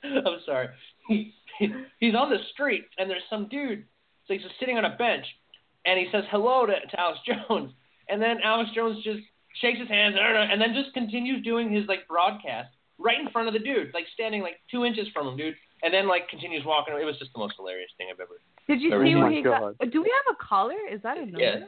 [0.25, 0.67] I'm sorry.
[1.07, 3.85] He, he he's on the street, and there's some dude.
[4.27, 5.25] So he's just sitting on a bench,
[5.85, 7.71] and he says hello to, to Alex Jones,
[8.09, 9.19] and then Alex Jones just
[9.61, 12.69] shakes his hands, and then just continues doing his like broadcast
[12.99, 15.93] right in front of the dude, like standing like two inches from him, dude, and
[15.93, 16.93] then like continues walking.
[16.95, 18.39] It was just the most hilarious thing I've ever.
[18.67, 19.19] Did you ever see seen.
[19.19, 19.77] where he got?
[19.91, 20.79] Do we have a caller?
[20.91, 21.39] Is that a number?
[21.39, 21.65] Yeah.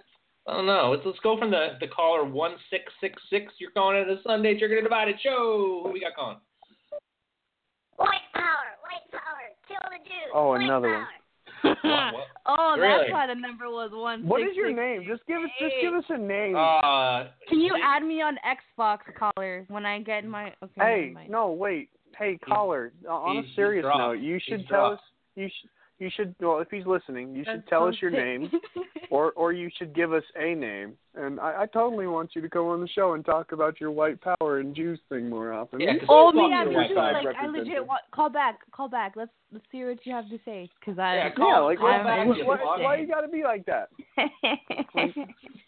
[0.47, 0.91] I don't know.
[0.93, 3.53] Let's let's go from the the caller one six six six.
[3.57, 5.81] You're calling it a Sunday Trigger Divided show.
[5.83, 6.37] Who we got calling?
[7.97, 10.31] White power, white power, kill the Jews.
[10.33, 10.97] Oh, white another power.
[10.99, 11.24] one.
[12.45, 12.97] oh, Really?
[13.03, 14.27] that's why the number was one.
[14.27, 15.05] What is your name?
[15.07, 15.49] Just give us.
[15.59, 16.55] Just give us a name.
[16.55, 20.53] Uh, Can you add me on Xbox caller when I get my?
[20.63, 20.71] Okay.
[20.77, 21.29] Hey, never mind.
[21.31, 21.89] no, wait.
[22.17, 22.93] Hey, caller.
[23.07, 24.93] uh, on a he's- he's serious note, you He's should tell dropped.
[25.01, 25.07] us.
[25.35, 25.69] You should.
[25.97, 26.35] You should.
[26.41, 28.51] Well, if he's listening, you should tell so us your name,
[29.09, 30.93] or or you should give us a name.
[31.15, 33.91] And I, I totally want you to come on the show and talk about your
[33.91, 35.79] white power and Jews thing more often.
[35.79, 36.95] Yeah, 'cause Oh, Fuck me, I your too.
[36.95, 39.13] Like, I legit want call back, call back.
[39.15, 41.87] Let's let's see what you have to say, cause I Yeah, call- Yeah, like call
[41.87, 42.79] what, back, what, you what, fuck.
[42.79, 43.87] why you got to be like that?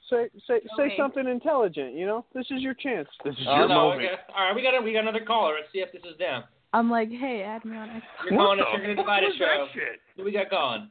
[0.09, 0.97] Say say say Okay.
[0.97, 1.93] something intelligent.
[1.93, 3.07] You know, this is your chance.
[3.25, 3.75] This is Oh your no.
[3.75, 4.01] moment.
[4.03, 4.21] Okay.
[4.35, 5.55] All right, we got a, we got another caller.
[5.59, 6.43] Let's see if this is them.
[6.77, 8.29] I'm like, hey, add me on Xbox.
[8.29, 9.45] You're calling it Trigger fuck was show.
[9.45, 9.99] that shit?
[10.15, 10.83] Who we got going?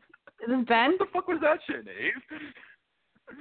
[0.43, 0.91] Is this Ben?
[0.91, 2.41] What the fuck was that shit, Dave?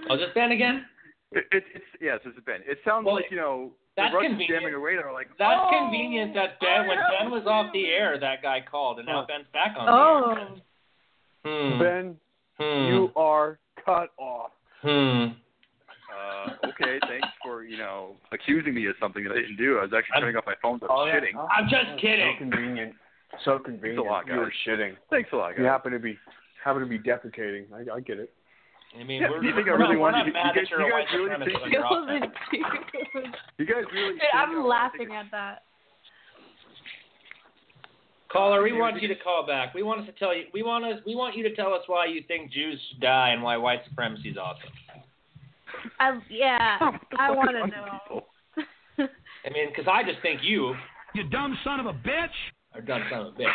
[0.09, 0.85] Oh, is this Ben again?
[1.31, 2.61] It, it, it's yes, this is Ben.
[2.67, 4.61] It sounds Well, like you know the that's Russians convenient.
[4.61, 4.95] jamming away.
[4.95, 8.61] They're like, That's oh, convenient that Ben, when Ben was off the air, that guy
[8.69, 10.35] called, and now Ben's back on Oh,
[11.43, 11.69] the air.
[11.73, 11.79] Hmm.
[11.79, 12.15] Ben,
[12.59, 12.93] Hmm.
[12.93, 14.51] you are cut off.
[14.81, 15.33] Hmm.
[16.15, 19.79] Uh, okay, thanks for you know accusing me of something that I didn't do.
[19.79, 20.79] I was actually turning off my phone.
[20.79, 21.35] So I was shitting.
[21.35, 22.33] I'm just kidding.
[22.33, 22.93] So convenient.
[23.43, 23.97] So convenient.
[23.97, 24.93] Thanks a lot, you were shitting.
[25.09, 25.59] Thanks a lot, guys.
[25.59, 26.17] You happen to be
[26.63, 27.65] happen to be defecating.
[27.73, 28.31] I, I get it.
[28.97, 30.45] I mean, Yeah, we're, do you think I we're really not, want we're you- not
[30.45, 32.21] mad you that guys- you're you guys really supremacist think- when you're off Dude,
[33.23, 33.35] that.
[33.57, 34.19] You guys really?
[34.19, 35.63] think I I'm laughing at that.
[38.31, 39.73] Caller, we want you to call back.
[39.73, 40.45] We want us to tell you.
[40.53, 40.99] We want us.
[41.05, 43.79] We want you to tell us why you think Jews should die and why white
[43.87, 44.69] supremacy is awesome.
[45.99, 48.23] I, yeah, oh, I want to know.
[49.45, 50.73] I mean, because I just think you
[51.13, 52.35] You dumb son of a bitch.
[52.73, 53.51] Or dumb son of a bitch.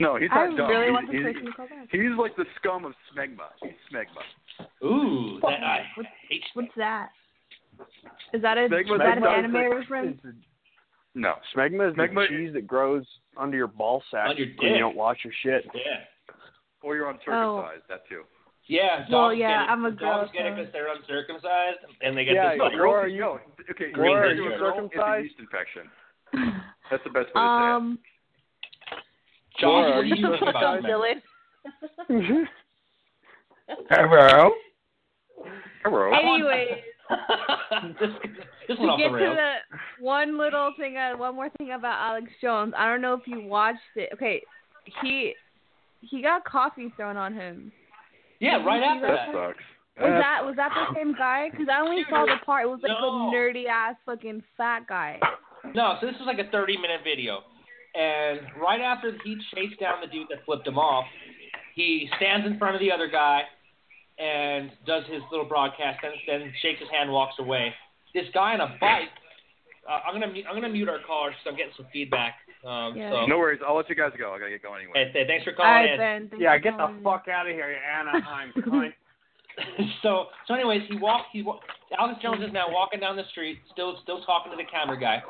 [0.00, 0.68] No, he's I not dumb.
[0.70, 1.88] really he's, want this he's, to call back.
[1.90, 3.48] he's like the scum of smegma.
[3.62, 4.22] He's smegma.
[4.86, 6.42] Ooh, that I What's, hate.
[6.54, 7.08] what's that?
[8.34, 8.78] Is that a is that
[9.16, 10.20] an Smegma anime like- reference?
[11.14, 11.34] No.
[11.56, 13.04] Smegma is Smegma- the cheese that grows
[13.36, 15.64] under your ball sack when you don't wash your shit.
[15.74, 15.80] Yeah.
[16.82, 17.82] Or you're uncircumcised.
[17.84, 17.88] Oh.
[17.88, 18.22] That too.
[18.68, 19.70] Yeah, dogs Well, yeah, get it.
[19.72, 22.58] I'm a dogs girl, get it so- because they're uncircumcised, and they get Yeah, this.
[22.58, 23.40] No, or are you- no.
[23.70, 25.24] Okay, or are you to it's a circumcised?
[25.24, 25.90] yeast infection.
[26.90, 27.98] That's the best way to Um,
[29.58, 30.84] Josh, Laura, what are do you you think about circumcised?
[30.84, 32.08] that?
[32.08, 32.48] Dylan.
[33.90, 34.50] Hello.
[35.84, 36.10] Hello.
[36.12, 36.68] Anyways,
[38.00, 38.10] this,
[38.68, 39.54] this to get the to the
[40.04, 42.74] one little thing, uh, one more thing about Alex Jones.
[42.76, 44.10] I don't know if you watched it.
[44.12, 44.42] Okay,
[45.02, 45.34] he
[46.00, 47.72] he got coffee thrown on him.
[48.40, 49.34] Yeah, right after That that.
[49.34, 49.64] sucks.
[50.00, 51.50] Was that was that the same guy?
[51.50, 52.64] Because I only saw the part.
[52.64, 53.30] It was like No.
[53.30, 55.18] the nerdy ass fucking fat guy.
[55.74, 57.42] No, so this was like a 30 minute video.
[57.96, 61.04] And right after he chased down the dude that flipped him off,
[61.74, 63.42] he stands in front of the other guy
[64.18, 67.74] and does his little broadcast, then, then shakes his hand, walks away.
[68.14, 69.10] This guy on a bike.
[69.88, 72.36] Uh, I'm gonna mu- I'm gonna mute our callers because I'm getting some feedback.
[72.64, 73.10] Um, Yeah.
[73.10, 73.60] so No worries.
[73.66, 74.34] I'll let you guys go.
[74.34, 75.10] I gotta get going anyway.
[75.12, 75.98] hey, thanks for All calling right, in.
[75.98, 76.28] Ben.
[76.28, 78.92] thanks Yeah, for get the fuck out of here, you Anaheim cunt.
[80.02, 81.28] so so anyways, he walked.
[81.32, 81.58] He wa-
[81.98, 85.22] Alex Jones is now walking down the street, still still talking to the camera guy,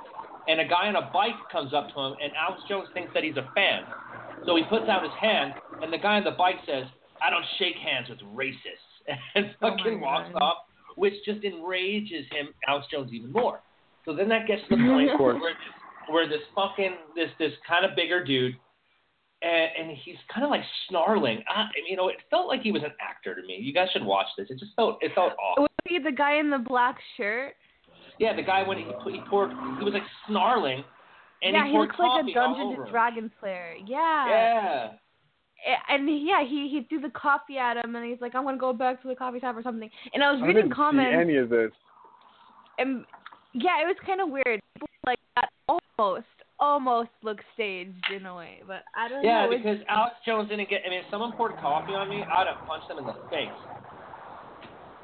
[0.49, 3.23] and a guy on a bike comes up to him, and Alex Jones thinks that
[3.23, 3.85] he's a fan,
[4.45, 6.85] so he puts out his hand, and the guy on the bike says,
[7.23, 8.91] "I don't shake hands with racists,"
[9.35, 10.43] and Oh fucking walks God.
[10.43, 10.57] off,
[10.97, 13.63] which just enrages him, Alex Jones, even more.
[14.09, 15.37] So then that gets to the point Of course.
[15.41, 15.53] where
[16.09, 18.55] where this fucking this this kind of bigger dude
[19.43, 21.45] and, and he's kind of like snarling.
[21.47, 23.59] I, you know, it felt like he was an actor to me.
[23.61, 24.47] You guys should watch this.
[24.49, 25.59] It just felt it felt off.
[25.59, 27.53] Was he the guy in the black shirt?
[28.19, 30.83] Yeah, the guy when he put- he poured, he was like snarling,
[31.43, 32.91] and yeah, he he looks like a coffee Dungeons and him.
[32.91, 33.75] Dragons player.
[33.87, 34.29] Yeah.
[34.29, 34.89] Yeah.
[35.91, 38.73] And yeah, he he threw the coffee at him, and he's like, "I'm gonna go
[38.73, 41.21] back to the coffee shop or something." And I was I reading didn't comments, see
[41.21, 41.71] any of this.
[42.79, 43.05] and
[43.61, 44.61] yeah, it was kind of weird.
[44.75, 46.27] People like that almost
[46.61, 49.53] almost looked staged in a way, but I don't Yeah, know.
[49.53, 50.83] It's- because Alex Jones didn't get.
[50.85, 53.49] I mean, if someone poured coffee on me, I'd have punched them in the face.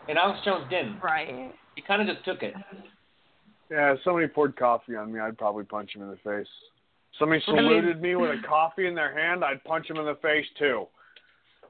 [0.08, 1.00] And Alex Jones didn't.
[1.00, 1.54] right.
[1.76, 2.54] He kind of just took it.
[3.70, 6.46] Yeah, if somebody poured coffee on me, I'd probably punch him in the face.
[7.18, 10.04] Somebody I mean- saluted me with a coffee in their hand, I'd punch him in
[10.04, 10.86] the face too.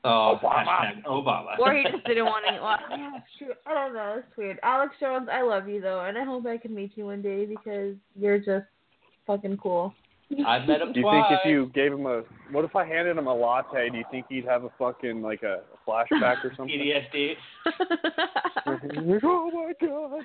[0.05, 0.67] Oh, oh, Obama.
[0.67, 1.59] hashtag Obama.
[1.59, 2.61] Or he just didn't want to.
[2.63, 3.55] Well, yeah, it's true.
[3.67, 4.17] I don't know.
[4.19, 4.59] It's weird.
[4.63, 7.47] Alex Jones, I love you though, and I hope I can meet you one day
[7.47, 8.67] because you're just
[9.27, 9.95] fucking cool.
[10.47, 11.25] I've met him Do you twice.
[11.29, 14.05] think if you gave him a what if I handed him a latte, do you
[14.11, 16.79] think he'd have a fucking like a, a flashback or something?
[16.79, 17.35] PTSD.
[19.23, 20.23] oh my god.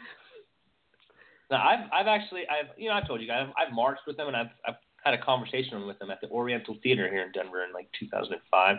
[1.51, 4.17] No, I've I've actually I've you know I've told you guys I've, I've marched with
[4.17, 7.31] him and I've I've had a conversation with him at the Oriental Theater here in
[7.31, 8.77] Denver in like 2005.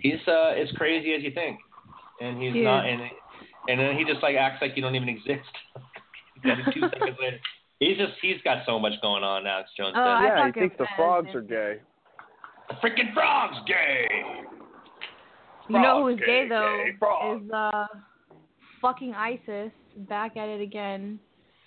[0.00, 1.58] He's uh as crazy as you think,
[2.20, 2.64] and he's Dude.
[2.64, 3.00] not and
[3.68, 5.48] and then he just like acts like you don't even exist.
[6.44, 7.40] Then two seconds later,
[7.80, 9.44] he's just he's got so much going on.
[9.44, 10.22] Alex Jones Oh, does.
[10.24, 11.78] Yeah, he thinks the frogs are gay.
[12.68, 14.06] The freaking frog's gay.
[15.68, 16.84] You know who's gay gay, though
[17.38, 17.86] gay is uh
[18.80, 19.72] fucking ISIS
[20.08, 21.18] back at it again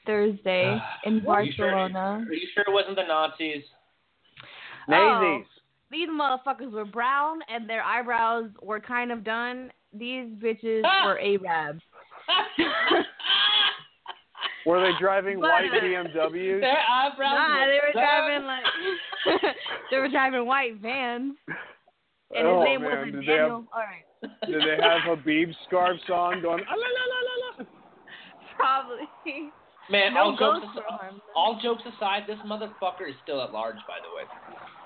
[0.05, 2.25] Thursday in Are you sure- Barcelona.
[2.29, 3.63] Are you sure it wasn't the Nazis?
[4.89, 5.41] Oh,
[5.91, 9.71] these motherfuckers were brown and their eyebrows were kind of done.
[9.93, 11.05] These bitches Ah!
[11.07, 11.81] were Arabs.
[14.65, 16.61] Were they driving But- white BMWs?
[16.61, 18.03] Their eyebrows Nah, they were done.
[18.03, 19.55] driving like
[19.91, 21.33] they were driving white vans.
[22.33, 23.57] And his oh name man, wasn't did they Daniel.
[23.61, 24.05] have All right.
[24.47, 27.65] did they have Habib scarves on going ah, la, la, la, la, la?
[28.55, 29.49] Probably.
[29.89, 33.97] Man, No all jokes, aside, all jokes aside, this motherfucker is still at large, by
[33.99, 34.23] the way.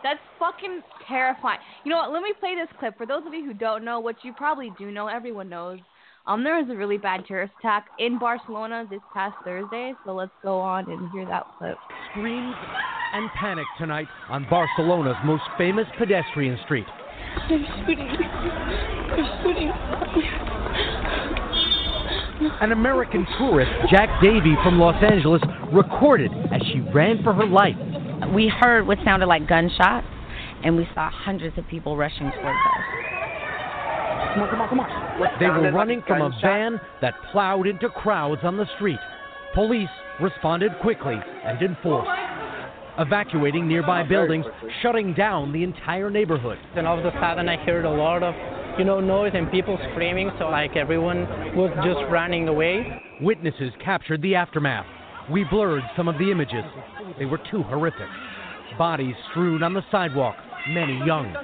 [0.04, 1.60] That's fucking terrifying.
[1.84, 2.12] You know what?
[2.12, 2.98] Let me play this clip.
[2.98, 5.80] For those of you who don't know, which you probably do know, everyone knows.
[6.28, 9.94] Um, there was a really bad terrorist attack in Barcelona this past Thursday.
[10.06, 11.78] So let's go on and hear that clip.
[12.12, 12.56] Screams
[13.14, 16.86] and panic tonight on Barcelona's most famous pedestrian street.
[17.48, 18.18] They're shooting.
[19.16, 19.72] They're shooting.
[22.62, 25.42] An American tourist, Jack Davy from Los Angeles,
[25.72, 27.78] recorded as she ran for her life.
[28.34, 30.08] We heard what sounded like gunshots,
[30.64, 33.06] and we saw hundreds of people rushing towards us.
[34.34, 35.40] Come on, come on, come on.
[35.40, 39.00] They were Sounded like running from a van that plowed into crowds on the street.
[39.54, 39.90] Police
[40.22, 41.16] responded quickly
[41.46, 42.08] and in force,
[42.98, 44.46] evacuating nearby buildings,
[44.82, 46.58] shutting down the entire neighborhood.
[46.74, 48.34] Then all of a sudden I heard a lot of,
[48.78, 50.32] you know, noise and people screaming.
[50.38, 51.22] So like everyone
[51.56, 53.02] was just running away.
[53.22, 54.86] Witnesses captured the aftermath.
[55.30, 56.64] We blurred some of the images.
[57.18, 58.08] They were too horrific.
[58.78, 60.36] Bodies strewn on the sidewalk,
[60.70, 61.36] many young.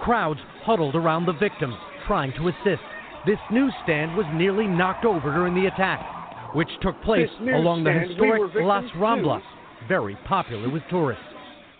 [0.00, 1.74] Crowds huddled around the victims,
[2.06, 2.82] trying to assist.
[3.26, 8.20] This newsstand was nearly knocked over during the attack, which took place along the newsstand,
[8.20, 8.98] we historic Las too.
[8.98, 9.42] Ramblas,
[9.88, 11.24] very popular with tourists.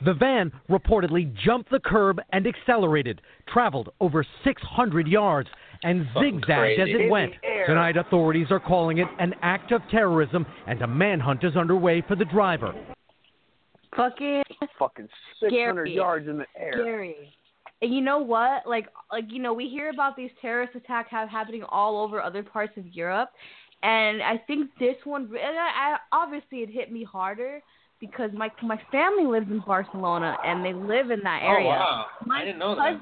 [0.05, 5.49] The van reportedly jumped the curb and accelerated, traveled over 600 yards,
[5.83, 7.33] and zigzagged as it went.
[7.67, 12.17] Tonight, authorities are calling it an act of terrorism, and a manhunt is underway for
[12.17, 12.75] the driver.
[13.97, 14.43] Fucking
[14.79, 15.09] Fucking
[15.41, 15.95] 600 Scary.
[15.95, 16.73] yards in the air.
[16.73, 17.35] scary.
[17.83, 18.67] And you know what?
[18.67, 22.43] Like, like you know, we hear about these terrorist attacks have happening all over other
[22.43, 23.31] parts of Europe,
[23.83, 27.61] and I think this one, and I, I, obviously, it hit me harder
[28.01, 31.51] because my my family lives in Barcelona and they live in that area.
[31.51, 31.69] Oh, area.
[31.69, 32.07] wow.
[32.25, 33.01] My I didn't know that.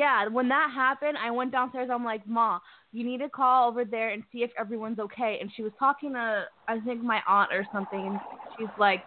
[0.00, 1.90] Yeah, when that happened, I went downstairs.
[1.92, 2.58] I'm like, Ma,
[2.90, 5.36] you need to call over there and see if everyone's okay.
[5.42, 8.06] And she was talking to, I think, my aunt or something.
[8.06, 8.18] And
[8.56, 9.02] she's like,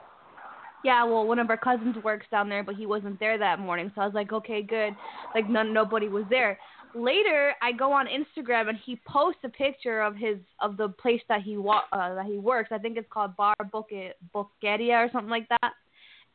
[0.84, 3.92] yeah, well, one of our cousins works down there, but he wasn't there that morning.
[3.96, 4.96] So I was like, okay, good.
[5.34, 6.60] Like, none, nobody was there.
[6.94, 11.22] Later, I go on Instagram and he posts a picture of his of the place
[11.28, 12.70] that he wa- uh, that he works.
[12.72, 15.72] I think it's called Bar Boqueria or something like that.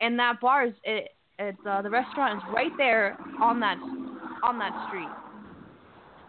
[0.00, 3.78] And that bar is it, it's uh, the restaurant is right there on that
[4.42, 5.08] on that street.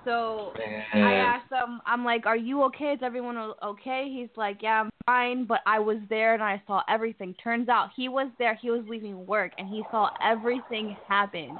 [0.06, 0.54] So
[0.94, 2.94] I asked him, I'm like, "Are you okay?
[2.94, 6.82] Is everyone okay?" He's like, "Yeah, I'm fine, but I was there and I saw
[6.88, 8.56] everything." Turns out he was there.
[8.56, 11.58] He was leaving work and he saw everything happen.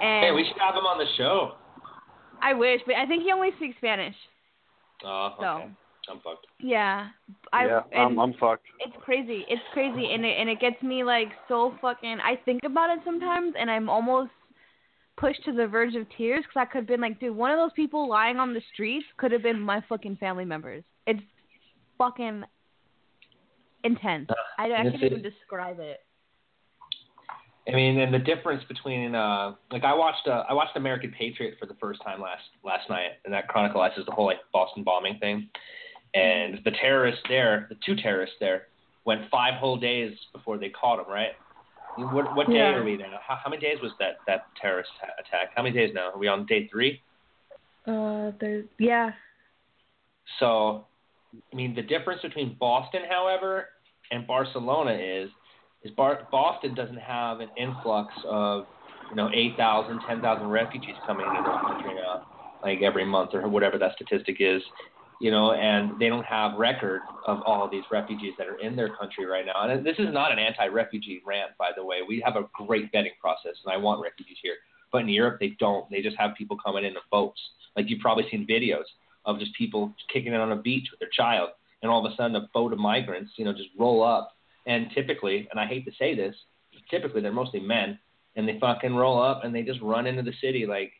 [0.00, 1.56] And Hey, we should have him on the show.
[2.40, 4.16] I wish, but I think he only speaks Spanish.
[5.04, 5.46] Oh, So.
[5.46, 5.70] okay.
[6.08, 6.46] I'm fucked.
[6.58, 7.08] Yeah,
[7.52, 8.66] I, yeah, I'm, I'm fucked.
[8.80, 9.44] it's crazy.
[9.48, 12.18] It's crazy, and it and it gets me like so fucking.
[12.24, 14.30] I think about it sometimes, and I'm almost
[15.16, 17.58] pushed to the verge of tears because I could have been like, dude, one of
[17.58, 20.84] those people lying on the streets could have been my fucking family members.
[21.06, 21.20] It's
[21.98, 22.44] fucking
[23.84, 24.28] intense.
[24.58, 26.00] I, I can't even describe it.
[27.68, 31.54] I mean, and the difference between uh, like I watched uh, I watched American Patriot
[31.60, 35.18] for the first time last last night, and that chronicles the whole like Boston bombing
[35.20, 35.48] thing.
[36.14, 38.66] And the terrorists there, the two terrorists there,
[39.04, 41.12] went five whole days before they caught them.
[41.12, 41.32] Right?
[41.96, 42.76] What what day Yeah.
[42.76, 43.18] are we now?
[43.26, 45.52] How, how many days was that that terrorist ha- attack?
[45.54, 46.10] How many days now?
[46.12, 47.02] Are we on day three?
[47.86, 49.10] Uh, there's yeah.
[50.38, 50.86] So,
[51.52, 53.68] I mean, the difference between Boston, however,
[54.10, 55.28] and Barcelona is,
[55.82, 58.64] is Bar- Boston doesn't have an influx of,
[59.10, 62.26] you know, 8,000, 10,000 refugees coming into the country now,
[62.62, 64.62] like every month or whatever that statistic is,
[65.22, 68.74] you know, and they don't have record of all of these refugees that are in
[68.74, 69.70] their country right now.
[69.70, 71.98] And this is not an anti-refugee rant, by the way.
[72.06, 74.56] We have a great vetting process, and I want refugees here.
[74.90, 75.88] But in Europe, they don't.
[75.92, 77.40] They just have people coming in in boats.
[77.76, 78.82] Like you've probably seen videos
[79.24, 81.50] of just people kicking it on a beach with their child,
[81.82, 84.32] and all of a sudden a boat of migrants, you know, just roll up.
[84.66, 86.34] And typically, and I hate to say this,
[86.90, 87.96] typically they're mostly men,
[88.34, 90.92] and they fucking roll up and they just run into the city like,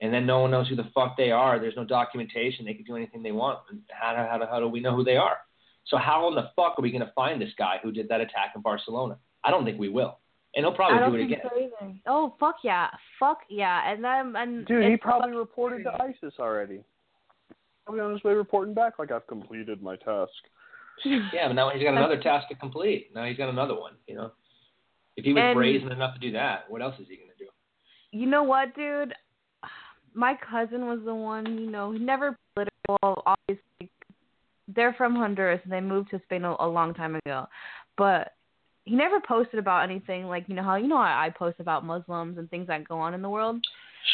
[0.00, 1.58] and then no one knows who the fuck they are.
[1.58, 2.64] There's no documentation.
[2.64, 3.58] They can do anything they want.
[3.70, 5.38] And how do, how do, how do we know who they are?
[5.86, 8.20] So how in the fuck are we going to find this guy who did that
[8.20, 9.16] attack in Barcelona?
[9.44, 10.18] I don't think we will,
[10.54, 11.50] and he'll I probably don't do it think again.
[11.50, 11.94] so either.
[12.06, 12.88] Oh fuck yeah,
[13.18, 15.92] fuck yeah, and then and Dude, he probably fucking reported to.
[16.02, 16.80] ISIS already.
[17.86, 20.30] Probably on his way reporting back like I've completed my task.
[21.04, 23.10] Yeah, but now he's got another task to complete.
[23.14, 23.92] Now he's got another one.
[24.08, 24.32] You know,
[25.16, 27.44] if he was And- brazen enough to do that, what else is he going to
[27.44, 27.48] do?
[28.10, 29.14] You know what, dude?
[30.18, 33.22] My cousin was the one, you know, he never political.
[33.24, 33.88] Obviously,
[34.74, 37.46] they're from Honduras and they moved to Spain a, a long time ago,
[37.96, 38.32] but
[38.84, 41.84] he never posted about anything like you know how you know I, I post about
[41.84, 43.64] Muslims and things that go on in the world.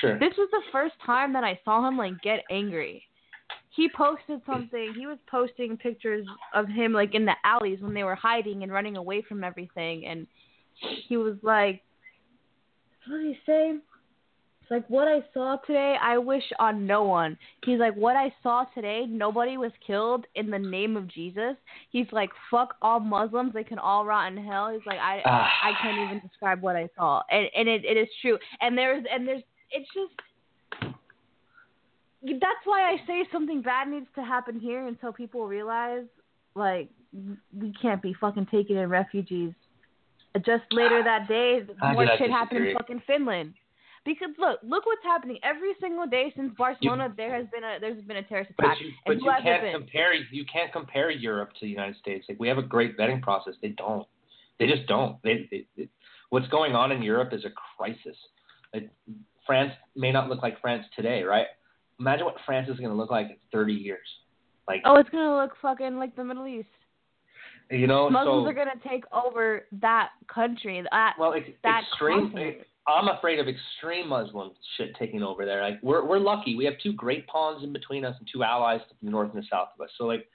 [0.02, 0.18] Sure.
[0.18, 3.02] This was the first time that I saw him like get angry.
[3.70, 4.93] He posted something.
[4.94, 8.70] He was posting pictures of him like in the alleys when they were hiding and
[8.70, 10.26] running away from everything, and
[11.09, 11.82] he was like,
[13.09, 13.78] "What did he say?"
[14.65, 15.95] It's like what I saw today.
[16.01, 17.36] I wish on no one.
[17.66, 19.05] He's like, what I saw today.
[19.07, 21.55] Nobody was killed in the name of Jesus.
[21.91, 23.53] He's like, fuck all Muslims.
[23.53, 24.70] They can all rot in hell.
[24.73, 25.51] He's like, I Ah.
[25.62, 28.39] I can't even describe what I saw, and and it, it is true.
[28.62, 30.95] And there's and there's it's just
[32.23, 36.07] that's why I say something bad needs to happen here until people realize
[36.55, 39.53] like we can't be fucking taking in refugees.
[40.39, 41.61] Just later that day,
[41.93, 43.53] more shit happened in fucking Finland.
[44.05, 47.12] Because look, look what's happening every single day since Barcelona.
[47.16, 48.78] there has been a there's been a terrorist But attack.
[48.81, 52.26] you, but you can't compare you can't compare Europe to the United States.
[52.28, 53.55] Like we have a great vetting process.
[53.62, 54.06] They don't.
[54.59, 55.20] They just don't.
[55.22, 55.89] They, they, they
[56.31, 58.16] what's going on in Europe is a crisis.
[58.72, 58.90] Like,
[59.47, 61.47] France may not look like France today, right?
[62.01, 64.06] Imagine what France is going to look like in 30 years.
[64.66, 66.68] Like Oh, it's gonna look fucking like the Middle East.
[67.70, 70.82] You know, Muslims so are gonna take over that country.
[70.90, 72.31] That well, ex- that extreme.
[72.31, 72.56] continent.
[72.86, 75.62] I'm afraid of extreme Muslim shit taking over there.
[75.62, 76.55] Like we're we're lucky.
[76.55, 79.43] We have two great pawns in between us and two allies to the north and
[79.43, 79.90] the south of us.
[79.97, 80.27] So like,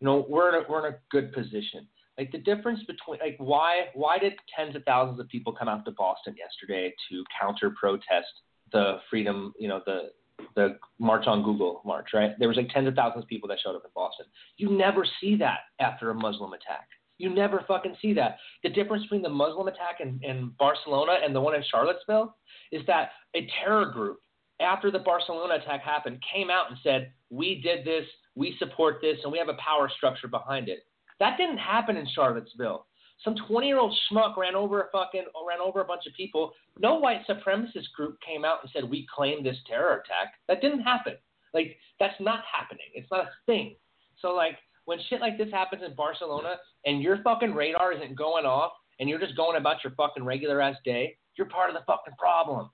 [0.00, 1.86] you know, we're in a, we're in a good position.
[2.16, 5.84] Like the difference between like why why did tens of thousands of people come out
[5.84, 8.28] to Boston yesterday to counter protest
[8.72, 10.10] the freedom, you know, the
[10.56, 12.32] the march on Google march, right?
[12.38, 14.26] There was like tens of thousands of people that showed up in Boston.
[14.56, 16.88] You never see that after a Muslim attack.
[17.20, 18.38] You never fucking see that.
[18.62, 22.34] The difference between the Muslim attack in, in Barcelona and the one in Charlottesville
[22.72, 24.20] is that a terror group,
[24.58, 29.18] after the Barcelona attack happened, came out and said, We did this, we support this,
[29.22, 30.80] and we have a power structure behind it.
[31.18, 32.86] That didn't happen in Charlottesville.
[33.22, 36.52] Some 20 year old schmuck ran over a fucking ran over a bunch of people.
[36.78, 40.32] No white supremacist group came out and said we claim this terror attack.
[40.48, 41.16] That didn't happen.
[41.52, 42.86] Like that's not happening.
[42.94, 43.76] It's not a thing.
[44.22, 44.56] So like
[44.90, 49.08] when shit like this happens in Barcelona and your fucking radar isn't going off and
[49.08, 52.68] you're just going about your fucking regular ass day, you're part of the fucking problem.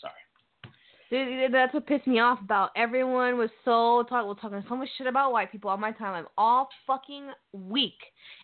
[0.00, 0.12] Sorry.
[1.08, 2.70] Dude, That's what pissed me off about.
[2.74, 6.24] Everyone was so talk, well, talking so much shit about white people on my timeline
[6.36, 7.94] all fucking week,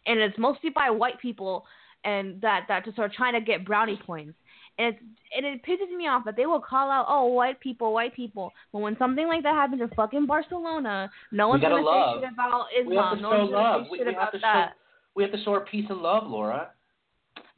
[0.07, 1.67] and it's mostly by white people,
[2.05, 4.39] and that that just are trying to get brownie points.
[4.79, 5.03] And it's
[5.37, 8.51] and it pisses me off that they will call out, oh, white people, white people.
[8.73, 12.21] But when something like that happens in fucking Barcelona, no one's gonna love.
[12.23, 13.17] say shit about We have Islam.
[13.17, 13.83] to no show one's gonna love.
[13.83, 14.73] say We, shit we have about to show that.
[15.15, 16.71] we have to show our peace and love, Laura.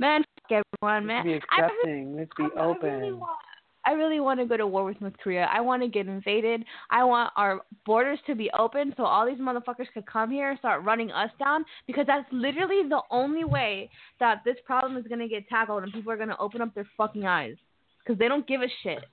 [0.00, 1.24] Man, fuck everyone, man.
[1.24, 2.16] Be I really accepting.
[2.16, 2.88] Let's be open.
[2.88, 3.38] I really want
[3.86, 5.48] to go to war with North Korea.
[5.52, 6.64] I want to get invaded.
[6.90, 10.58] I want our borders to be open so all these motherfuckers could come here and
[10.58, 15.20] start running us down because that's literally the only way that this problem is going
[15.20, 17.56] to get tackled and people are going to open up their fucking eyes
[18.04, 19.04] because they don't give a shit.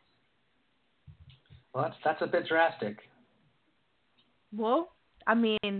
[1.73, 2.97] Well, that's that's a bit drastic.
[4.55, 4.89] Well,
[5.27, 5.79] I mean,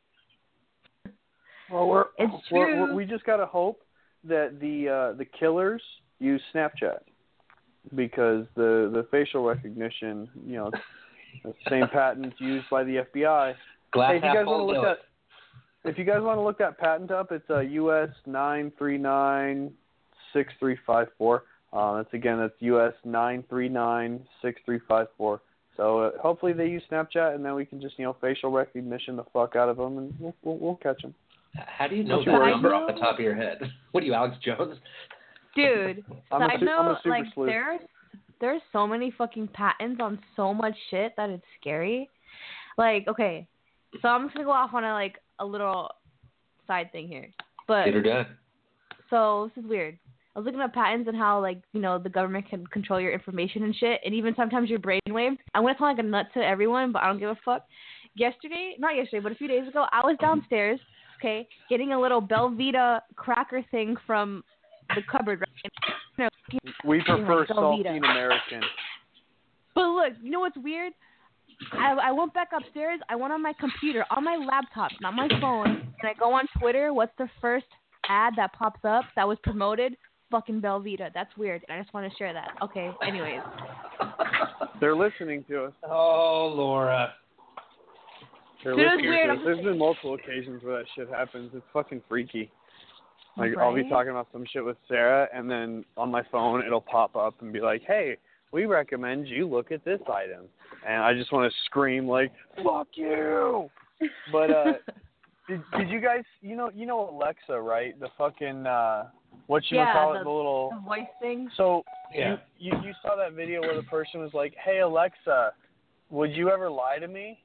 [1.72, 2.82] Well, we're, It's we're, true.
[2.82, 3.82] we're we just gotta hope
[4.24, 5.82] that the uh, the killers
[6.20, 7.00] use Snapchat
[7.96, 10.72] because the the facial recognition, you know,
[11.44, 13.56] the same patents used by the FBI.
[13.92, 14.98] Glass hey, if you guys want to look at
[15.90, 19.72] if you guys want to look that patent up, it's uh, US nine three nine
[20.34, 21.44] six three five four.
[21.74, 25.42] Uh, that's again, that's US nine three nine six three five four.
[25.76, 29.16] So uh, hopefully they use Snapchat, and then we can just you know facial recognition
[29.16, 31.14] the fuck out of them, and we'll we'll, we'll catch them.
[31.56, 33.60] How do you know Don't that number off the top of your head?
[33.92, 34.78] What are you, Alex Jones?
[35.58, 37.48] Dude, I'm a side su- I'm a note, super like sleuth.
[37.50, 37.80] there's
[38.40, 42.10] there's so many fucking patents on so much shit that it's scary.
[42.78, 43.48] Like, okay,
[44.02, 45.90] so I'm just gonna go off on a like a little
[46.68, 47.30] side thing here,
[47.68, 48.26] but Get her done.
[49.10, 49.98] so this is weird.
[50.36, 53.12] I was looking at patents and how like you know the government can control your
[53.12, 55.36] information and shit, and even sometimes your brainwave.
[55.56, 57.66] I'm gonna sound like a nut to everyone, but I don't give a fuck.
[58.16, 60.80] Yesterday, not yesterday, but a few days ago, I was downstairs,
[61.20, 64.44] okay, getting a little Belvita cracker thing from
[64.96, 65.42] the cupboard.
[65.42, 65.50] Right?
[66.18, 66.24] You
[66.64, 67.52] know, We prefer Velveeta.
[67.56, 68.62] saltine American.
[69.76, 70.94] But look, you know what's weird?
[71.74, 73.00] I, I went back upstairs.
[73.10, 76.46] I went on my computer, on my laptop, not my phone, and I go on
[76.60, 76.94] Twitter.
[76.94, 77.66] What's the first
[78.10, 79.98] ad that pops up that was promoted?
[80.30, 81.10] Fucking Belvita.
[81.14, 81.64] That's weird.
[81.68, 82.50] And I just want to share that.
[82.62, 82.92] Okay.
[83.08, 83.40] Anyways,
[84.80, 85.74] They're listening to us.
[85.90, 87.14] Oh, Laura.
[88.64, 89.28] They're Dude, listening weird.
[89.30, 89.40] to us.
[89.46, 91.52] There's been multiple occasions where that shit happens.
[91.54, 92.52] It's fucking freaky.
[93.38, 96.82] Like I'll be talking about some shit with Sarah, and then on my phone it'll
[96.82, 98.18] pop up and be like, "Hey,
[98.52, 100.46] we recommend you look at this item,"
[100.88, 102.32] and I just want to scream like,
[102.64, 103.70] "Fuck you!"
[104.32, 104.74] But uh,
[105.48, 108.00] did did you guys, you know, you know Alexa, right?
[108.00, 109.10] The fucking uh,
[109.46, 111.50] what you yeah, call the, it, the little the voice thing.
[111.56, 112.38] so Yeah.
[112.60, 115.54] you, you you saw that video where the person was like, "Hey Alexa,
[116.10, 117.40] would you ever lie to me?"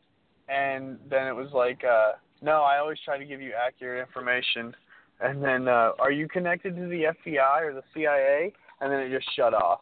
[0.49, 4.75] And then it was like, uh, "No, I always try to give you accurate information."
[5.23, 9.11] And then, uh, "Are you connected to the FBI or the CIA?" And then it
[9.11, 9.81] just shut off.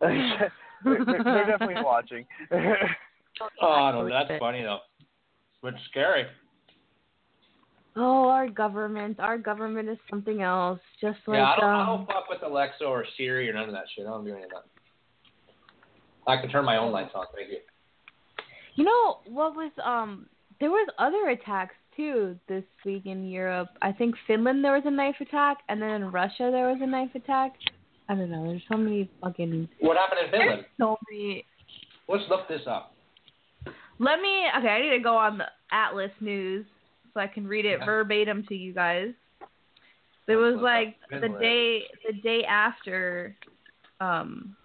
[0.00, 0.52] they're,
[0.84, 2.26] they're they're definitely watching.
[3.60, 4.80] Oh, no, that's funny though.
[5.62, 6.26] But scary.
[7.96, 9.20] Oh, our government.
[9.20, 10.80] Our government is something else.
[11.00, 13.68] Just like yeah, I don't, I um, don't fuck with Alexa or Siri or none
[13.68, 14.06] of that shit.
[14.06, 14.64] I don't do any of that.
[16.26, 17.26] I can turn my own lights on.
[17.34, 17.58] Thank you.
[18.74, 20.26] You know what was um
[20.60, 23.68] there was other attacks too this week in Europe.
[23.82, 26.86] I think Finland there was a knife attack and then in Russia there was a
[26.86, 27.52] knife attack.
[28.08, 30.64] I don't know, there's so many fucking What happened in Finland?
[30.78, 31.44] so many
[32.08, 32.94] Let's look this up.
[33.98, 36.66] Let me okay, I need to go on the Atlas news
[37.12, 37.84] so I can read it Yeah.
[37.86, 39.12] verbatim to you guys.
[40.26, 43.36] It was like the day the day after
[44.00, 44.56] um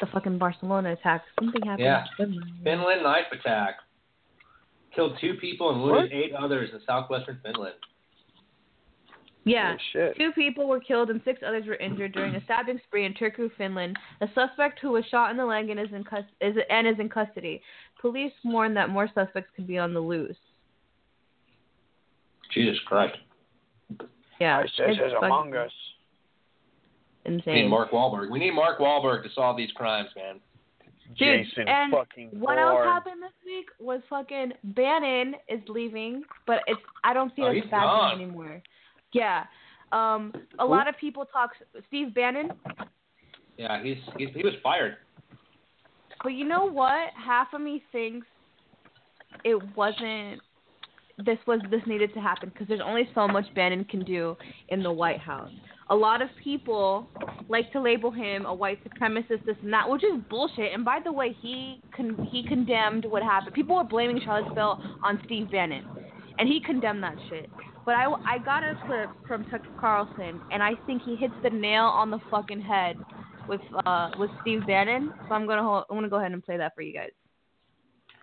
[0.00, 1.22] the fucking Barcelona attack.
[1.40, 2.04] Something happened Yeah.
[2.16, 2.52] Finland.
[2.64, 3.76] Finland knife attack.
[4.98, 7.76] Killed two people and wounded eight others in southwestern Finland.
[9.44, 9.68] Yeah.
[9.68, 10.16] Holy shit.
[10.16, 13.48] Two people were killed and six others were injured during a stabbing spree in Turku,
[13.56, 13.96] Finland.
[14.22, 16.96] A suspect who was shot in the leg and is in cus- is and is
[16.98, 17.62] in custody.
[18.00, 20.36] Police warn that more suspects could be on the loose.
[22.52, 23.18] Jesus Christ.
[24.40, 24.58] Yeah.
[24.58, 25.70] ISIS it's is among us.
[27.24, 27.54] Insane.
[27.54, 28.32] We need Mark Wahlberg.
[28.32, 30.40] We need Mark Wahlberg to solve these crimes, man.
[31.16, 36.60] Dude, Jason and fucking what else happened this week was fucking Bannon is leaving, but
[36.66, 38.16] it's I don't see Oh, it as a bad gone.
[38.18, 38.62] thing anymore.
[39.12, 39.44] Yeah.
[39.92, 40.70] Um a Who?
[40.70, 41.50] lot of people talk
[41.88, 42.50] Steve Bannon,
[43.56, 44.96] Yeah, he's, he's he was fired.
[46.22, 47.10] but you know what?
[47.16, 48.26] Half of me thinks
[49.44, 50.40] it wasn't
[51.24, 54.36] this was this needed to happen because there's only so much Bannon can do
[54.68, 55.50] in the White House.
[55.90, 57.08] A lot of people
[57.48, 60.72] like to label him a white supremacist, this and that, which is bullshit.
[60.74, 63.54] And by the way, he con- he condemned what happened.
[63.54, 65.84] People were blaming Charlottesville on Steve Bannon,
[66.38, 67.48] and he condemned that shit.
[67.86, 71.48] But I, I got a clip from Tucker Carlson, and I think he hits the
[71.48, 72.96] nail on the fucking head
[73.48, 75.10] with uh with Steve Bannon.
[75.26, 77.10] So I'm gonna hold, I'm gonna go ahead and play that for you guys.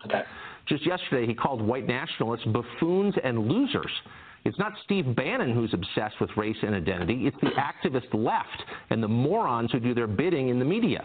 [0.06, 0.22] Okay.
[0.68, 3.92] Just yesterday, he called white nationalists buffoons and losers.
[4.46, 9.02] It's not Steve Bannon who's obsessed with race and identity, it's the activist left and
[9.02, 11.04] the morons who do their bidding in the media.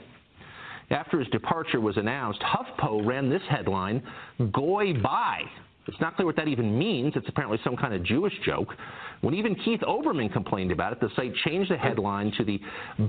[0.91, 4.03] After his departure was announced, HuffPo ran this headline
[4.53, 5.43] Goy bye.
[5.87, 7.15] It's not clear what that even means.
[7.17, 8.75] It's apparently some kind of Jewish joke.
[9.23, 12.61] When even Keith Olbermann complained about it, the site changed the headline to the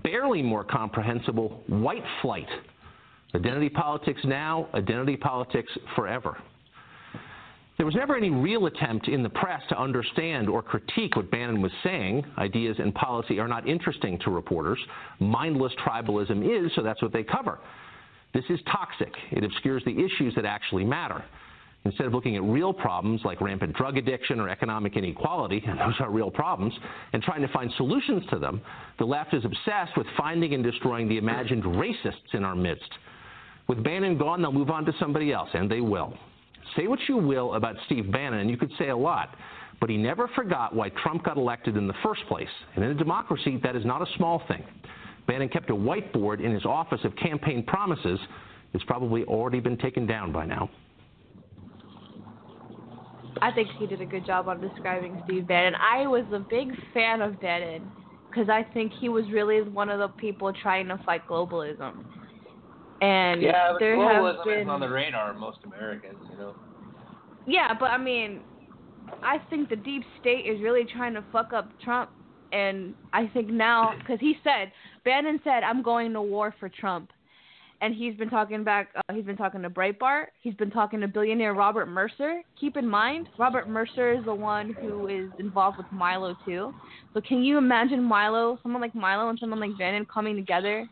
[0.03, 2.47] barely more comprehensible white flight.
[3.35, 6.37] Identity politics now, identity politics forever.
[7.77, 11.61] There was never any real attempt in the press to understand or critique what Bannon
[11.61, 12.23] was saying.
[12.37, 14.79] Ideas and policy are not interesting to reporters.
[15.19, 17.59] Mindless tribalism is, so that's what they cover.
[18.33, 19.13] This is toxic.
[19.31, 21.23] It obscures the issues that actually matter.
[21.83, 25.99] Instead of looking at real problems like rampant drug addiction or economic inequality, and those
[25.99, 26.73] are real problems,
[27.13, 28.61] and trying to find solutions to them,
[28.99, 32.89] the left is obsessed with finding and destroying the imagined racists in our midst.
[33.67, 36.13] With Bannon gone, they'll move on to somebody else, and they will.
[36.75, 39.35] Say what you will about Steve Bannon, and you could say a lot,
[39.79, 42.47] but he never forgot why Trump got elected in the first place.
[42.75, 44.63] And in a democracy, that is not a small thing.
[45.27, 48.19] Bannon kept a whiteboard in his office of campaign promises.
[48.73, 50.69] It's probably already been taken down by now.
[53.41, 55.73] I think he did a good job on describing Steve Bannon.
[55.75, 57.89] I was a big fan of Bannon
[58.29, 62.05] because I think he was really one of the people trying to fight globalism.
[63.01, 66.55] And yeah, there have been is on the radar of most Americans, you know.
[67.47, 68.41] Yeah, but I mean,
[69.23, 72.11] I think the deep state is really trying to fuck up Trump,
[72.51, 74.71] and I think now because he said
[75.03, 77.09] Bannon said I'm going to war for Trump,
[77.81, 78.89] and he's been talking back.
[78.95, 80.25] Uh, he's been talking to Breitbart.
[80.41, 82.41] He's been talking to billionaire Robert Mercer.
[82.59, 86.71] Keep in mind, Robert Mercer is the one who is involved with Milo too.
[87.15, 90.87] So can you imagine Milo, someone like Milo and someone like Bannon coming together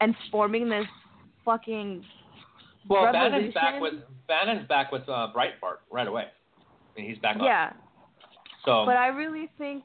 [0.00, 0.86] and forming this
[1.48, 2.04] fucking
[2.88, 3.32] Well, revolution?
[3.32, 3.94] Bannon's back with
[4.28, 6.24] Bannon's back with uh, Breitbart right away.
[6.26, 7.44] I mean, he's back on.
[7.44, 7.72] Yeah.
[8.64, 9.84] So But I really think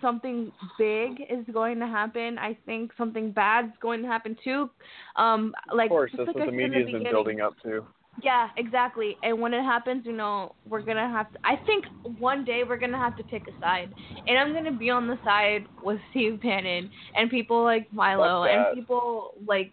[0.00, 2.38] something big is going to happen.
[2.38, 4.70] I think something bad's going to happen too.
[5.16, 7.40] Um, like of course, just that's like what I the said the media's been building
[7.40, 7.84] up to.
[8.22, 9.16] Yeah, exactly.
[9.22, 11.38] And when it happens, you know, we're gonna have to.
[11.44, 11.84] I think
[12.18, 13.92] one day we're gonna have to pick a side,
[14.26, 18.74] and I'm gonna be on the side with Steve Bannon and people like Milo and
[18.74, 19.72] people like.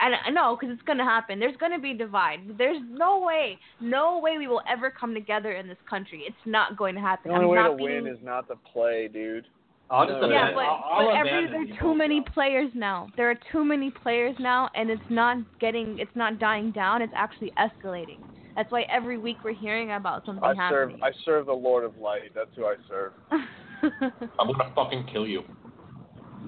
[0.00, 1.38] And uh, I know, because it's gonna happen.
[1.38, 2.40] There's gonna be divide.
[2.56, 6.24] There's no way, no way we will ever come together in this country.
[6.26, 7.30] It's not going to happen.
[7.30, 9.46] The only I'm way not to being, win is not to play, dude.
[9.90, 13.08] I'll just No, yeah, but, I'll- but I'll every there are too many players now.
[13.16, 17.02] There are too many players now, and it's not getting, it's not dying down.
[17.02, 18.18] It's actually escalating.
[18.54, 20.92] That's why every week we're hearing about something I serve.
[21.02, 22.32] I serve the Lord of Light.
[22.34, 23.12] That's who I serve.
[23.32, 25.42] I'm gonna fucking kill you.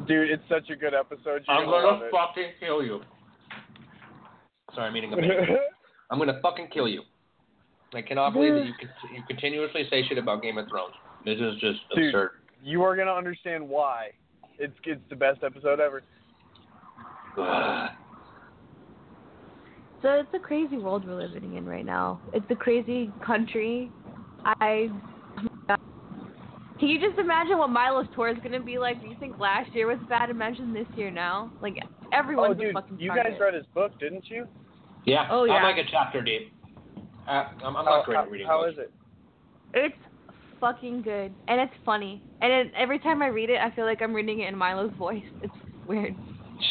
[0.07, 1.43] Dude, it's such a good episode.
[1.49, 3.01] You're I'm gonna gonna fucking kill you.
[4.75, 5.29] Sorry, I'm eating a baby.
[6.11, 7.03] I'm gonna fucking kill you.
[7.95, 10.95] I cannot believe that you con- you continuously say shit about Game of Thrones.
[11.25, 12.31] This is just Dude, absurd.
[12.63, 14.11] you are gonna understand why.
[14.59, 16.03] It's it's the best episode ever.
[20.03, 22.21] so it's a crazy world we're living in right now.
[22.33, 23.91] It's a crazy country.
[24.45, 24.89] I.
[25.69, 25.77] oh.
[26.79, 29.01] Can you just imagine what Milo's tour is gonna be like?
[29.01, 30.31] Do you think last year was bad?
[30.31, 31.53] Imagine this year now.
[31.63, 31.77] Like
[32.13, 33.33] everyone's oh, dude, a fucking you target.
[33.33, 34.47] guys read his book, didn't you?
[35.05, 35.27] Yeah.
[35.31, 36.53] Oh, I'm like a chapter deep.
[37.29, 38.73] Uh, I'm, I'm How- not great at reading how books.
[38.75, 38.93] is it?
[39.75, 39.97] It's
[40.61, 42.23] fucking good, and it's funny.
[42.41, 44.93] And it, every time I read it, I feel like I'm reading it in Milo's
[44.99, 45.23] voice.
[45.43, 45.53] It's
[45.89, 46.15] weird,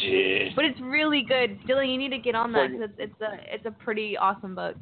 [0.02, 0.54] Jeez.
[0.54, 1.60] but it's really good.
[1.68, 4.16] Dylan, you need to get on that Well, 'cause it's, it's a it's a pretty
[4.16, 4.76] awesome book.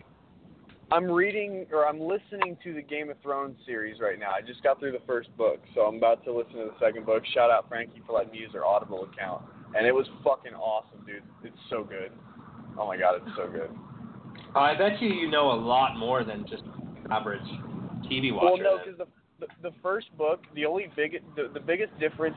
[0.93, 4.33] I'm reading or I'm listening to the Game of Thrones series right now.
[4.33, 7.07] I just got through the first book, so I'm about to listen to the second
[7.07, 7.23] book.
[7.33, 9.43] Shout out Frankie for letting me use her Audible account,
[9.77, 11.23] and it was fucking awesome, dude.
[11.45, 12.11] It's so good.
[12.81, 13.71] Oh my god, it's so good.
[14.57, 16.63] Uh, I bet you you know a lot more than just
[17.11, 17.41] average
[18.11, 18.65] TV watcher.
[18.65, 22.37] Well, no, because the, the the first book, the only big the, the biggest difference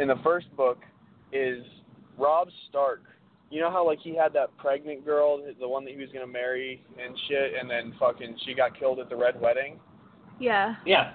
[0.00, 0.78] in the first book
[1.32, 1.64] is
[2.18, 3.02] Robb Stark.
[3.50, 6.26] You know how like he had that pregnant girl, the one that he was gonna
[6.26, 9.78] marry and shit, and then fucking she got killed at the red wedding.
[10.40, 10.74] Yeah.
[10.84, 11.12] Yeah.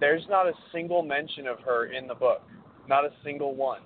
[0.00, 2.42] There's not a single mention of her in the book,
[2.88, 3.80] not a single one.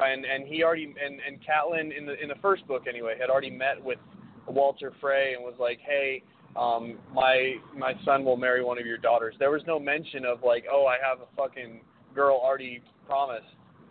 [0.00, 3.30] And and he already and and Catelyn in the in the first book anyway had
[3.30, 3.98] already met with
[4.46, 6.22] Walder Frey and was like, hey,
[6.56, 9.34] um, my my son will marry one of your daughters.
[9.38, 11.80] There was no mention of like, oh, I have a fucking
[12.14, 13.44] girl already promised,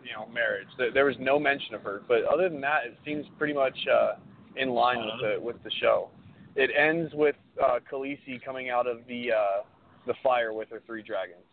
[0.04, 0.68] you know, marriage.
[0.76, 2.02] There, there was no mention of her.
[2.06, 4.12] But other than that, it seems pretty much uh,
[4.56, 6.10] in line with the with the show.
[6.56, 9.62] It ends with uh, Khaleesi coming out of the uh,
[10.06, 11.44] the fire with her three dragons.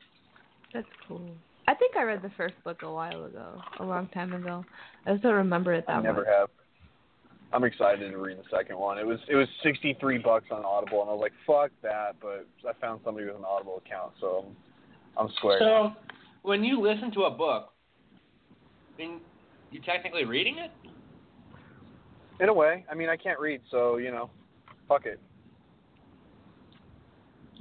[0.73, 1.29] That's cool.
[1.67, 4.63] I think I read the first book a while ago, a long time ago.
[5.05, 6.05] I just don't remember it that much.
[6.05, 6.29] I never much.
[6.37, 6.49] have.
[7.51, 8.97] I'm excited to read the second one.
[8.97, 12.15] It was it was 63 bucks on Audible, and I was like, fuck that.
[12.21, 14.45] But I found somebody with an Audible account, so
[15.17, 15.59] I'm, I'm square.
[15.59, 15.91] So,
[16.41, 17.71] when you listen to a book,
[18.93, 19.21] I mean,
[19.71, 20.71] you technically reading it?
[22.39, 24.29] In a way, I mean, I can't read, so you know,
[24.87, 25.19] fuck it.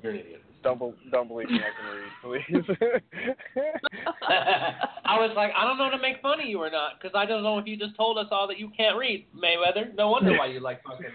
[0.03, 0.43] You're an idiot.
[0.63, 2.77] Don't be- don't believe me, I can read, please.
[4.29, 7.25] I was like, I don't know to make fun of you or not, because I
[7.27, 9.95] don't know if you just told us all that you can't read, Mayweather.
[9.95, 11.07] No wonder why you like fucking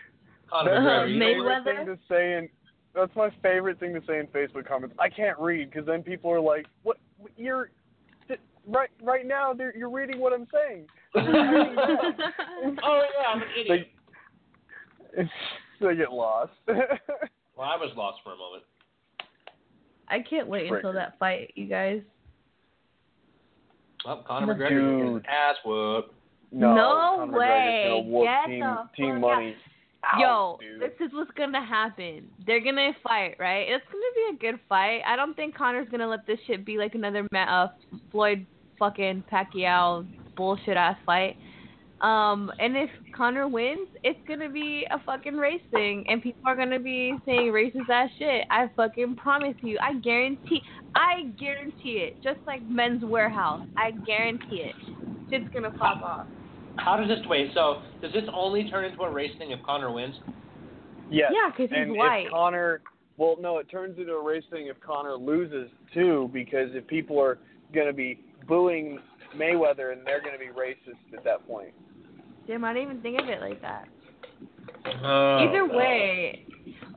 [0.50, 1.46] Conor McGregor.
[1.46, 1.64] What?
[1.66, 2.50] thing to say in
[2.94, 4.96] that's my favorite thing to say in Facebook comments.
[5.00, 6.98] I can't read because then people are like, "What?
[7.38, 7.70] You're
[8.68, 9.54] right right now.
[9.76, 11.22] You're reading what I'm saying." oh
[12.76, 13.88] yeah, I'm an idiot.
[15.16, 15.30] They,
[15.80, 16.52] they get lost.
[16.68, 18.64] Well, I was lost for a moment.
[20.12, 22.02] I can't wait until that fight, you guys.
[24.06, 24.54] Well, Conor No.
[24.54, 25.26] McGregor getting his Dude.
[25.28, 26.14] ass whooped.
[26.52, 27.86] no, No Conor way.
[27.88, 29.56] gonna whoop Get team the team fuck money.
[30.18, 30.82] Yo, out, dude.
[30.82, 32.28] this is what's gonna happen.
[32.48, 33.68] They're gonna fight, right?
[33.70, 35.02] It's gonna be a good fight.
[35.06, 37.68] I don't think Conor's gonna let this shit be like another Ma- uh,
[38.12, 38.46] Floyd
[38.80, 40.06] fucking Pacquiao
[40.36, 41.38] bullshit ass fight.
[42.02, 46.56] Um, and if Conor wins, it's gonna be a fucking race thing, and people are
[46.56, 48.46] gonna be saying racist ass shit.
[48.50, 49.78] I fucking promise you.
[49.82, 50.62] I guarantee.
[50.96, 52.18] I guarantee it.
[52.24, 54.76] Just like Men's Warehouse, I guarantee it.
[55.30, 56.28] Shit's gonna pop off.
[56.78, 57.52] How does this wait?
[57.54, 60.16] So does this only turn into a race thing if Conor wins?
[61.12, 61.32] Yes.
[61.36, 62.26] Yeah, 'cause he's and white.
[62.26, 62.82] If Conor,
[63.18, 67.20] well, no, it turns into a race thing if Conor loses too, because if people
[67.20, 67.38] are
[67.74, 69.00] going to be booing
[69.36, 71.74] Mayweather and they're going to be racist at that point.
[72.52, 73.88] Damn, I didn't even think of it like that.
[75.02, 75.78] Oh, Either no.
[75.78, 76.46] way,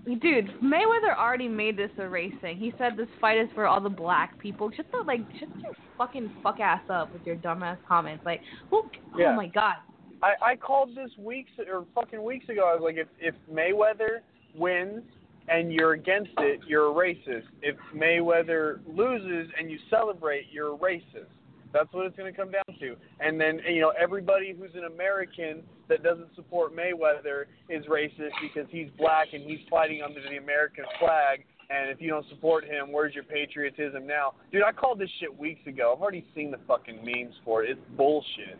[0.04, 2.56] dude, Mayweather already made this a race thing.
[2.56, 4.68] He said this fight is for all the black people.
[4.76, 8.24] Shut the like, shut your fucking fuck ass up with your dumbass comments.
[8.26, 8.78] Like, who?
[8.78, 9.30] Oh yeah.
[9.30, 9.76] Oh my god.
[10.24, 12.68] I, I called this weeks or fucking weeks ago.
[12.68, 14.22] I was like, if if Mayweather
[14.56, 15.04] wins
[15.46, 17.44] and you're against it, you're a racist.
[17.62, 21.30] If Mayweather loses and you celebrate, you're a racist.
[21.74, 22.96] That's what it's going to come down to.
[23.18, 28.66] And then you know everybody who's an American that doesn't support Mayweather is racist because
[28.70, 31.44] he's black and he's fighting under the American flag.
[31.70, 34.34] And if you don't support him, where's your patriotism now?
[34.52, 35.92] Dude, I called this shit weeks ago.
[35.96, 37.70] I've already seen the fucking memes for it.
[37.70, 38.58] It's bullshit.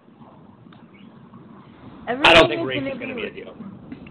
[2.08, 3.54] Everything I don't think is race gonna is going to be, be a deal.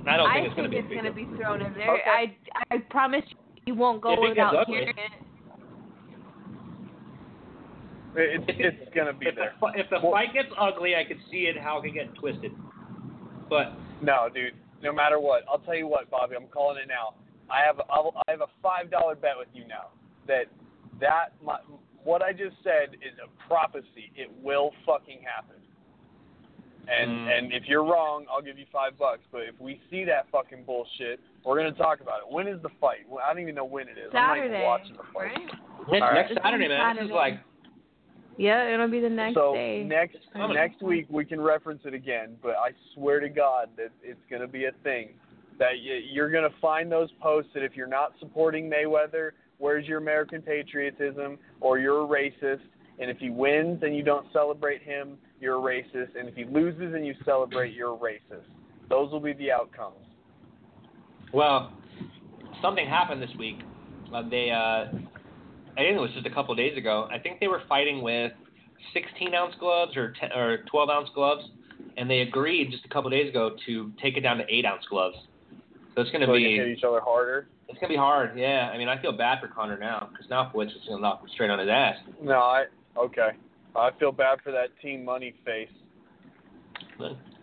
[0.07, 1.25] I don't think it's going to be a it's gonna deal.
[1.27, 1.91] be thrown in there.
[1.95, 2.37] Okay.
[2.71, 4.75] I I promise you, you won't go If it gets without ugly.
[4.75, 5.22] hearing it.
[8.15, 9.53] It, it's it's gonna be If the, there.
[9.59, 12.51] fi- if the fight gets ugly, I could see it how it could get twisted.
[13.49, 14.53] But No, dude.
[14.81, 16.35] No matter what, I'll tell you what, Bobby.
[16.35, 17.15] I'm calling it now.
[17.49, 19.87] I have I'll, I have a five dollar bet with you now
[20.27, 20.45] that
[20.99, 21.57] that my,
[22.03, 24.11] what I just said is a prophecy.
[24.15, 25.55] It will fucking happen.
[26.87, 27.37] And Mm.
[27.37, 29.21] and if you're wrong, I'll give you five bucks.
[29.31, 32.31] But if we see that fucking bullshit, we're gonna talk about it.
[32.33, 33.07] When is the fight?
[33.07, 34.11] Well, I don't even know when it is.
[34.13, 35.31] I'm not even Saturday, watching the fight.
[35.31, 35.47] right?
[35.47, 36.13] it's All right.
[36.27, 36.95] next Saturday, on man.
[36.97, 37.39] This is like
[38.37, 39.83] Yeah, it'll be the next so day.
[39.83, 40.55] next coming.
[40.55, 44.41] next week we can reference it again, but I swear to God that it's going
[44.41, 45.09] to be a thing.
[45.59, 45.73] That
[46.11, 50.41] you're going to find those posts that if you're not supporting Mayweather, where's your American
[50.41, 52.61] patriotism, or you're a racist.
[52.99, 56.19] And if he wins and you don't celebrate him, you're a racist.
[56.19, 58.45] And if he loses and you celebrate, you're a racist.
[58.89, 59.95] Those will be the outcomes.
[61.33, 61.71] Well,
[62.61, 63.59] something happened this week.
[64.13, 64.85] Uh, they, uh,
[65.73, 67.07] I think it was just a couple of days ago.
[67.11, 68.31] I think they were fighting with
[68.93, 71.43] 16 ounce gloves or 10, or 12 ounce gloves,
[71.97, 74.65] and they agreed just a couple of days ago to take it down to 8
[74.65, 75.17] ounce gloves.
[75.95, 77.47] So it's going to so be hit each other harder.
[77.69, 78.37] It's gonna be hard.
[78.37, 81.21] Yeah, I mean, I feel bad for Conor now because now Blitz is gonna knock
[81.21, 81.95] him straight on his ass.
[82.21, 82.65] No, I
[82.97, 83.29] okay.
[83.75, 85.69] I feel bad for that team money face.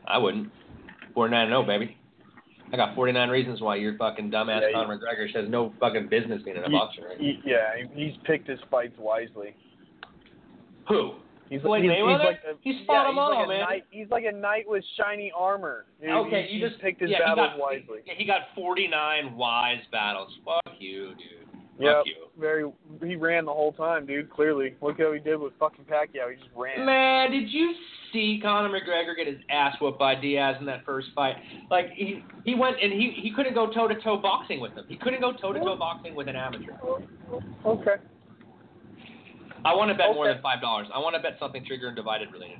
[0.06, 0.52] I wouldn't.
[1.14, 1.96] Four nine zero, oh, baby.
[2.72, 6.40] I got 49 reasons why your fucking dumbass Yeah, Conor McGregor has no fucking business
[6.44, 7.18] being in a He- boxing ring.
[7.18, 9.54] he- yeah, he's picked his fights wisely.
[10.88, 11.14] Who?
[11.48, 12.18] He's, Floyd he's, Mayweather?
[12.18, 13.60] he's like a, He's fought yeah, them he's all, like man.
[13.60, 15.84] Knight, he's like a knight with shiny armor.
[16.00, 17.98] Dude, Okay, he, you just picked his yeah, he battles got, wisely.
[18.06, 20.30] Yeah, he got 49 wise battles.
[20.44, 21.39] Fuck you, dude.
[21.80, 22.14] Yep, Fuck you.
[22.38, 22.70] very.
[23.02, 24.30] He ran the whole time, dude.
[24.30, 26.30] Clearly, look how he did with fucking Pacquiao.
[26.30, 26.84] He just ran.
[26.84, 27.72] Man, did you
[28.12, 31.36] see Conor McGregor get his ass whooped by Diaz in that first fight?
[31.70, 34.84] Like he he went and he he couldn't go toe to toe boxing with him.
[34.88, 36.72] He couldn't go toe to toe boxing with an amateur.
[37.64, 37.94] Okay.
[39.64, 40.88] I want to bet more than five dollars.
[40.94, 42.58] I want to bet something trigger and divided related.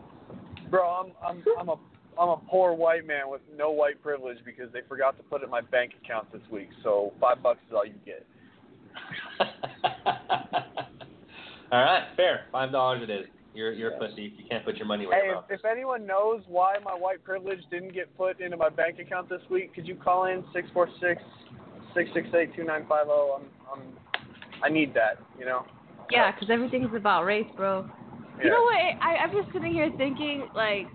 [0.71, 1.77] Bro, I'm I'm I'm a
[2.19, 5.45] I'm a poor white man with no white privilege because they forgot to put it
[5.45, 6.69] in my bank account this week.
[6.83, 8.27] So five bucks is all you get.
[11.73, 12.43] All right, fair.
[12.51, 13.27] Five dollars it is.
[13.55, 14.33] You're you're a pussy.
[14.37, 15.45] You can't put your money where Hey, your mouth.
[15.49, 19.29] if, if anyone knows why my white privilege didn't get put into my bank account
[19.29, 21.23] this week, could you call in six four six
[21.95, 23.41] six six eight two nine five zero?
[23.41, 23.83] I'm I'm
[24.63, 25.19] I need that.
[25.39, 25.65] You know.
[26.11, 27.87] Yeah, 'cause everything's about race, bro.
[28.39, 28.45] Yeah.
[28.45, 28.77] You know what?
[29.01, 30.89] I, I'm just sitting here thinking, like,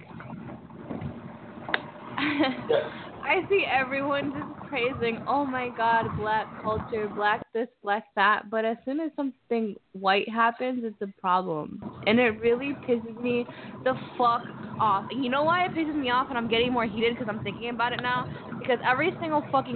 [2.17, 8.49] I see everyone just praising, oh my god, black culture, black this, black that.
[8.49, 11.81] But as soon as something white happens, it's a problem.
[12.07, 13.45] And it really pisses me
[13.83, 14.43] the fuck
[14.79, 15.05] off.
[15.11, 17.43] And you know why it pisses me off and I'm getting more heated because I'm
[17.43, 18.25] thinking about it now?
[18.59, 19.75] Because every single fucking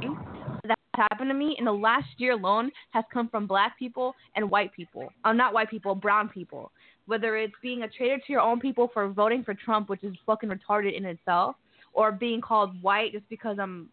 [0.00, 0.16] thing
[0.64, 4.50] that happened to me in the last year alone has come from black people and
[4.50, 5.08] white people.
[5.24, 6.70] Uh, not white people, brown people.
[7.06, 10.14] Whether it's being a traitor to your own people for voting for Trump, which is
[10.26, 11.56] fucking retarded in itself,
[11.92, 13.88] or being called white just because I'm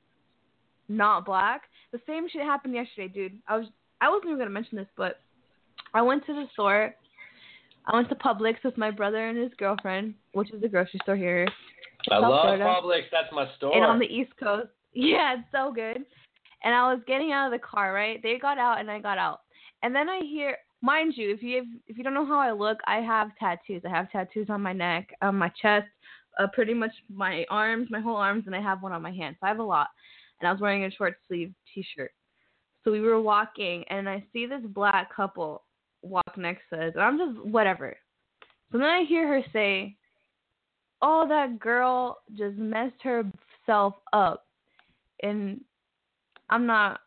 [0.90, 1.64] not black.
[1.92, 3.40] The same shit happened yesterday, dude.
[3.48, 3.68] I was
[4.02, 5.20] I wasn't even gonna mention this, but
[5.94, 6.94] I went to the store.
[7.86, 11.16] I went to Publix with my brother and his girlfriend, which is the grocery store
[11.16, 11.48] here.
[12.12, 12.64] I South love Florida.
[12.66, 13.02] Publix.
[13.12, 13.76] That's my store.
[13.76, 14.70] And on the East Coast.
[14.94, 15.98] Yeah, it's so good.
[16.64, 18.20] And I was getting out of the car, right?
[18.24, 19.42] They got out and I got out.
[19.84, 22.80] And then I hear mind you, if you if you don't know how I look,
[22.88, 23.84] I have tattoos.
[23.86, 25.88] I have tattoos on my neck, on my chest,
[26.40, 29.36] uh, pretty much my arms, my whole arms, and I have one on my hand.
[29.40, 29.90] So I have a lot.
[30.40, 32.12] And I was wearing a short sleeve t shirt.
[32.84, 35.64] So we were walking and I see this black couple
[36.02, 37.98] walk next to us and I'm just whatever.
[38.72, 39.96] So then I hear her say,
[41.02, 44.46] Oh, that girl just messed herself up
[45.22, 45.62] and
[46.50, 47.02] I'm not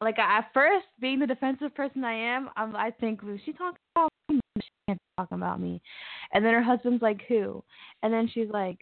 [0.00, 4.10] like at first being the defensive person I am, I'm, I think she talking about
[4.28, 4.40] me?
[4.58, 5.80] She can't talking about me.
[6.32, 7.62] And then her husband's like, who?
[8.02, 8.78] And then she's like,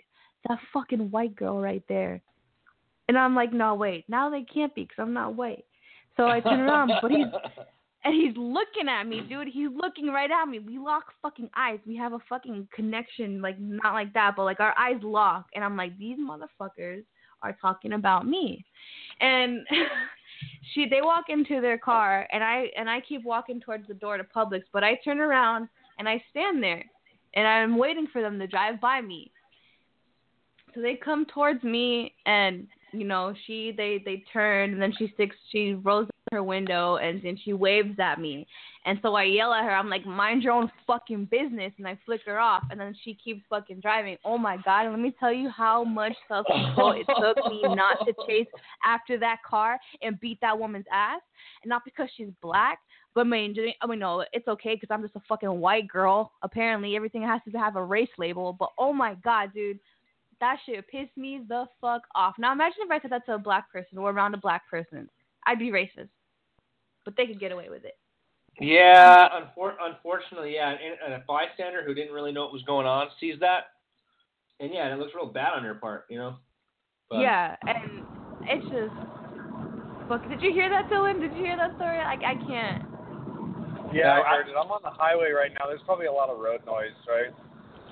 [0.48, 2.20] that fucking white girl right there.
[3.08, 5.64] And I'm like, no, wait, now they can't be because I'm not white.
[6.16, 7.26] So I turn around, but he's
[8.04, 9.48] and he's looking at me, dude.
[9.48, 10.58] He's looking right at me.
[10.58, 11.78] We lock fucking eyes.
[11.86, 15.46] We have a fucking connection, like not like that, but like our eyes lock.
[15.54, 17.04] And I'm like, these motherfuckers
[17.42, 18.64] are talking about me.
[19.20, 19.66] And
[20.74, 24.16] she they walk into their car and I and I keep walking towards the door
[24.16, 25.68] to Publix, but I turn around
[25.98, 26.84] and I stand there
[27.34, 29.30] and I'm waiting for them to drive by me.
[30.74, 35.10] So they come towards me and you know, she they they turn and then she
[35.14, 38.46] sticks she rolls up her window and then she waves at me.
[38.84, 41.98] And so I yell at her, I'm like, mind your own fucking business and I
[42.06, 44.16] flick her off and then she keeps fucking driving.
[44.24, 47.98] Oh my god, let me tell you how much self control it took me not
[48.06, 48.48] to chase
[48.84, 51.20] after that car and beat that woman's ass.
[51.62, 52.78] And not because she's black,
[53.14, 56.32] but I mean, I mean, no, it's okay because I'm just a fucking white girl.
[56.42, 58.54] Apparently, everything has to have a race label.
[58.58, 59.80] But oh my god, dude,
[60.40, 62.34] that shit pissed me the fuck off.
[62.38, 65.08] Now imagine if I said that to a black person or around a black person,
[65.46, 66.08] I'd be racist.
[67.04, 67.96] But they could get away with it.
[68.60, 72.86] Yeah, unfor- unfortunately, yeah, and, and a bystander who didn't really know what was going
[72.86, 73.66] on sees that,
[74.58, 76.36] and yeah, and it looks real bad on your part, you know.
[77.08, 78.02] But, Yeah, and
[78.42, 78.94] it's just.
[80.08, 80.28] Fuck.
[80.28, 81.20] Did you hear that, Dylan?
[81.20, 81.98] Did you hear that story?
[81.98, 82.84] Like, I can't.
[83.92, 84.54] Yeah, I heard it.
[84.58, 85.66] I'm on the highway right now.
[85.68, 87.32] There's probably a lot of road noise, right?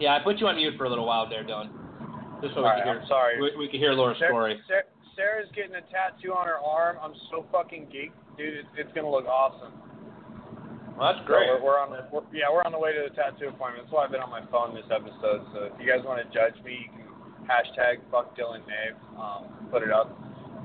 [0.00, 1.70] Yeah, I put you on mute for a little while there, Dylan.
[2.42, 3.00] Just so we Alright, could hear.
[3.00, 3.34] I'm sorry.
[3.40, 4.60] We, we could hear Laura's Sarah, story.
[4.68, 4.84] Sarah,
[5.16, 6.96] Sarah's getting a tattoo on her arm.
[7.02, 8.60] I'm so fucking geeked, dude.
[8.60, 9.72] It's, it's gonna look awesome.
[10.96, 11.48] Well, that's So great.
[11.48, 13.84] we're, we're on the we're, yeah we're on the way to the tattoo appointment.
[13.88, 15.44] That's why I've been on my phone this episode.
[15.52, 17.08] So if you guys want to judge me, you can
[17.48, 20.12] hashtag fuck Dylan Nave, um, put it up,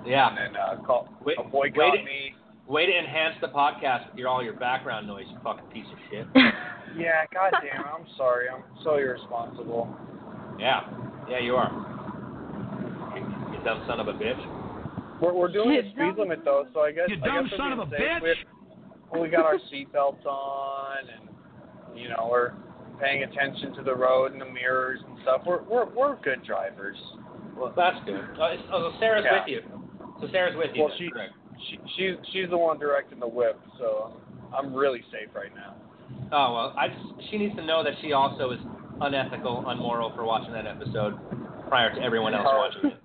[0.05, 0.27] Yeah.
[0.29, 2.35] and then uh, call Wait, boycott wait it- me.
[2.67, 5.99] Way to enhance the podcast with your all your background noise, you fucking piece of
[6.11, 6.27] shit.
[6.97, 8.47] Yeah, goddamn, I'm sorry.
[8.49, 9.87] I'm so irresponsible.
[10.59, 10.81] yeah,
[11.31, 11.71] yeah, you are.
[13.15, 14.39] You, you dumb son of a bitch.
[15.21, 17.51] We're we're doing You the speed limit though, so I guess You I dumb guess
[17.53, 17.99] we're son of a safe.
[18.01, 18.35] bitch.
[19.13, 22.51] We're, we got our seatbelts on, and you know we're
[22.99, 25.41] paying attention to the road and the mirrors and stuff.
[25.45, 26.97] We're we're we're good drivers.
[27.55, 28.15] Well, that's good.
[28.39, 29.39] Uh, oh, so Sarah's Yeah.
[29.39, 29.61] with you.
[30.21, 30.83] So Sarah's with you.
[30.83, 31.11] Well, she,
[31.69, 34.13] she she's she's the one directing the whip, so
[34.57, 35.75] I'm really safe right now.
[36.31, 38.59] Oh well, I just, she needs to know that she also is
[39.01, 41.17] unethical, unmoral for watching that episode
[41.67, 42.97] prior to everyone else watching it.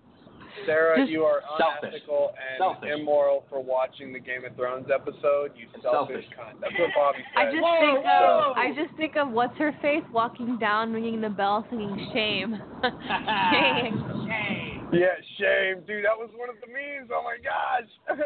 [0.64, 1.92] Sarah, Just you are selfish.
[2.00, 2.90] unethical and Selfish.
[2.98, 5.52] immoral for watching the Game of Thrones episode.
[5.54, 6.24] You selfish, selfish.
[6.32, 6.58] cunt.
[6.60, 7.36] That's what Bobby said.
[7.36, 7.60] I said.
[7.60, 11.66] just think of I just think of what's her face walking down, ringing the bell,
[11.70, 13.94] singing shame, shame.
[14.26, 14.88] Shame.
[14.92, 16.04] Yeah, shame, dude.
[16.04, 17.10] That was one of the memes.
[17.12, 17.90] Oh my gosh.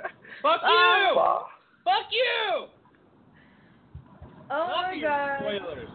[0.42, 1.18] Fuck you!
[1.18, 1.46] Ah.
[1.84, 2.66] Fuck you!
[4.50, 5.38] Oh my god.
[5.40, 5.88] Spoilers.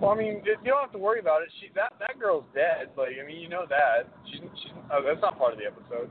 [0.00, 1.48] Well, I mean, you don't have to worry about it.
[1.60, 2.88] She that that girl's dead.
[2.96, 4.08] Like, I mean, you know that.
[4.30, 6.10] She's she's oh, that's not part of the episode.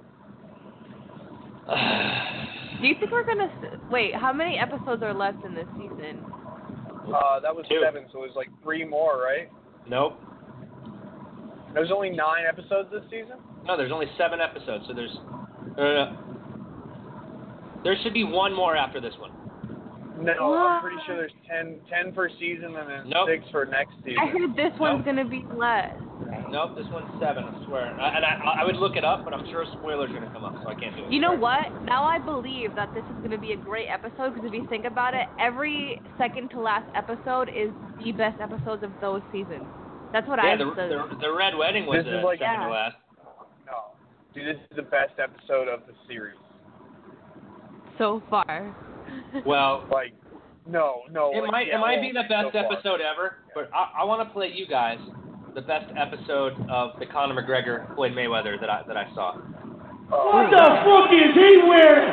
[2.81, 4.15] Do you think we're gonna s- wait?
[4.15, 6.23] How many episodes are left in this season?
[7.13, 7.81] Uh, that was Two.
[7.83, 9.49] seven, so there's like three more, right?
[9.87, 10.19] Nope.
[11.73, 13.37] There's only nine episodes this season.
[13.65, 15.15] No, there's only seven episodes, so there's.
[15.77, 16.17] No, no, no.
[17.83, 19.31] There should be one more after this one.
[20.19, 23.29] No, I'm pretty sure there's ten, ten per season, and then Nope.
[23.29, 24.17] six for next season.
[24.21, 25.95] I heard this one's gonna be less.
[26.51, 27.85] Nope, this one's seven, I swear.
[27.93, 30.25] And I, I, I would look it up, but I'm sure a spoilers are going
[30.27, 31.11] to come up, so I can't do it.
[31.11, 31.61] You know what?
[31.85, 34.67] Now I believe that this is going to be a great episode because if you
[34.67, 37.69] think about it, every second to last episode is
[38.03, 39.63] the best episodes of those seasons.
[40.11, 42.65] That's what yeah, I the, the, the Red Wedding was This is like- second Yeah.
[42.67, 42.95] to last.
[43.65, 43.73] No,
[44.33, 46.37] dude, this is the best episode of the series.
[47.97, 48.75] so far.
[49.45, 50.13] Well, like,
[50.67, 51.31] no, no.
[51.33, 54.01] it like, might yeah, it might well, be the best so episode ever, but I,
[54.01, 54.97] I want to play you guys
[55.55, 59.37] the best episode of the Conor McGregor Floyd Mayweather that I that I saw.
[60.11, 60.33] Oh.
[60.33, 62.09] What the fuck is he wearing?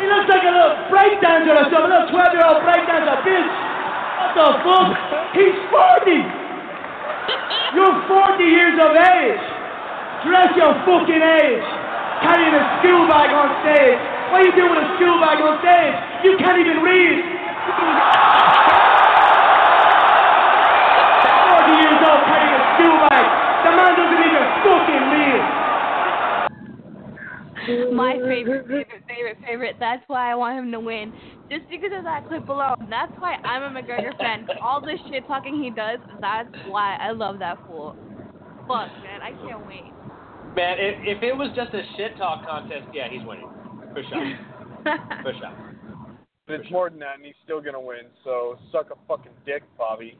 [0.00, 3.50] He looks like a little breakdancer or something, a little 12 year old breakdancer, bitch.
[4.18, 4.90] What the fuck?
[5.36, 6.42] He's 40.
[7.78, 9.44] You're 40 years of age.
[10.26, 11.68] Dress your fucking age.
[12.22, 13.98] Carrying a school bag on stage.
[14.30, 15.94] What are you doing with a school bag on stage?
[16.22, 17.18] You can't even read.
[17.18, 17.26] 40
[21.82, 23.26] years old carrying a school bag.
[23.66, 25.42] The man doesn't even fucking read.
[27.94, 29.76] My favorite, favorite, favorite, favorite.
[29.78, 31.12] That's why I want him to win.
[31.50, 32.88] Just because of that clip alone.
[32.90, 34.46] That's why I'm a McGregor fan.
[34.60, 37.96] All the shit talking he does, that's why I love that fool.
[38.66, 39.22] Fuck, man.
[39.22, 39.84] I can't wait.
[40.56, 43.48] Man, if if it was just a shit talk contest, yeah, he's winning.
[43.94, 44.38] For sure.
[45.22, 45.72] For sure.
[46.46, 48.10] But it's more than that, and he's still gonna win.
[48.24, 50.18] So suck a fucking dick, Bobby.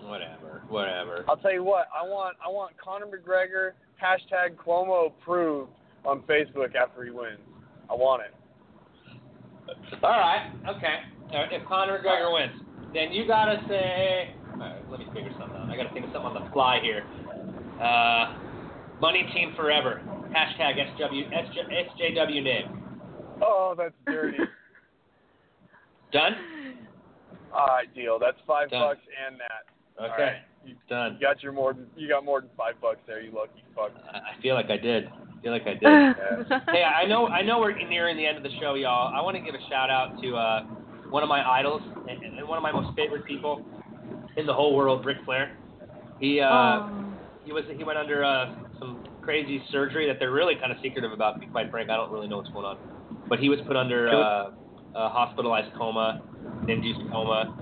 [0.00, 0.62] Whatever.
[0.68, 1.24] Whatever.
[1.28, 1.86] I'll tell you what.
[1.94, 3.72] I want I want Conor McGregor
[4.02, 5.70] hashtag Cuomo approved
[6.04, 7.38] on Facebook after he wins.
[7.90, 8.34] I want it.
[10.02, 10.50] All right.
[10.68, 10.96] Okay.
[11.32, 12.62] All right, If Conor McGregor wins,
[12.94, 14.34] then you gotta say.
[14.54, 14.90] All right.
[14.90, 15.70] Let me figure something out.
[15.70, 17.04] I gotta think of something on the fly here.
[17.80, 18.51] Uh,
[19.02, 20.00] Money Team Forever.
[20.30, 22.84] Hashtag SW, SJ, SJW name.
[23.42, 24.38] Oh, that's dirty.
[26.12, 26.36] Done.
[27.52, 28.20] All right, deal.
[28.20, 28.80] That's five Done.
[28.80, 30.04] bucks and that.
[30.04, 30.12] Okay.
[30.12, 30.36] All right.
[30.64, 31.14] You, Done.
[31.14, 33.20] you got your more than you got more than five bucks there.
[33.20, 33.90] You lucky fuck.
[34.12, 35.08] I I feel like I did.
[35.08, 36.62] I feel like I did.
[36.72, 39.12] hey, I know I know we're nearing the end of the show, y'all.
[39.12, 40.62] I want to give a shout out to uh,
[41.10, 43.64] one of my idols and, and one of my most favorite people
[44.36, 45.58] in the whole world, Ric Flair.
[46.20, 46.88] He uh,
[47.44, 51.12] he was he went under uh, some crazy surgery that they're really kind of secretive
[51.12, 51.34] about.
[51.34, 52.78] To be quite frank, I don't really know what's going on.
[53.28, 54.50] But he was put under uh,
[54.94, 56.20] a hospitalized coma,
[56.68, 57.54] induced coma,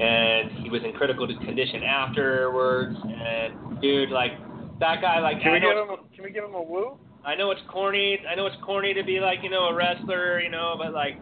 [0.00, 2.96] and he was in critical condition afterwards.
[3.02, 4.32] And dude, like
[4.80, 6.98] that guy, like Can I we give him a, Can we give him a woo?
[7.24, 8.18] I know it's corny.
[8.28, 11.18] I know it's corny to be like, you know, a wrestler, you know, but like,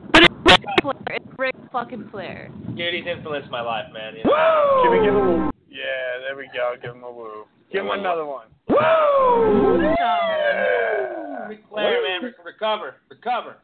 [0.82, 0.96] Flair.
[1.08, 2.50] It's Rick fucking Flair.
[2.76, 4.14] dude, he's influenced my life, man.
[4.16, 4.82] You know?
[4.82, 6.74] Can we give him a Yeah, there we go.
[6.82, 7.46] Give him a woo.
[7.74, 8.46] Give him one another one.
[11.48, 13.56] Ric Flair, man, recover, recover.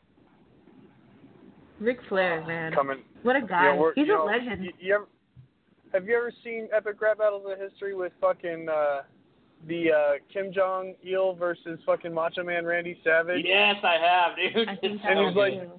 [1.79, 2.73] Ric Flair, man.
[2.73, 2.99] Coming.
[3.23, 3.67] What a guy.
[3.67, 4.65] Yeah, we're- He's a know, legend.
[4.65, 5.07] You, you ever,
[5.93, 9.03] have you ever seen Epic Rap Battles of History with fucking uh,
[9.69, 13.45] the uh, Kim Jong Il versus fucking Macho Man Randy Savage?
[13.47, 14.69] Yes, I have, dude.
[14.69, 15.71] I think And so he's like, too.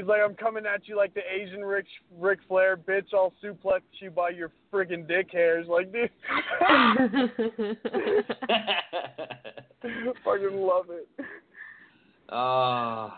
[0.00, 1.86] He's like, I'm coming at you like the Asian Rick
[2.18, 3.12] Ric Flair, bitch.
[3.12, 6.10] I'll suplex you by your friggin' dick hairs, like, dude.
[10.24, 11.08] fucking love it.
[12.30, 13.12] oh,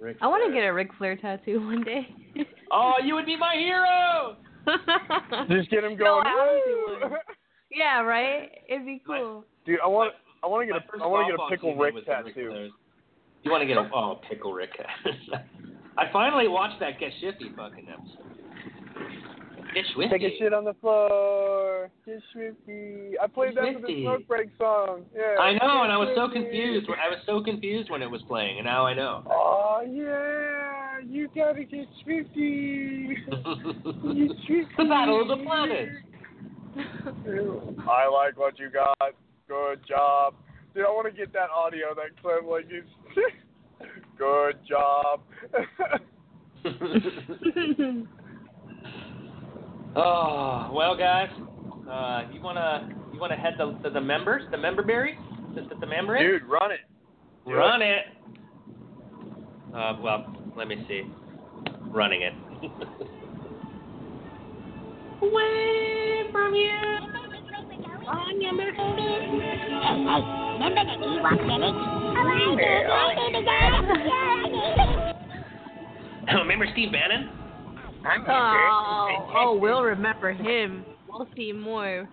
[0.00, 2.08] Ric I want to get a Ric Flair tattoo one day.
[2.70, 4.36] Oh, you would be my hero.
[5.48, 6.26] Just get him going.
[6.26, 7.20] I honestly "Woo!" would.
[7.70, 8.50] yeah, right?
[8.68, 9.44] It'd be cool.
[9.64, 10.12] Dude, I want
[10.44, 12.68] I want to get a I want to get oh, a pickle Rick tattoo.
[13.42, 14.78] You want to get a oh pickle Rick?
[15.98, 18.38] I finally watched that Get Shifty fucking episode.
[19.74, 20.10] Get Schwifty.
[20.10, 21.90] Take a shit on the floor.
[22.06, 23.12] Get schwifty.
[23.22, 25.02] I played that for the smoke break song.
[25.14, 25.40] Yeah.
[25.40, 26.88] I know, and I was so confused.
[26.88, 29.22] I was so confused when it was playing, and now I know.
[29.26, 33.16] Oh yeah, you gotta get you schwifty.
[34.76, 35.92] the Battle of the Planets.
[37.88, 39.14] I like what you got.
[39.48, 40.34] Good job.
[40.74, 42.88] Dude, I want to get that audio, that clip, like it's
[44.18, 45.22] good job.
[49.96, 51.28] Oh well, guys,
[51.90, 55.18] uh, you wanna you wanna head the the, the members, the member berry,
[55.56, 56.22] the, the, the member in?
[56.24, 56.80] Dude, run it.
[57.44, 58.04] Do Run it.
[59.74, 61.02] Uh, well, let me see.
[61.90, 62.32] Running it.
[65.22, 66.78] Away from you.
[68.06, 68.52] On your
[70.54, 71.97] Remember the Ewok
[76.36, 77.30] Remember Steve Bannon?
[78.28, 80.84] Oh, oh, we'll remember him.
[81.08, 82.08] We'll see more.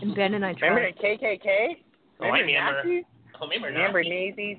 [0.00, 1.18] And Ben and I Remember tried.
[1.20, 1.76] the KKK?
[2.20, 2.82] Oh, I remember.
[2.82, 3.04] Nazis?
[3.40, 4.36] Oh, remember Remember Nazis?
[4.38, 4.56] Nazis?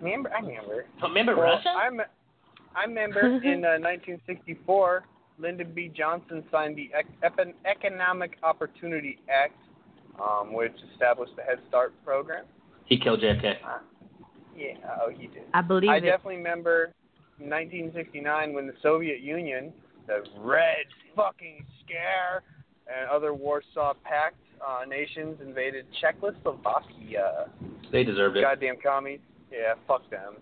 [0.00, 0.32] Remember?
[0.32, 0.86] I remember.
[1.02, 1.68] Oh, remember Well, Russia?
[1.68, 2.04] I, me-
[2.74, 5.04] I remember in uh, 1964,
[5.38, 5.90] Lyndon B.
[5.94, 9.56] Johnson signed the Ec- Econ- Economic Opportunity Act,
[10.20, 12.44] um, which established the Head Start program.
[12.86, 13.54] He killed JFK.
[14.56, 15.42] Yeah, oh, he did.
[15.54, 16.00] I believe I it.
[16.00, 16.92] definitely remember
[17.38, 19.72] 1969 when the Soviet Union,
[20.06, 22.42] the Red fucking Scare,
[22.86, 27.48] and other Warsaw Pact uh, nations invaded Czechoslovakia.
[27.90, 28.42] They deserved it.
[28.42, 29.20] Goddamn commies.
[29.50, 30.36] Yeah, fuck them.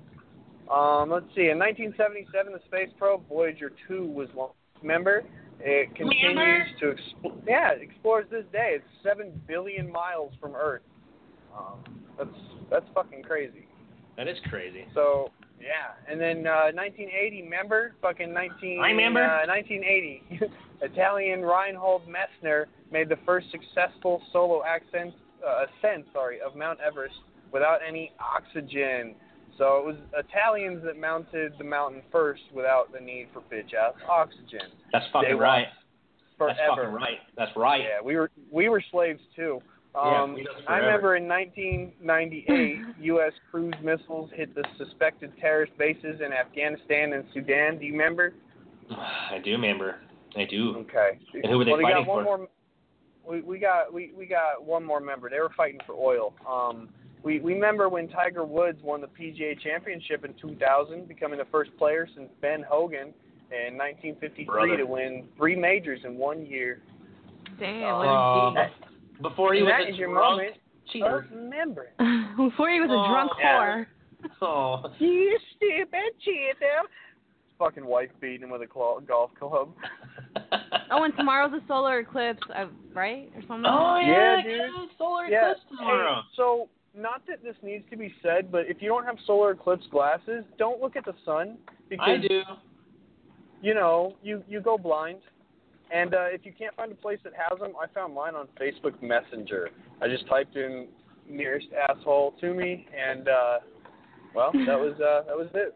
[0.70, 1.48] Um, let's see.
[1.48, 4.54] In 1977, the space probe Voyager 2 was launched.
[4.82, 5.24] Remember?
[5.60, 7.34] It continues to explore.
[7.46, 8.76] Yeah, it explores this day.
[8.76, 10.82] It's seven billion miles from Earth.
[11.54, 11.84] Um,
[12.16, 12.30] that's
[12.70, 13.66] that's fucking crazy.
[14.20, 14.84] That is crazy.
[14.92, 18.78] So yeah, and then uh, 1980, member Fucking 19.
[18.78, 19.24] I remember.
[19.24, 20.52] Uh, 1980,
[20.82, 27.14] Italian Reinhold Messner made the first successful solo ascent, uh, ascent, sorry, of Mount Everest
[27.50, 29.14] without any oxygen.
[29.56, 33.94] So it was Italians that mounted the mountain first without the need for bitch ass
[34.06, 34.68] oxygen.
[34.92, 35.68] That's fucking They right.
[36.36, 36.58] Forever.
[36.58, 37.18] That's fucking right.
[37.38, 37.80] That's right.
[37.80, 39.62] Yeah, we were we were slaves too.
[39.94, 43.32] Yeah, Um, we was I remember in 1998, U.S.
[43.50, 47.78] cruise missiles hit the suspected terrorist bases in Afghanistan and Sudan.
[47.78, 48.32] Do you remember?
[48.90, 49.96] I do remember.
[50.36, 50.76] I do.
[50.78, 51.18] Okay.
[51.34, 52.38] And who were they well, we fighting got one for?
[52.38, 52.48] more.
[53.28, 55.28] We we got we we got one more member.
[55.28, 56.34] They were fighting for oil.
[56.48, 56.88] Um,
[57.22, 61.76] we we remember when Tiger Woods won the PGA Championship in 2000, becoming the first
[61.76, 63.12] player since Ben Hogan
[63.50, 64.76] in 1953 Brother.
[64.78, 66.80] to win three majors in one year.
[67.58, 68.70] Damn, Uh, what
[69.22, 70.56] before he And was that a is your drunk moment
[70.92, 71.18] cheater.
[71.18, 71.92] of remembering.
[72.36, 73.60] Before he was a drunk Oh, yeah.
[73.60, 73.86] whore.
[74.42, 74.82] Oh.
[74.98, 76.82] You stupid cheater.
[77.58, 79.72] Fucking wife beating him with a claw, golf club.
[80.90, 83.30] Oh, and tomorrow's a solar eclipse, uh, right?
[83.36, 83.64] Or something?
[83.66, 84.90] Oh, yeah, yeah, dude.
[84.98, 85.50] solar Yeah.
[85.52, 86.14] eclipse tomorrow.
[86.16, 89.52] Hey, so not that this needs to be said, but if you don't have solar
[89.52, 91.56] eclipse glasses, don't look at the sun
[91.88, 92.42] because I do.
[93.62, 95.18] you know you you go blind.
[95.92, 98.46] And uh, if you can't find a place that has them, I found mine on
[98.60, 99.70] Facebook Messenger.
[100.00, 100.86] I just typed in
[101.28, 103.58] nearest asshole to me, and uh,
[104.34, 105.74] well, that was uh, that was it.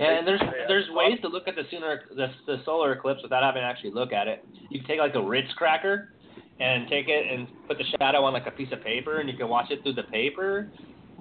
[0.00, 3.20] Yeah, and there's uh, there's ways to look at the sooner the, the solar eclipse
[3.22, 4.44] without having to actually look at it.
[4.70, 6.10] You can take like a Ritz cracker
[6.58, 9.36] and take it and put the shadow on like a piece of paper, and you
[9.36, 10.70] can watch it through the paper.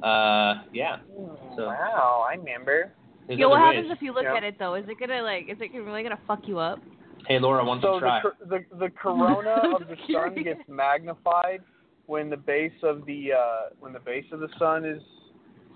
[0.01, 0.97] Uh, yeah.
[1.55, 2.91] So Wow, I remember.
[3.27, 4.35] there's Yo, what other happens if you look Yeah.
[4.35, 4.75] at it though?
[4.75, 5.49] Is it gonna like?
[5.49, 6.79] Is it really gonna fuck you up?
[7.27, 8.21] Hey Laura, why don't So you try?
[8.39, 9.49] the, the the corona
[9.81, 11.61] of the sun gets magnified
[12.07, 15.01] when the base of the uh, when the base of the sun is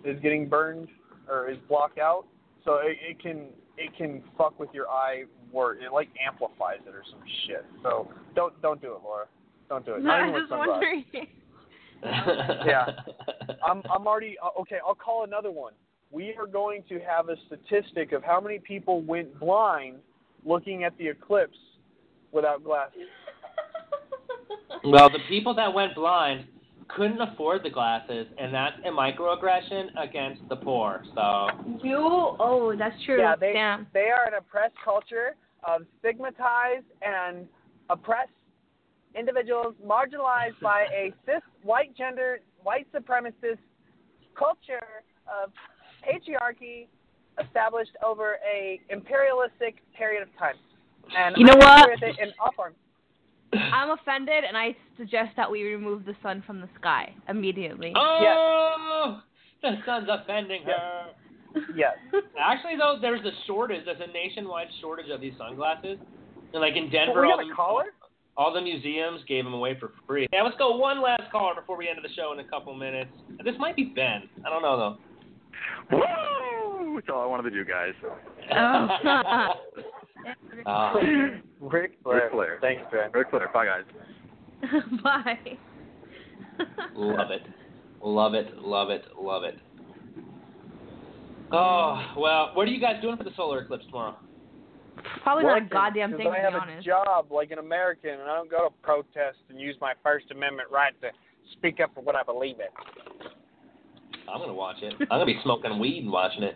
[0.05, 0.87] is getting burned
[1.29, 2.25] or is blocked out.
[2.65, 3.47] So it, it can
[3.77, 5.79] it can fuck with your eye work.
[5.81, 7.65] It like amplifies it or some shit.
[7.83, 9.25] So don't don't do it, Laura.
[9.69, 10.03] Don't do it.
[10.03, 11.05] Not I even was with just sunglasses.
[11.13, 11.27] wondering.
[12.65, 12.85] Yeah.
[13.67, 14.77] I'm I'm already uh, okay.
[14.87, 15.73] I'll call another one.
[16.11, 19.97] We are going to have a statistic of how many people went blind
[20.45, 21.57] looking at the eclipse
[22.31, 23.01] without glasses.
[24.83, 26.45] Well, the people that went blind
[26.87, 31.03] couldn't afford the glasses, and that's a microaggression against the poor.
[31.15, 31.47] So
[31.83, 32.35] You?
[32.39, 33.19] Oh, that's true.
[33.19, 33.87] Yeah, they Damn.
[33.93, 37.47] they are an oppressed culture of stigmatized and
[37.89, 38.31] oppressed
[39.15, 43.59] individuals marginalized by a cis white gender white supremacist
[44.37, 45.51] culture of
[46.03, 46.87] patriarchy
[47.45, 50.55] established over a imperialistic period of time.
[51.15, 51.93] And You know I what?
[51.93, 52.75] agree with it in all forms.
[53.53, 57.93] I'm offended, and I suggest that we remove the sun from the sky immediately.
[57.95, 59.21] Oh,
[59.63, 61.07] the sun's offending her.
[61.75, 61.97] Yes.
[62.39, 63.85] Actually, though, there's a shortage.
[63.85, 65.97] There's a nationwide shortage of these sunglasses.
[66.53, 67.85] And like in Denver, we all the, caller?
[68.37, 70.27] all the museums gave them away for free.
[70.31, 73.11] Yeah, let's go one last caller before we end the show in a couple minutes.
[73.43, 74.29] This might be Ben.
[74.45, 75.97] I don't know though.
[76.99, 77.05] Woo!
[77.05, 77.93] That's all I wanted to do, guys.
[80.65, 80.93] Uh,
[81.61, 82.23] Ric Flair.
[82.23, 82.57] Ric Flair.
[82.59, 83.09] Thanks, Ben.
[83.13, 83.49] Ric Flair.
[83.53, 83.83] Bye, guys.
[85.03, 85.57] Bye.
[86.93, 87.41] love it,
[88.01, 89.57] love it, love it, love it.
[91.51, 94.15] Oh well, what are you guys doing for the solar eclipse tomorrow?
[95.23, 97.57] Probably not a Working, goddamn 'cause thing, I to have be a job like an
[97.57, 101.09] American, and I don't go to protest and use my First Amendment right to
[101.53, 102.67] speak up for what I believe in.
[104.31, 104.93] I'm gonna watch it.
[104.99, 106.55] I'm gonna be smoking weed and watching it.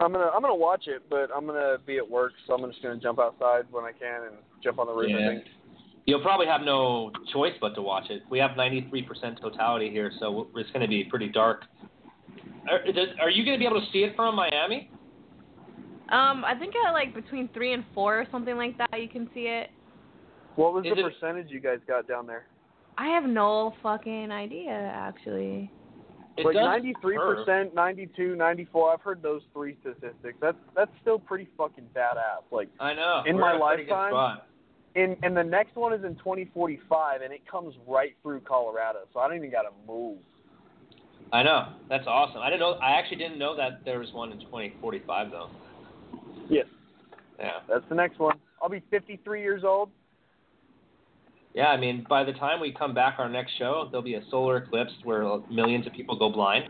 [0.00, 2.82] I'm gonna I'm gonna watch it, but I'm gonna be at work, so I'm just
[2.82, 5.10] gonna jump outside when I can and jump on the roof.
[5.14, 5.28] I Yeah.
[5.30, 5.44] think.
[6.06, 8.22] You'll probably have no choice but to watch it.
[8.30, 11.66] We have 93% totality here, so it's going to be pretty dark.
[12.70, 14.90] Are, does, are you going to be able to see it from Miami?
[16.08, 19.28] Um, I think at like between three and four or something like that, you can
[19.34, 19.68] see it.
[20.56, 22.46] What was Is the it- percentage you guys got down there?
[22.96, 25.70] I have no fucking idea, actually.
[26.38, 28.92] It like 93 percent, 92, 94.
[28.92, 30.38] I've heard those three statistics.
[30.40, 32.44] That's that's still pretty fucking badass.
[32.50, 33.22] Like I know.
[33.26, 34.38] in my in a pretty good lifetime,
[34.94, 39.20] in and the next one is in 2045, and it comes right through Colorado, so
[39.20, 40.18] I don't even got to move.
[41.32, 41.72] I know.
[41.88, 42.40] That's awesome.
[42.40, 42.72] I didn't know.
[42.82, 45.50] I actually didn't know that there was one in 2045 though.
[46.48, 46.66] Yes,
[47.38, 47.60] Yeah.
[47.68, 48.38] that's the next one.
[48.62, 49.90] I'll be 53 years old.
[51.58, 51.66] Yeah.
[51.66, 54.58] I mean, by the time we come back our next show, there'll be a solar
[54.58, 56.68] eclipse where millions of people go blind.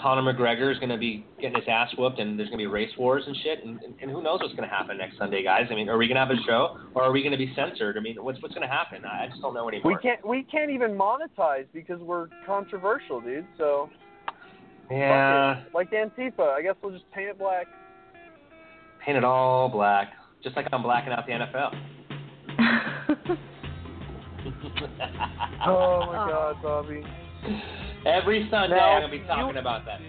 [0.00, 2.66] Conor McGregor is going to be getting his ass whooped, and there's going to be
[2.66, 3.64] race wars and shit.
[3.64, 5.66] And, and, who knows what's going to happen next Sunday, guys?
[5.70, 7.52] I mean, are we going to have a show, or are we going to be
[7.54, 7.98] censored?
[7.98, 9.04] I mean, what's what's going to happen?
[9.04, 9.92] I just don't know anymore.
[9.92, 13.46] We can't we can't even monetize because we're controversial, dude.
[13.58, 13.90] So
[14.90, 15.62] Yeah.
[15.74, 17.66] like Antifa, I guess we'll just paint it black.
[19.04, 20.12] Paint it all black,
[20.42, 22.05] just like I'm blacking out the NFL.
[25.66, 27.02] Oh my God, Bobby.
[28.06, 30.00] Every Sunday, Now, I'm going to be talking you- about that.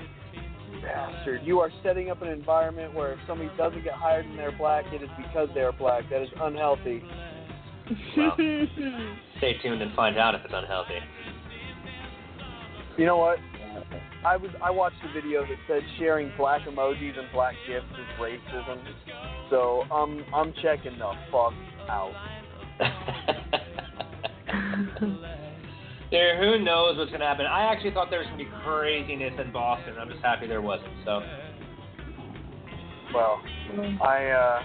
[0.82, 4.56] Bastard, you are setting up an environment where if somebody doesn't get hired and they're
[4.58, 6.04] black, it is because they are black.
[6.10, 7.02] That is unhealthy.
[8.16, 8.36] Well,
[9.38, 11.00] stay tuned and find out if it's unhealthy.
[12.98, 13.38] You know what?
[14.26, 18.20] I was I watched a video that said sharing black emojis and black gifs is
[18.20, 18.78] racism.
[19.50, 21.54] So I'm I'm checking the fuck
[21.90, 22.14] out.
[26.10, 27.46] There, who knows what's going to happen?
[27.46, 29.96] I actually thought there was going to be craziness in Boston.
[30.00, 30.94] I'm just happy there wasn't.
[31.04, 31.22] So,
[33.14, 33.42] Well,
[34.02, 34.62] I uh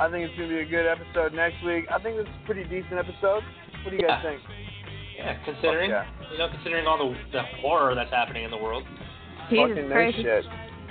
[0.00, 1.84] I think it's gonna be a good episode next week.
[1.90, 3.42] I think this is a pretty decent episode.
[3.84, 4.40] What do you guys think?
[5.16, 8.82] yeah, considering Fuck you know, considering all the the horror that's happening in the world.
[9.50, 10.16] Jesus Fucking no Christ.
[10.18, 10.44] shit.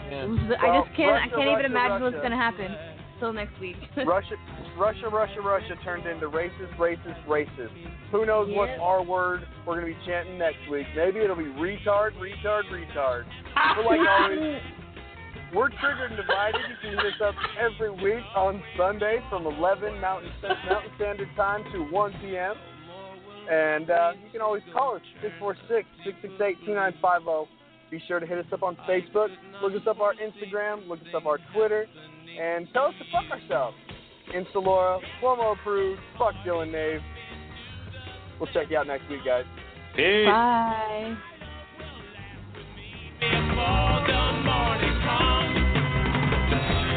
[0.08, 0.56] Yeah.
[0.62, 1.12] I just can't.
[1.12, 2.72] I Russia, can't even Russia, imagine what's gonna happen.
[3.20, 3.76] Till next week.
[4.06, 4.36] Russia,
[4.78, 7.72] Russia, Russia, Russia turned into racist, racist, racist.
[8.12, 8.80] Who knows what Yep.
[8.82, 10.88] R word we're gonna be chanting next week?
[10.96, 13.24] Maybe it'll be retard, retard, retard.
[13.76, 14.62] But like always,
[15.56, 16.62] we're triggered and divided.
[16.70, 21.64] You can hit us up every week on Sunday from 11 Mountain Mountain Standard Time
[21.72, 22.56] to 1 p.m.
[23.50, 25.02] And uh, you can always call us
[25.42, 27.48] 646-668-2950.
[27.92, 29.28] Be sure to hit us up on Facebook.
[29.62, 30.88] Look us up our Instagram.
[30.88, 31.86] Look us up our Twitter.
[32.40, 33.78] And tell us to fuck ourselves.
[34.36, 37.02] Instalora, Cuomo approved, fuck Dylan Nave.
[38.40, 39.46] We'll check you out next week, guys.
[39.96, 40.26] Peace.
[40.26, 41.16] Bye.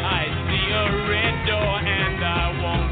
[0.08, 2.85] I see a red door and I want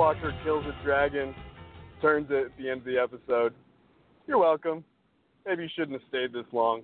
[0.00, 1.34] White Walker kills a dragon,
[2.00, 3.52] turns it at the end of the episode.
[4.26, 4.82] You're welcome.
[5.44, 6.80] Maybe you shouldn't have stayed this long.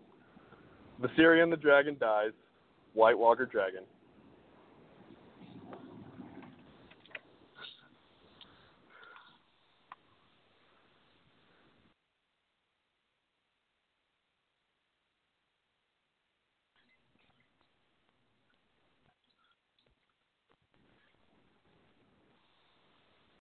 [1.00, 2.32] Viserion the dragon dies.
[2.92, 3.84] White Walker dragon.